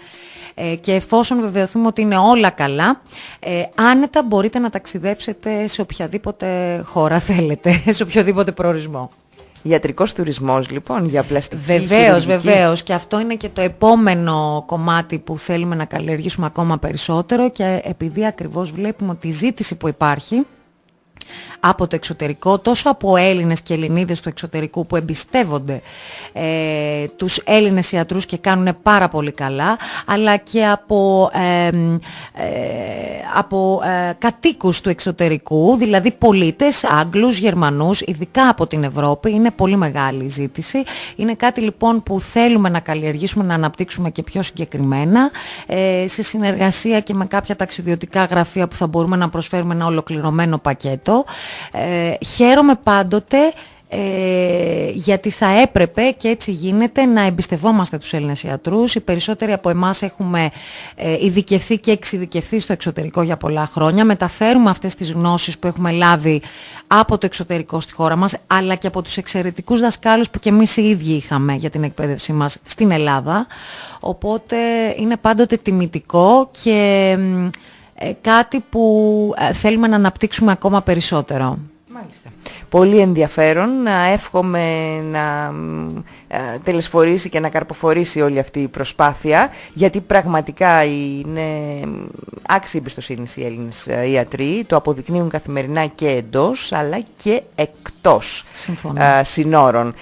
Ε, 0.53 0.76
και 0.76 0.93
εφόσον 0.93 1.41
βεβαιωθούμε 1.41 1.88
ότι 1.88 2.01
είναι 2.01 2.18
όλα 2.18 2.49
καλά, 2.49 3.01
ε, 3.39 3.64
άνετα 3.76 4.24
μπορείτε 4.24 4.60
να 4.60 4.70
ταξιδέψετε 4.70 5.68
σε 5.68 5.82
οποιαδήποτε 5.82 6.82
χώρα 6.86 7.20
θέλετε, 7.20 7.82
σε 7.95 8.03
οποιοδήποτε 8.03 8.51
προορισμό. 8.51 9.10
Ιατρικός 9.62 10.14
τουρισμός 10.14 10.70
λοιπόν 10.70 11.05
για 11.05 11.24
πλαστική 11.24 11.62
Βεβαίως, 11.62 12.26
βεβαίως. 12.26 12.84
Και 12.84 12.93
αυτό 12.93 13.20
είναι 13.20 13.36
και 13.36 13.49
το 13.49 13.62
επόμενο 13.62 14.64
κομμάτι 14.66 15.20
που 15.20 15.38
θέλουμε 15.38 15.76
να 15.76 15.86
καλλιεργήσουμε 15.86 16.45
ακόμα 16.45 16.78
περισσότερο. 16.78 17.49
Και 17.49 17.82
επειδή 17.84 18.26
ακριβώς 18.26 18.72
βλέπουμε 18.72 19.12
ότι 19.12 19.28
η 19.28 19.32
ζήτηση 19.32 19.76
που 19.76 19.88
υπάρχει 19.88 20.45
από 21.60 21.88
το 21.88 21.96
εξωτερικό, 21.96 22.60
τόσο 22.60 22.90
από 22.90 23.16
Έλληνες 23.16 23.62
και 23.62 23.74
Ελληνίδες 23.74 24.22
του 24.22 24.30
εξωτερικού 24.30 24.86
που 24.86 24.96
εμπιστεύονται 24.96 25.82
ε, 26.34 27.08
τους 27.16 27.38
Έλληνες 27.38 27.92
ιατρούς 27.92 28.26
και 28.26 28.38
κάνουν 28.38 28.78
πάρα 28.84 29.10
πολύ 29.10 29.32
καλά, 29.32 29.78
αλλά 30.06 30.38
και 30.38 30.66
από, 30.66 31.30
ε, 31.34 31.68
ε, 31.68 31.72
από 33.36 33.82
ε, 33.86 34.14
κατοίκους 34.18 34.82
του 34.82 34.90
εξωτερικού, 34.90 35.76
δηλαδή 35.80 36.12
πολίτες, 36.12 36.84
Άγγλους, 36.84 37.38
Γερμανούς, 37.38 38.02
ειδικά 38.02 38.50
από 38.50 38.68
την 38.68 38.84
Ευρώπη, 38.84 39.32
είναι 39.32 39.52
πολύ 39.52 39.76
μεγάλη 39.76 40.24
η 40.24 40.30
ζήτηση. 40.30 40.84
Είναι 41.16 41.34
κάτι 41.34 41.62
λοιπόν 41.62 42.04
που 42.04 42.20
θέλουμε 42.20 42.70
να 42.70 42.80
καλλιεργήσουμε, 42.80 43.44
να 43.44 43.54
αναπτύξουμε 43.54 44.10
και 44.10 44.24
πιο 44.24 44.42
συγκεκριμένα, 44.42 45.32
ε, 45.66 46.06
σε 46.08 46.24
συνεργασία 46.24 47.00
και 47.00 47.14
με 47.14 47.26
κάποια 47.26 47.56
ταξιδιωτικά 47.56 48.24
γραφεία 48.24 48.68
που 48.68 48.76
θα 48.76 48.88
μπορούμε 48.88 49.16
να 49.16 49.30
προσφέρουμε 49.30 49.74
ένα 49.74 49.86
ολοκληρωμένο 49.86 50.58
πακέτο. 50.58 51.19
Ε, 51.72 52.26
χαίρομαι 52.26 52.76
πάντοτε 52.84 53.38
ε, 53.92 54.90
γιατί 54.94 55.30
θα 55.30 55.62
έπρεπε 55.62 56.02
και 56.18 56.28
έτσι 56.28 56.52
γίνεται 56.52 57.06
να 57.06 57.22
εμπιστευόμαστε 57.22 57.98
τους 57.98 58.14
Έλληνες 58.14 58.44
ιατρούς. 58.44 58.96
Οι 58.96 59.00
περισσότεροι 59.00 59.54
από 59.54 59.70
εμάς 59.70 60.02
έχουμε 60.02 60.50
ε, 60.96 61.26
ειδικευθεί 61.26 61.78
και 61.78 61.92
εξειδικευθεί 61.92 62.60
στο 62.60 62.74
εξωτερικό 62.74 63.22
για 63.22 63.38
πολλά 63.38 63.70
χρόνια. 63.72 64.06
Μεταφέρουμε 64.06 64.70
αυτές 64.70 64.96
τις 64.96 65.12
γνώσεις 65.12 65.58
που 65.60 65.68
έχουμε 65.68 65.92
λάβει 65.92 66.42
από 66.88 67.18
το 67.18 67.26
εξωτερικό 67.26 67.80
στη 67.80 67.94
χώρα 67.94 68.16
μας, 68.16 68.36
αλλά 68.48 68.76
και 68.76 68.88
από 68.88 69.02
τους 69.02 69.18
εξαιρετικούς 69.18 69.80
δασκάλους 69.80 70.30
που 70.30 70.40
και 70.40 70.50
εμείς 70.50 70.78
οι 70.78 70.90
ίδιοι 70.90 71.14
είχαμε 71.14 71.54
για 71.54 71.70
την 71.70 71.84
εκπαίδευσή 71.84 72.34
μας 72.34 72.58
στην 72.66 72.92
Ελλάδα. 72.92 73.48
Οπότε 74.00 74.58
είναι 74.98 75.18
πάντοτε 75.18 75.58
τιμητικό 75.58 76.50
και 76.64 77.16
ε, 77.18 77.50
κάτι 78.22 78.60
που 78.70 79.34
ε, 79.38 79.54
θέλουμε 79.54 79.88
να 79.88 79.95
αναπτύξουμε 79.95 80.52
ακόμα 80.52 80.82
περισσότερο. 80.82 81.60
Μάλιστα. 81.93 82.30
Πολύ 82.70 82.97
ενδιαφέρον. 82.97 83.70
Εύχομαι 84.12 85.00
να 85.02 85.54
ε, 86.28 86.38
τελεσφορήσει 86.64 87.30
και 87.30 87.39
να 87.39 87.50
καρποφορήσει 87.50 88.22
όλη 88.22 88.39
αυτή 88.39 88.60
η 88.60 88.68
προσπάθεια 88.68 89.50
γιατί 89.74 90.02
πραγματικά 90.02 90.84
είναι 90.84 91.80
άξιοι 92.47 92.78
εμπιστοσύνη 92.78 93.26
οι 93.36 93.45
Έλληνες 93.45 93.89
ιατροί. 94.12 94.64
Το 94.68 94.76
αποδεικνύουν 94.76 95.30
καθημερινά 95.30 95.86
και 95.86 96.08
εντός 96.08 96.72
αλλά 96.72 97.00
και 97.18 97.41
εκτός 97.56 98.43
συνόρων. 99.24 99.93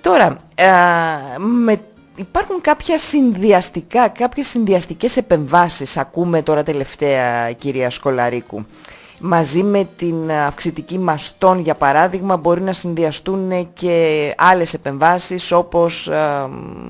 Τώρα, 0.00 0.36
με 1.38 1.80
υπάρχουν 2.16 2.60
κάποια 2.60 2.98
συνδυαστικά, 2.98 4.08
κάποιες 4.08 4.48
συνδυαστικές 4.48 5.16
επεμβάσεις, 5.16 5.96
ακούμε 5.96 6.42
τώρα 6.42 6.62
τελευταία 6.62 7.52
κυρία 7.52 7.90
Σκολαρίκου. 7.90 8.66
Μαζί 9.18 9.62
με 9.62 9.88
την 9.96 10.30
αυξητική 10.32 10.98
μαστών 10.98 11.60
για 11.60 11.74
παράδειγμα 11.74 12.36
μπορεί 12.36 12.60
να 12.60 12.72
συνδυαστούν 12.72 13.72
και 13.72 14.34
άλλες 14.36 14.74
επεμβάσεις 14.74 15.52
όπως 15.52 16.10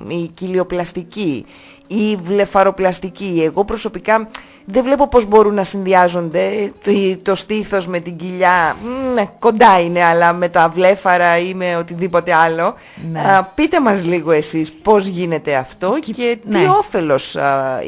η 0.09 0.31
κοιλιοπλαστική, 0.35 1.45
ή 1.87 2.17
βλεφαροπλαστική. 2.23 3.43
Εγώ 3.45 3.65
προσωπικά 3.65 4.29
δεν 4.67 4.85
βλέπω 4.85 5.09
πώς 5.09 5.25
μπορούν 5.25 5.55
να 5.55 5.65
συνδυάζονται 5.65 6.73
το, 6.83 6.91
το 7.23 7.35
στήθος 7.35 7.87
με 7.87 8.01
την 8.01 8.17
κοιλιά. 8.17 8.77
Ναι, 9.15 9.29
κοντά 9.39 9.81
είναι, 9.81 10.05
αλλά 10.05 10.33
με 10.33 10.49
τα 10.49 10.69
βλέφαρα 10.69 11.39
ή 11.39 11.55
με 11.55 11.77
οτιδήποτε 11.77 12.35
άλλο. 12.35 12.75
Ναι. 13.13 13.21
πείτε 13.55 13.81
μας 13.81 14.05
λίγο 14.05 14.31
εσείς 14.31 14.73
πώς 14.73 15.07
γίνεται 15.07 15.55
αυτό 15.55 15.99
και, 16.01 16.39
τι 16.51 16.59
ναι. 16.59 16.69
όφελος 16.79 17.37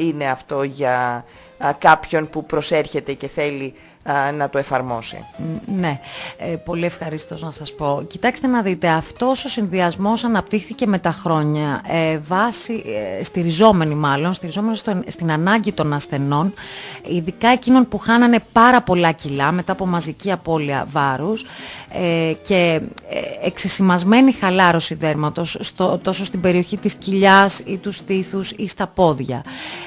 είναι 0.01 0.24
αυτό 0.31 0.62
για 0.62 1.24
κάποιον 1.79 2.29
που 2.29 2.47
προσέρχεται 2.47 3.12
και 3.12 3.29
θέλει 3.29 3.74
να 4.37 4.51
το 4.51 4.59
εφαρμόσει. 4.59 5.25
Ναι, 5.77 6.01
ε, 6.37 6.47
πολύ 6.47 6.85
ευχαριστώ 6.85 7.37
να 7.41 7.51
σας 7.51 7.75
πω. 7.75 8.05
Κοιτάξτε 8.07 8.47
να 8.47 8.63
δείτε, 8.63 8.89
αυτός 8.89 9.45
ο 9.45 9.49
συνδυασμός 9.49 10.25
αναπτύχθηκε 10.25 10.87
με 10.87 10.99
τα 10.99 11.13
χρόνια, 11.13 11.83
ε, 11.87 12.19
βάση, 12.19 12.83
ε, 13.19 13.25
στηριζόμενοι 13.25 13.95
μάλλον, 13.95 14.35
στηριζόμενοι 14.35 14.77
στο, 14.77 15.03
στην 15.07 15.33
ανάγκη 15.33 15.73
των 15.73 15.93
ασθενών, 15.93 16.55
ειδικά 17.09 17.49
εκείνων 17.49 17.89
που 17.89 17.99
χάνανε 17.99 18.39
πάρα 18.53 18.83
πολλά 18.83 19.13
κιλά 19.13 19.53
μετά 19.53 19.73
από 19.73 19.87
μαζική 19.87 20.33
απώλεια 20.33 20.87
βάρους 20.91 21.45
ε, 21.93 22.33
και 22.43 22.81
ε, 23.09 23.47
εξεσημασμένη 23.47 24.33
χαλάρωση 24.33 24.95
δέρματος 24.95 25.57
στο, 25.61 25.99
τόσο 26.03 26.25
στην 26.25 26.41
περιοχή 26.41 26.77
της 26.77 26.95
κοιλιάς 26.95 27.59
ή 27.59 27.77
του 27.77 27.93
στήθους 27.93 28.51
ή 28.51 28.69
στα 28.69 28.87
πόδια. 28.87 29.45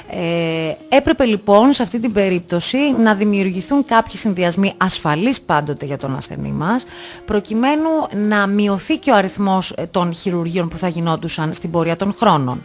Ε, 0.09 0.95
έπρεπε 0.95 1.25
λοιπόν 1.25 1.71
σε 1.71 1.83
αυτή 1.83 1.99
την 1.99 2.13
περίπτωση 2.13 2.77
να 2.77 3.13
δημιουργηθούν 3.13 3.85
κάποιοι 3.85 4.10
κάποιοι 4.11 4.23
συνδυασμοί 4.23 4.73
ασφαλείς 4.77 5.41
πάντοτε 5.41 5.85
για 5.85 5.97
τον 5.97 6.15
ασθενή 6.15 6.51
μας, 6.51 6.85
προκειμένου 7.25 7.89
να 8.15 8.47
μειωθεί 8.47 8.97
και 8.97 9.11
ο 9.11 9.15
αριθμός 9.15 9.71
ε, 9.71 9.85
των 9.85 10.13
χειρουργείων 10.13 10.67
που 10.67 10.77
θα 10.77 10.87
γινόντουσαν 10.87 11.53
στην 11.53 11.71
πορεία 11.71 11.95
των 11.95 12.13
χρόνων. 12.17 12.63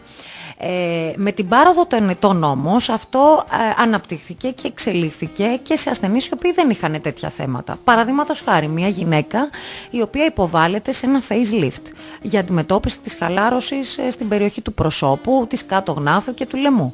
Ε, 0.59 1.13
με 1.15 1.31
την 1.31 1.47
πάροδο 1.47 1.85
των 1.85 2.09
ετών 2.09 2.43
όμως 2.43 2.89
αυτό 2.89 3.43
ε, 3.51 3.81
αναπτύχθηκε 3.81 4.49
και 4.49 4.67
εξελίχθηκε 4.67 5.59
και 5.63 5.75
σε 5.75 5.89
ασθενείς 5.89 6.25
οι 6.25 6.29
οποίοι 6.33 6.51
δεν 6.51 6.69
είχαν 6.69 7.01
τέτοια 7.01 7.29
θέματα. 7.29 7.77
Παραδείγματος 7.83 8.41
χάρη 8.45 8.67
μια 8.67 8.87
γυναίκα 8.87 9.49
η 9.89 10.01
οποία 10.01 10.25
υποβάλλεται 10.25 10.91
σε 10.91 11.05
ένα 11.05 11.21
facelift 11.29 11.91
για 12.21 12.39
αντιμετώπιση 12.39 12.99
της 12.99 13.15
χαλάρωσης 13.19 13.97
ε, 13.97 14.11
στην 14.11 14.27
περιοχή 14.27 14.61
του 14.61 14.73
προσώπου, 14.73 15.45
της 15.49 15.65
κάτω 15.65 15.91
γνάθου 15.91 16.33
και 16.33 16.45
του 16.45 16.57
λαιμού. 16.57 16.93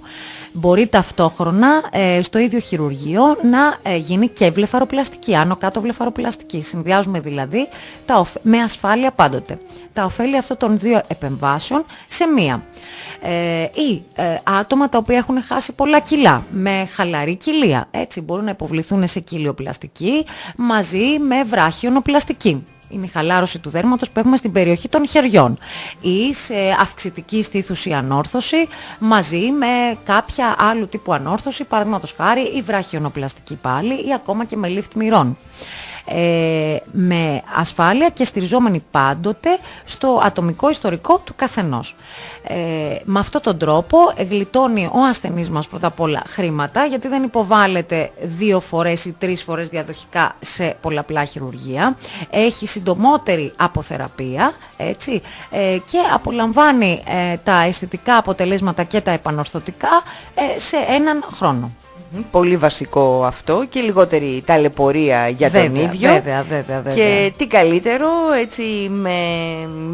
Μπορεί 0.53 0.87
ταυτόχρονα 0.87 1.83
ε, 1.91 2.21
στο 2.21 2.39
ίδιο 2.39 2.59
χειρουργείο 2.59 3.23
να 3.43 3.91
γίνει 3.97 4.27
και 4.27 4.51
βλεφαροπλαστική, 4.51 5.35
άνω 5.35 5.55
κάτω 5.55 5.81
βλεφαροπλαστική. 5.81 6.63
Συνδυάζουμε 6.63 7.19
δηλαδή 7.19 7.67
τα, 8.05 8.25
με 8.41 8.57
ασφάλεια 8.57 9.11
πάντοτε 9.11 9.57
τα 9.93 10.05
ωφέλη 10.05 10.37
αυτών 10.37 10.57
των 10.57 10.77
δύο 10.77 11.01
επεμβάσεων 11.07 11.85
σε 12.07 12.25
μία. 12.25 12.63
Ε, 13.21 13.63
ή 13.63 14.03
ε, 14.15 14.37
άτομα 14.43 14.89
τα 14.89 14.97
οποία 14.97 15.17
έχουν 15.17 15.41
χάσει 15.41 15.73
πολλά 15.73 15.99
κιλά 15.99 16.45
με 16.51 16.87
χαλαρή 16.91 17.35
κοιλία. 17.35 17.87
Έτσι 17.91 18.21
μπορούν 18.21 18.43
να 18.43 18.51
υποβληθούν 18.51 19.07
σε 19.07 19.19
κοιλιοπλαστική 19.19 20.25
μαζί 20.57 21.19
με 21.19 21.43
βράχιονοπλαστική 21.43 22.63
είναι 22.93 23.05
η 23.05 23.09
χαλάρωση 23.09 23.59
του 23.59 23.69
δέρματος 23.69 24.09
που 24.09 24.19
έχουμε 24.19 24.37
στην 24.37 24.51
περιοχή 24.51 24.89
των 24.89 25.07
χεριών. 25.07 25.57
Ή 26.01 26.33
σε 26.33 26.55
αυξητική 26.81 27.43
στήθους 27.43 27.85
ή 27.85 27.93
ανόρθωση 27.93 28.67
μαζί 28.99 29.51
με 29.51 29.97
κάποια 30.03 30.55
άλλου 30.57 30.85
τύπου 30.85 31.13
ανόρθωση, 31.13 31.63
παραδείγματος 31.63 32.13
χάρη 32.17 32.41
η 32.41 32.61
βραχιονοπλαστική 32.61 33.55
πάλι 33.55 33.93
ή 33.93 34.13
ακόμα 34.13 34.45
και 34.45 34.55
με 34.55 34.67
lift 34.77 34.93
μυρών 34.95 35.37
ε, 36.05 36.77
με 36.91 37.41
ασφάλεια 37.55 38.09
και 38.09 38.25
στηριζόμενοι 38.25 38.83
πάντοτε 38.91 39.49
στο 39.85 40.21
ατομικό 40.23 40.69
ιστορικό 40.69 41.21
του 41.23 41.33
καθενός. 41.35 41.95
Ε, 42.43 42.55
με 43.03 43.19
αυτόν 43.19 43.41
τον 43.41 43.57
τρόπο 43.57 43.97
γλιτώνει 44.29 44.89
ο 44.91 44.99
ασθενής 45.09 45.49
μας 45.49 45.67
πρώτα 45.67 45.87
απ' 45.87 45.99
όλα 45.99 46.23
χρήματα 46.27 46.85
γιατί 46.85 47.07
δεν 47.07 47.23
υποβάλλεται 47.23 48.11
δύο 48.21 48.59
φορές 48.59 49.05
ή 49.05 49.15
τρεις 49.17 49.43
φορές 49.43 49.67
διαδοχικά 49.67 50.35
σε 50.41 50.77
πολλαπλά 50.81 51.23
χειρουργία. 51.23 51.97
Έχει 52.29 52.67
συντομότερη 52.67 53.53
αποθεραπεία 53.55 54.53
έτσι, 54.77 55.21
ε, 55.49 55.77
και 55.85 55.97
απολαμβάνει 56.13 57.03
ε, 57.07 57.37
τα 57.37 57.61
αισθητικά 57.61 58.17
αποτελέσματα 58.17 58.83
και 58.83 59.01
τα 59.01 59.11
επανορθωτικά 59.11 60.03
ε, 60.35 60.59
σε 60.59 60.77
έναν 60.87 61.23
χρόνο. 61.31 61.71
Πολύ 62.31 62.57
βασικό 62.57 63.23
αυτό 63.25 63.65
και 63.69 63.79
λιγότερη 63.79 64.43
ταλαιπωρία 64.45 65.27
για 65.27 65.49
βέβαια, 65.49 65.69
τον 65.69 65.75
ίδιο. 65.75 66.11
Βέβαια, 66.11 66.43
βέβαια, 66.49 66.81
βέβαια. 66.81 66.93
Και 66.93 67.33
τι 67.37 67.47
καλύτερο 67.47 68.07
έτσι 68.41 68.63
με 68.89 69.17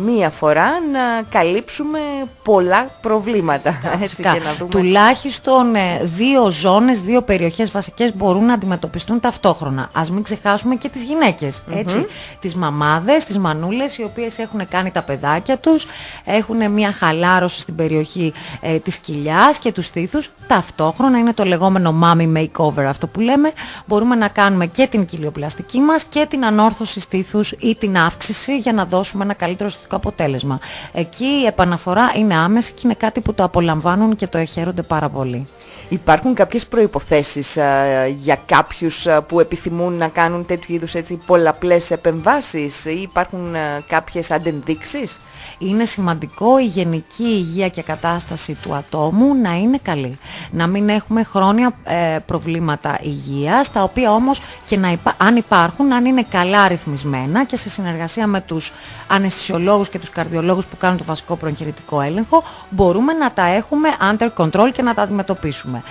μία 0.06 0.30
φορά 0.30 0.70
να 0.92 1.24
καλύψουμε 1.30 2.00
πολλά 2.44 2.88
προβλήματα. 3.02 3.80
Έτσι, 3.94 4.08
Φυσικά. 4.08 4.34
και 4.34 4.40
να 4.44 4.54
δούμε... 4.54 4.70
Τουλάχιστον 4.70 5.76
ε, 5.76 6.00
δύο 6.04 6.50
ζώνες, 6.50 7.02
δύο 7.02 7.22
περιοχές 7.22 7.72
βασικές 7.72 8.16
μπορούν 8.16 8.46
να 8.46 8.54
αντιμετωπιστούν 8.54 9.20
ταυτόχρονα. 9.20 9.90
Ας 9.94 10.12
μην 10.12 10.24
ξεχάσουμε 10.24 10.76
και 10.76 10.90
τις 10.90 11.04
γυναίκες, 11.04 11.64
έτσι. 11.74 12.06
Τις 12.40 12.56
μαμάδες, 12.56 13.24
τις 13.24 13.38
μανούλες, 13.38 13.98
οι 13.98 14.04
οποίες 14.04 14.38
έχουν 14.38 14.68
κάνει 14.70 14.92
τα 14.92 15.02
παιδάκια 15.02 15.58
τους, 15.58 15.88
έχουν 16.26 16.72
μια 16.72 16.92
χαλάρωση 16.92 17.60
στην 17.60 17.76
περιοχή 17.76 18.34
ε, 18.62 18.76
της 18.76 18.98
κοιλιάς 18.98 19.58
και 19.60 19.72
τους 19.72 19.86
στήθους. 19.86 20.30
Ταυτόχρονα 20.48 21.18
είναι 21.18 21.34
το 21.34 21.44
λεγόμενο 21.44 21.92
mommy 22.12 22.38
makeover 22.38 22.84
αυτό 22.88 23.08
που 23.08 23.20
λέμε. 23.20 23.52
Μπορούμε 23.86 24.16
να 24.16 24.28
κάνουμε 24.28 24.66
και 24.66 24.88
την 24.88 25.06
κοιλιοπλαστική 25.06 25.80
μας 25.80 26.04
και 26.04 26.26
την 26.30 26.46
ανόρθωση 26.46 27.00
στήθους 27.00 27.52
ή 27.52 27.76
την 27.80 27.98
αύξηση 27.98 28.58
για 28.58 28.74
να 28.74 28.86
δώσουμε 28.86 29.24
ένα 29.24 29.34
καλύτερο 29.34 29.70
αισθητικό 29.70 29.96
αποτέλεσμα. 29.96 30.60
Εκεί 30.94 31.26
η 31.26 31.46
επαναφορά 31.46 32.12
είναι 32.16 32.36
άμεση 32.36 32.72
και 32.72 32.82
είναι 32.84 32.94
κάτι 32.94 33.22
που 33.22 33.34
το 33.34 33.44
απολαμβάνουν 33.44 34.16
και 34.16 34.28
το 34.28 34.38
εχαίρονται 34.38 34.82
πάρα 34.82 35.10
πολύ. 35.10 35.48
Υπάρχουν 35.90 36.34
κάποιες 36.34 36.66
προϋποθέσεις 36.66 37.58
α, 37.58 38.08
για 38.08 38.40
κάποιους 38.46 39.08
α, 39.08 39.22
που 39.22 39.40
επιθυμούν 39.40 39.94
να 39.94 40.08
κάνουν 40.08 40.46
τέτοιου 40.46 40.76
είδους 40.76 40.94
έτσι, 40.94 41.20
πολλαπλές 41.26 41.92
επεμβάσεις 41.92 42.86
ή 42.86 43.02
υπάρχουν 43.02 43.56
α, 43.56 43.60
κάποιες 43.88 44.32
αντενδείξεις; 44.32 45.20
Είναι 45.60 45.86
σημαντικό 45.86 46.60
η 46.60 46.66
γενική 46.66 47.24
υγεία 47.24 47.70
και 47.70 47.82
κατάσταση 47.82 48.58
του 48.64 48.74
ατόμου 48.74 49.36
να 49.36 49.54
είναι 49.56 49.80
καλή. 49.82 50.18
Να 50.52 50.68
μην 50.68 50.90
έχουμε 50.90 51.24
χρόνια 51.24 51.72
ε, 51.84 52.18
προβλήματα 52.26 52.98
υγείας, 53.02 53.72
τα 53.72 53.84
οποία 53.84 54.12
όμως 54.12 54.42
και 54.66 54.78
να 54.78 54.92
υπά- 54.92 55.16
αν 55.18 55.36
υπάρχουν, 55.36 55.94
αν 55.94 56.06
είναι 56.06 56.26
καλά 56.30 56.68
ρυθμισμένα 56.68 57.46
και 57.46 57.58
σε 57.58 57.70
συνεργασία 57.70 58.28
με 58.28 58.42
τους 58.42 58.74
αναισθησιολόγους 59.08 59.90
και 59.90 60.00
τους 60.00 60.10
καρδιολόγους 60.10 60.66
που 60.66 60.78
κάνουν 60.78 60.98
το 60.98 61.04
βασικό 61.04 61.36
προεγχειρητικό 61.36 62.02
έλεγχο, 62.02 62.44
μπορούμε 62.70 63.14
να 63.14 63.32
τα 63.32 63.46
έχουμε 63.46 63.90
under 64.12 64.30
control 64.38 64.70
και 64.74 64.82
να 64.82 64.94
τα 64.94 65.02
αντιμετωπίσουμε. 65.02 65.84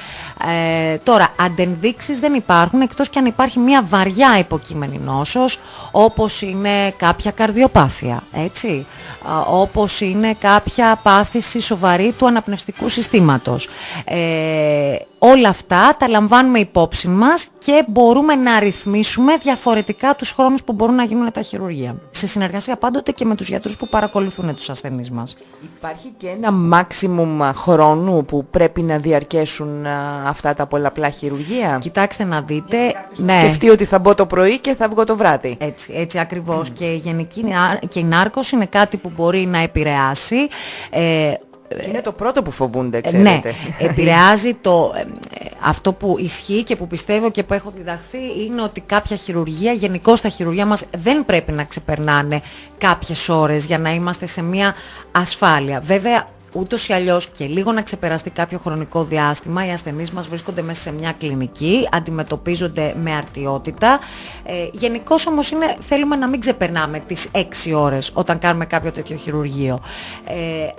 Ε, 0.93 0.97
τώρα, 0.97 1.29
αντενδείξεις 1.41 2.21
δεν 2.21 2.35
υπάρχουν, 2.35 2.81
εκτός 2.81 3.09
και 3.09 3.19
αν 3.19 3.27
υπάρχει 3.27 3.59
μια 3.59 3.83
βαριά 3.83 4.39
υποκείμενη 4.39 4.99
νόσος, 4.99 5.59
όπως 5.91 6.43
είναι 6.43 6.91
κάποια 6.97 7.31
καρδιοπάθεια, 7.31 8.23
έτσι 8.33 8.87
α, 9.29 9.57
όπως 9.61 10.00
είναι 10.00 10.34
κάποια 10.40 11.00
πάθηση 11.02 11.61
σοβαρή 11.61 12.14
του 12.18 12.26
αναπνευστικού 12.26 12.88
συστήματος. 12.88 13.68
Ε, 14.04 14.16
όλα 15.19 15.49
αυτά 15.49 15.97
τα 15.99 16.09
λαμβάνουμε 16.09 16.59
υπόψη 16.59 17.09
μας 17.09 17.47
και 17.59 17.85
μπορούμε 17.89 18.35
να 18.35 18.59
ρυθμίσουμε 18.59 19.37
διαφορετικά 19.37 20.14
τους 20.14 20.31
χρόνους 20.31 20.62
που 20.62 20.73
μπορούν 20.73 20.95
να 20.95 21.05
γίνουν 21.05 21.33
τα 21.33 21.41
χειρουργία. 21.41 21.97
Σε 22.11 22.27
συνεργασία 22.27 22.77
πάντοτε 22.77 23.12
και 23.12 23.25
με 23.25 23.35
τους 23.35 23.49
γιατρούς 23.49 23.77
που 23.77 23.89
παρακολουθούν 23.89 24.55
τους 24.55 24.71
ασθενείς 24.71 25.11
μας. 25.11 25.37
Υπάρχει 25.77 26.12
και 26.16 26.29
ένα 26.29 26.53
maximum 26.73 27.51
χρόνου 27.55 28.25
που 28.25 28.47
πρέπει 28.51 28.83
να 28.83 28.99
διαρκέσουν 28.99 29.87
α, 29.87 30.23
αυτά 30.27 30.55
τα 30.55 30.66
πολλαπλά 30.66 31.11
χειρουργία. 31.11 31.79
Κοιτάξτε 31.81 32.25
να 32.25 32.41
δείτε... 32.41 32.77
Ναι. 33.16 33.39
Σκεφτεί 33.41 33.69
ότι 33.69 33.85
θα 33.85 33.99
μπω 33.99 34.14
το 34.14 34.27
πρωί 34.27 34.59
και 34.59 34.75
θα 34.75 34.89
βγω 34.89 35.05
το 35.05 35.16
βράδυ. 35.16 35.57
Έτσι, 35.61 35.93
έτσι 35.97 36.19
ακριβώς. 36.19 36.71
Και 36.71 36.85
η 36.85 36.97
γενική 36.97 37.45
νεά- 37.45 37.89
και 37.89 37.99
η 37.99 38.05
νάρκωση 38.05 38.55
είναι 38.55 38.66
κάτι 38.66 38.97
που 38.97 39.12
μπορεί 39.16 39.47
να 39.47 39.59
επηρεάσει. 39.59 40.49
Ε, 40.91 41.01
Και 41.01 41.47
είναι 41.89 42.01
το 42.01 42.12
πρώτο 42.12 42.43
που 42.43 42.51
φοβούνται, 42.51 43.01
Ε, 43.03 43.16
Ναι, 43.16 43.41
ξέρετε. 43.41 43.55
επηρεάζει 43.79 44.55
το, 44.55 44.93
ε, 44.97 45.01
ε, 45.01 45.49
αυτό 45.61 45.93
που 45.93 46.16
ισχύει 46.19 46.62
και 46.62 46.77
που 46.77 46.87
πιστεύω 46.87 47.31
και 47.31 47.43
που 47.43 47.55
έχω 47.55 47.73
διδαχθεί 47.77 48.19
είναι 48.47 48.62
ότι 48.62 48.81
κάποια 48.81 49.16
χειρουργία, 49.16 49.73
γενικώ 49.73 50.12
τα 50.14 50.29
χειρουργία 50.29 50.66
μας 50.66 50.85
δεν 50.99 51.25
πρέπει 51.25 51.53
να 51.53 51.64
ξεπερνάνε 51.64 52.43
κάποιες 52.79 53.29
ώρες 53.29 53.64
για 53.64 53.79
να 53.79 53.91
είμαστε 53.95 54.27
σε 54.27 54.43
μια 54.43 54.75
ασφάλεια. 55.12 55.81
Βέβαια, 55.81 56.25
ούτως 56.53 56.88
ή 56.88 56.92
αλλιώς 56.92 57.26
και 57.26 57.46
λίγο 57.46 57.72
να 57.72 57.82
ξεπεραστεί 57.82 58.30
κάποιο 58.30 58.59
χρονικό 58.59 59.05
διάστημα, 59.05 59.66
οι 59.66 59.70
ασθενείς 59.70 60.11
μας 60.11 60.26
βρίσκονται 60.28 60.62
μέσα 60.62 60.80
σε 60.80 60.92
μια 60.92 61.14
κλινική, 61.18 61.88
αντιμετωπίζονται 61.92 62.94
με 63.03 63.14
αρτιότητα. 63.14 63.99
Ε, 64.44 64.53
Γενικώς 64.72 65.26
όμως 65.26 65.51
είναι, 65.51 65.76
θέλουμε 65.80 66.16
να 66.16 66.28
μην 66.28 66.40
ξεπερνάμε 66.40 66.99
τις 67.07 67.28
6 67.32 67.72
ώρες 67.74 68.11
όταν 68.14 68.38
κάνουμε 68.38 68.64
κάποιο 68.64 68.90
τέτοιο 68.90 69.16
χειρουργείο. 69.16 69.80
Ε, 70.26 70.34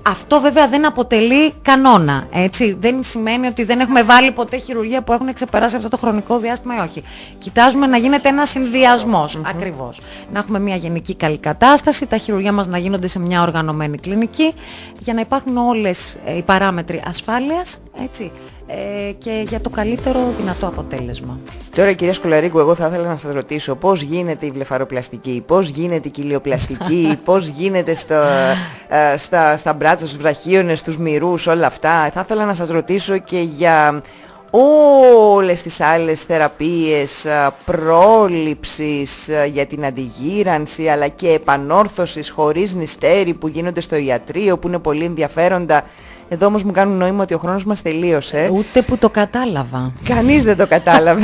αυτό 0.09 0.39
βέβαια 0.41 0.67
δεν 0.67 0.86
αποτελεί 0.86 1.53
κανόνα, 1.61 2.28
έτσι. 2.32 2.78
Δεν 2.80 3.03
σημαίνει 3.03 3.47
ότι 3.47 3.63
δεν 3.63 3.80
έχουμε 3.80 4.03
βάλει 4.03 4.32
ποτέ 4.32 4.57
χειρουργία 4.57 5.01
που 5.01 5.13
έχουν 5.13 5.34
ξεπεράσει 5.34 5.76
αυτό 5.76 5.89
το 5.89 5.97
χρονικό 5.97 6.38
διάστημα 6.38 6.76
ή 6.76 6.80
όχι. 6.80 7.03
Κοιτάζουμε 7.38 7.88
να 7.88 7.97
γίνεται 7.97 8.30
ένα 8.30 8.45
συνδυασμός, 8.45 9.39
ακριβώς. 9.45 10.01
Να 10.34 10.39
έχουμε 10.39 10.59
μια 10.59 10.76
γενική 10.76 11.15
καλή 11.15 11.38
κατάσταση, 11.38 12.05
τα 12.05 12.17
χειρουργία 12.17 12.51
μας 12.51 12.67
να 12.67 12.78
γίνονται 12.78 13.07
σε 13.07 13.20
μια 13.20 13.41
οργανωμένη 13.41 13.97
κλινική, 13.97 14.53
για 14.99 15.13
να 15.13 15.22
υπάρχουν 15.22 15.57
όλες 15.68 16.18
ε, 16.26 16.38
οι 16.38 16.41
παράμετροι 16.41 17.01
ασφάλειας, 17.05 17.82
έτσι, 18.03 18.32
ε, 18.68 19.12
και 19.12 19.43
για 19.47 19.62
το 19.62 19.70
καλύτερο 19.70 20.20
δυνατό 20.38 20.68
αποτέλεσμα. 20.68 21.39
Τώρα 21.76 21.93
κυρία 21.93 22.14
Σκολαρίκου, 22.14 22.60
εγώ 22.60 22.76
θα 22.76 22.88
ήθελα 22.88 23.07
να 23.07 23.16
σας 23.16 23.34
ρωτήσω 23.34 23.76
πώς 23.76 24.01
γίνεται 24.01 24.45
η 24.45 24.51
βλεφαροπλαστική, 24.51 25.43
πώς 25.47 25.70
γίνεται 25.70 26.07
η 26.07 26.12
κοιλιοπλαστική, 26.12 27.18
πώς 27.26 27.47
γίνεται 27.47 27.95
στο, 27.95 28.16
ε, 28.88 29.18
στα, 29.18 29.57
στα 29.57 29.74
μπράτσα, 29.74 30.07
στους 30.07 30.20
βραχίονες, 30.20 30.80
στους 30.80 30.97
μυρούς, 30.97 31.47
όλα 31.47 31.68
αυτά. 31.68 32.10
Θα 32.14 32.20
ήθελα 32.20 32.45
να 32.45 32.53
σας 32.53 32.70
ρωτήσω 32.70 33.18
και 33.18 33.39
για 33.39 34.01
όλες 34.52 35.62
τις 35.62 35.82
άλλες 35.82 36.24
θεραπείες 36.24 37.26
α, 37.26 37.54
πρόληψης 37.66 39.30
α, 39.30 39.45
για 39.45 39.66
την 39.66 39.86
αντιγύρανση 39.86 40.88
αλλά 40.88 41.08
και 41.08 41.30
επανόρθωσης 41.30 42.30
χωρίς 42.30 42.74
νηστέρι 42.74 43.34
που 43.34 43.47
γίνονται 43.47 43.82
στο 43.82 43.95
ιατρείο 43.95 44.58
που 44.58 44.68
είναι 44.68 44.80
πολύ 44.80 45.04
ενδιαφέροντα. 45.04 45.84
Εδώ 46.32 46.45
όμως 46.45 46.63
μου 46.63 46.71
κάνουν 46.71 46.97
νόημα 46.97 47.23
ότι 47.23 47.34
ο 47.34 47.38
χρόνος 47.38 47.65
μας 47.65 47.82
τελείωσε. 47.82 48.49
Ούτε 48.53 48.82
που 48.82 48.97
το 48.97 49.09
κατάλαβα. 49.09 49.91
Κανείς 50.03 50.43
δεν 50.43 50.57
το 50.57 50.67
κατάλαβε. 50.67 51.21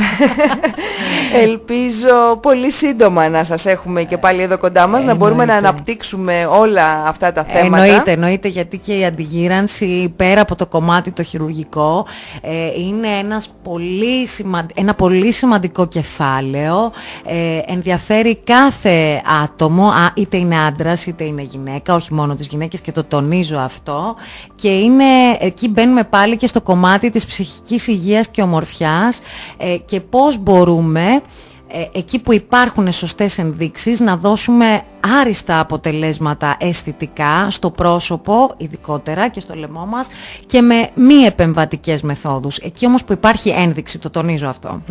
Ελπίζω 1.42 2.36
πολύ 2.42 2.70
σύντομα 2.72 3.28
να 3.28 3.44
σας 3.44 3.66
έχουμε 3.66 4.02
και 4.02 4.18
πάλι 4.18 4.42
εδώ 4.42 4.58
κοντά 4.58 4.86
μας, 4.86 5.04
να 5.04 5.14
μπορούμε 5.14 5.44
να 5.44 5.52
Εννοείται. 5.52 5.68
αναπτύξουμε 5.68 6.46
όλα 6.50 7.04
αυτά 7.06 7.32
τα 7.32 7.44
θέματα. 7.44 7.84
Εννοείται, 7.84 8.10
εννοείται 8.12 8.48
γιατί 8.48 8.78
και 8.78 8.92
η 8.98 9.04
αντιγύρανση 9.04 10.12
πέρα 10.16 10.40
από 10.40 10.54
το 10.54 10.66
κομμάτι 10.66 11.10
το 11.10 11.22
χειρουργικό 11.22 12.06
ε, 12.40 12.80
είναι 12.80 13.08
ένας 13.20 13.50
πολύ 13.62 14.26
σημαν- 14.26 14.70
ένα 14.74 14.94
πολύ 14.94 15.32
σημαντικό 15.32 15.86
κεφάλαιο. 15.86 16.92
Ε, 17.26 17.72
ενδιαφέρει 17.72 18.36
κάθε 18.44 19.22
άτομο, 19.44 19.88
α, 19.88 20.10
είτε 20.14 20.36
είναι 20.36 20.56
άντρας 20.58 21.06
είτε 21.06 21.24
είναι 21.24 21.42
γυναίκα, 21.42 21.94
όχι 21.94 22.14
μόνο 22.14 22.34
τις 22.34 22.46
γυναίκες 22.46 22.80
και 22.80 22.92
το 22.92 23.04
τονίζω 23.04 23.56
αυτό. 23.58 24.16
Και 24.54 24.68
είναι, 24.68 24.95
εκεί 25.38 25.68
μπαίνουμε 25.68 26.04
πάλι 26.04 26.36
και 26.36 26.46
στο 26.46 26.60
κομμάτι 26.60 27.10
της 27.10 27.26
ψυχικής 27.26 27.86
υγείας 27.86 28.28
και 28.28 28.42
ομορφιάς 28.42 29.20
ε, 29.56 29.76
και 29.76 30.00
πώς 30.00 30.38
μπορούμε 30.38 31.20
ε, 31.68 31.84
εκεί 31.92 32.18
που 32.18 32.32
υπάρχουν 32.32 32.92
σωστές 32.92 33.38
ενδείξεις 33.38 34.00
να 34.00 34.16
δώσουμε 34.16 34.82
άριστα 35.20 35.60
αποτελέσματα 35.60 36.56
αισθητικά 36.58 37.50
στο 37.50 37.70
πρόσωπο 37.70 38.54
ειδικότερα 38.56 39.28
και 39.28 39.40
στο 39.40 39.54
λαιμό 39.54 39.86
μας 39.86 40.08
και 40.46 40.60
με 40.60 40.88
μη 40.94 41.14
επεμβατικές 41.14 42.02
μεθόδους. 42.02 42.56
Εκεί 42.56 42.86
όμως 42.86 43.04
που 43.04 43.12
υπάρχει 43.12 43.48
ένδειξη, 43.48 43.98
το 43.98 44.10
τονίζω 44.10 44.48
αυτό. 44.48 44.82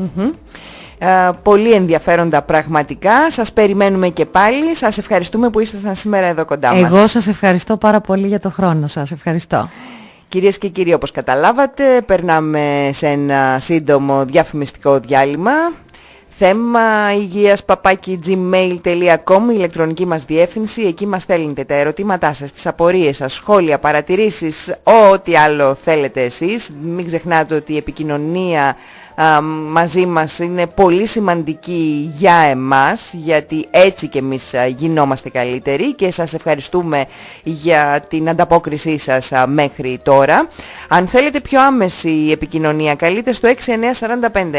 Ε, 0.97 1.29
πολύ 1.43 1.71
ενδιαφέροντα 1.71 2.41
πραγματικά. 2.41 3.31
Σας 3.31 3.53
περιμένουμε 3.53 4.09
και 4.09 4.25
πάλι. 4.25 4.75
Σας 4.75 4.97
ευχαριστούμε 4.97 5.49
που 5.49 5.59
ήσασταν 5.59 5.95
σήμερα 5.95 6.25
εδώ 6.27 6.45
κοντά 6.45 6.73
μας. 6.73 6.93
Εγώ 6.93 7.07
σας 7.07 7.27
ευχαριστώ 7.27 7.77
πάρα 7.77 8.01
πολύ 8.01 8.27
για 8.27 8.39
το 8.39 8.49
χρόνο 8.49 8.87
σας. 8.87 9.11
Ευχαριστώ. 9.11 9.69
Κυρίες 10.27 10.57
και 10.57 10.67
κύριοι, 10.67 10.93
όπως 10.93 11.11
καταλάβατε, 11.11 12.01
περνάμε 12.05 12.89
σε 12.93 13.07
ένα 13.07 13.57
σύντομο 13.59 14.25
διαφημιστικό 14.25 14.99
διάλειμμα. 14.99 15.51
Θέμα 16.37 17.13
υγείας 17.13 17.65
παπάκι 17.65 18.19
gmail.com 18.25 19.41
η 19.49 19.53
ηλεκτρονική 19.53 20.05
μας 20.05 20.25
διεύθυνση. 20.25 20.81
Εκεί 20.81 21.07
μας 21.07 21.21
στέλνετε 21.21 21.63
τα 21.63 21.73
ερωτήματά 21.73 22.33
σας, 22.33 22.51
τις 22.51 22.67
απορίες 22.67 23.15
σας, 23.15 23.33
σχόλια, 23.33 23.79
παρατηρήσεις, 23.79 24.75
ό,τι 25.11 25.35
άλλο 25.35 25.73
θέλετε 25.73 26.21
εσείς. 26.21 26.69
Μην 26.81 27.05
ξεχνάτε 27.05 27.55
ότι 27.55 27.73
η 27.73 27.77
επικοινωνία 27.77 28.75
μαζί 29.69 30.05
μας 30.05 30.39
είναι 30.39 30.67
πολύ 30.67 31.05
σημαντική 31.05 32.11
για 32.15 32.35
εμάς 32.35 33.13
γιατί 33.13 33.65
έτσι 33.69 34.07
και 34.07 34.19
εμείς 34.19 34.53
γινόμαστε 34.75 35.29
καλύτεροι 35.29 35.93
και 35.93 36.11
σας 36.11 36.33
ευχαριστούμε 36.33 37.05
για 37.43 38.05
την 38.09 38.29
ανταπόκρισή 38.29 38.97
σας 38.97 39.31
μέχρι 39.45 39.99
τώρα. 40.03 40.47
Αν 40.87 41.07
θέλετε 41.07 41.39
πιο 41.39 41.61
άμεση 41.61 42.29
επικοινωνία 42.31 42.95
καλείτε 42.95 43.31
στο 43.33 43.49
6945 43.65 44.53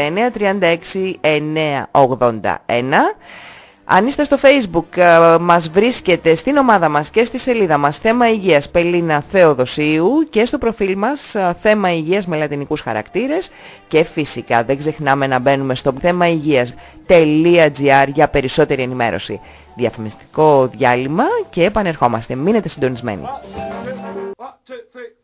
αν 3.89 4.07
είστε 4.07 4.23
στο 4.23 4.37
facebook 4.41 4.97
ε, 4.97 5.37
μας 5.39 5.69
βρίσκετε 5.69 6.35
στην 6.35 6.57
ομάδα 6.57 6.89
μας 6.89 7.09
και 7.09 7.23
στη 7.23 7.37
σελίδα 7.37 7.77
μας 7.77 7.97
θέμα 7.97 8.29
υγείας 8.29 8.69
Πελίνα 8.69 9.21
Θεοδοσίου 9.21 10.09
και 10.29 10.45
στο 10.45 10.57
προφίλ 10.57 10.97
μας 10.97 11.35
ε, 11.35 11.55
θέμα 11.61 11.93
υγείας 11.93 12.27
με 12.27 12.37
λατινικούς 12.37 12.81
χαρακτήρες 12.81 13.49
και 13.87 14.03
φυσικά 14.03 14.63
δεν 14.63 14.77
ξεχνάμε 14.77 15.27
να 15.27 15.39
μπαίνουμε 15.39 15.75
στο 15.75 15.93
θέμα 16.01 16.27
υγείας.gr 16.27 18.07
για 18.13 18.27
περισσότερη 18.27 18.81
ενημέρωση. 18.81 19.39
Διαφημιστικό 19.75 20.67
διάλειμμα 20.67 21.25
και 21.49 21.63
επανερχόμαστε. 21.63 22.35
Μείνετε 22.35 22.67
συντονισμένοι. 22.67 23.21
τώρα 23.21 25.16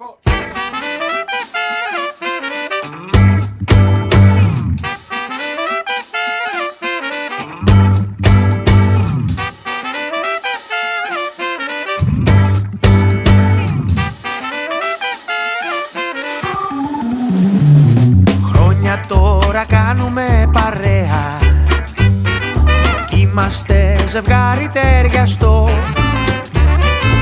Είμαστε 23.33 23.95
ζευγάρι 24.09 24.69
ταιριαστό 24.73 25.69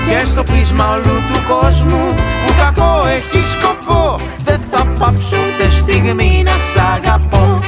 Και 0.08 0.26
στο 0.26 0.44
πείσμα 0.44 0.90
όλου 0.92 1.22
του 1.34 1.40
κόσμου 1.50 2.06
που 2.46 2.54
κακό 2.58 3.04
έχει 3.08 3.44
σκοπό. 3.46 4.18
Δεν 4.44 4.60
θα 4.72 4.86
πάψω 5.00 5.36
ούτε 5.36 5.70
στιγμή 5.70 6.44
να 6.46 6.52
σ' 6.52 6.96
αγαπώ. 6.96 7.60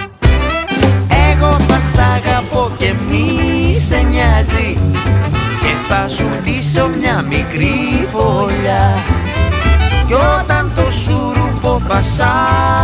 Εγώ 1.32 1.52
θα 1.52 1.80
σ' 1.94 1.98
αγαπώ 2.16 2.72
και 2.78 2.94
μη 3.10 3.28
σε 3.88 3.98
νοιάζει. 4.10 4.78
Και 5.62 5.74
θα 5.88 6.08
σου 6.08 6.30
χτίσω 6.40 6.90
μια 7.00 7.22
μικρή 7.22 8.08
φωλιά. 8.12 8.98
Κι 10.08 10.14
όταν 10.14 10.72
το 10.76 10.92
σουρουπό 10.92 11.82
θα 11.88 12.02
σ' 12.02 12.20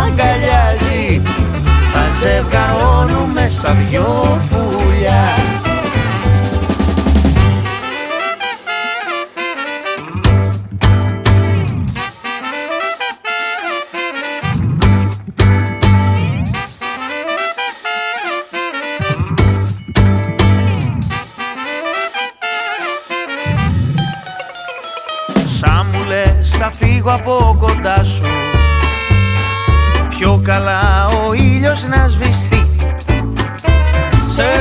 αγκαλιάζει 0.05 1.21
θα 1.93 2.05
ζευγαρώνουμε 2.21 3.51
σαν 3.61 3.77
δυο 3.89 4.39
πουλιά 4.49 4.88
Σαν 5.09 5.68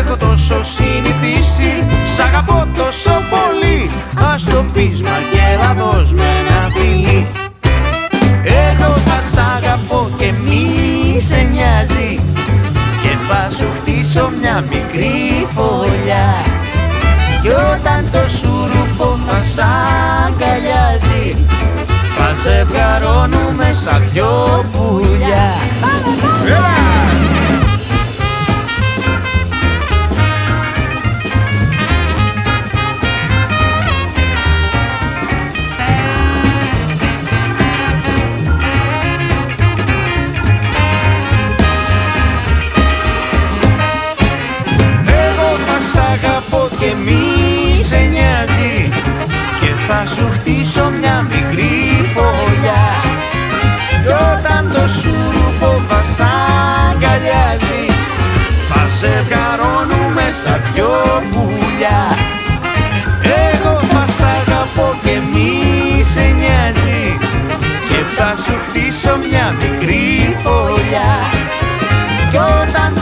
έχω 0.09 0.17
τόσο 0.17 0.65
συνηθίσει. 0.65 1.73
Σ' 2.15 2.19
αγαπώ 2.19 2.67
τόσο 2.77 3.11
πολύ. 3.33 3.91
Ας 4.35 4.45
το 4.45 4.65
πείσμα 4.73 5.17
και 5.31 5.41
έλα 5.53 5.75
με 6.15 6.29
ένα 6.41 6.71
φιλί. 6.75 7.27
Εγώ 8.43 8.93
θα 8.97 9.21
σ' 9.33 9.39
αγαπώ 9.57 10.11
και 10.17 10.33
μη 10.45 11.21
σε 11.29 11.37
νοιάζει. 11.37 12.21
Και 13.03 13.13
θα 13.29 13.51
σου 13.57 13.67
χτίσω 13.79 14.31
μια 14.41 14.65
μικρή 14.71 15.47
φωλιά. 15.55 16.29
Κι 17.43 17.49
όταν 17.49 18.11
το 18.13 18.23
σουρουπό 18.39 19.19
θα 19.27 19.43
σ' 19.55 19.59
αγκαλιάζει 20.27 21.37
θα 22.19 22.35
ζευγαρώνουμε 22.43 23.77
σαν 23.85 24.03
δυο 24.13 24.65
πουλιά 24.73 25.55
θα 49.91 50.05
σου 50.15 50.29
χτίσω 50.35 50.85
μια 51.01 51.27
μικρή 51.31 51.75
φωλιά. 52.15 52.87
Κι 54.03 54.13
όταν 54.33 54.63
το 54.75 54.85
σουρουπό 54.99 55.71
θα 55.89 56.01
σ' 56.15 56.21
αγκαλιάζει 56.91 57.85
Θα 58.69 58.83
σε 58.99 59.13
βγαρώνουμε 59.27 60.27
σαν 60.43 60.61
δυο 60.73 61.23
πουλιά. 61.31 62.03
Εγώ 63.51 63.75
θα 63.93 64.05
σ' 64.17 64.25
αγαπώ 64.39 64.89
και 65.05 65.17
μη 65.33 65.53
σε 66.13 66.25
νοιάζει 66.39 67.19
Και 67.89 68.01
θα 68.17 68.31
σου 68.43 68.55
χτίσω 68.65 69.13
μια 69.29 69.47
μικρή 69.61 70.37
φωλιά. 70.43 71.13
Κι 72.31 72.37
όταν 72.37 72.98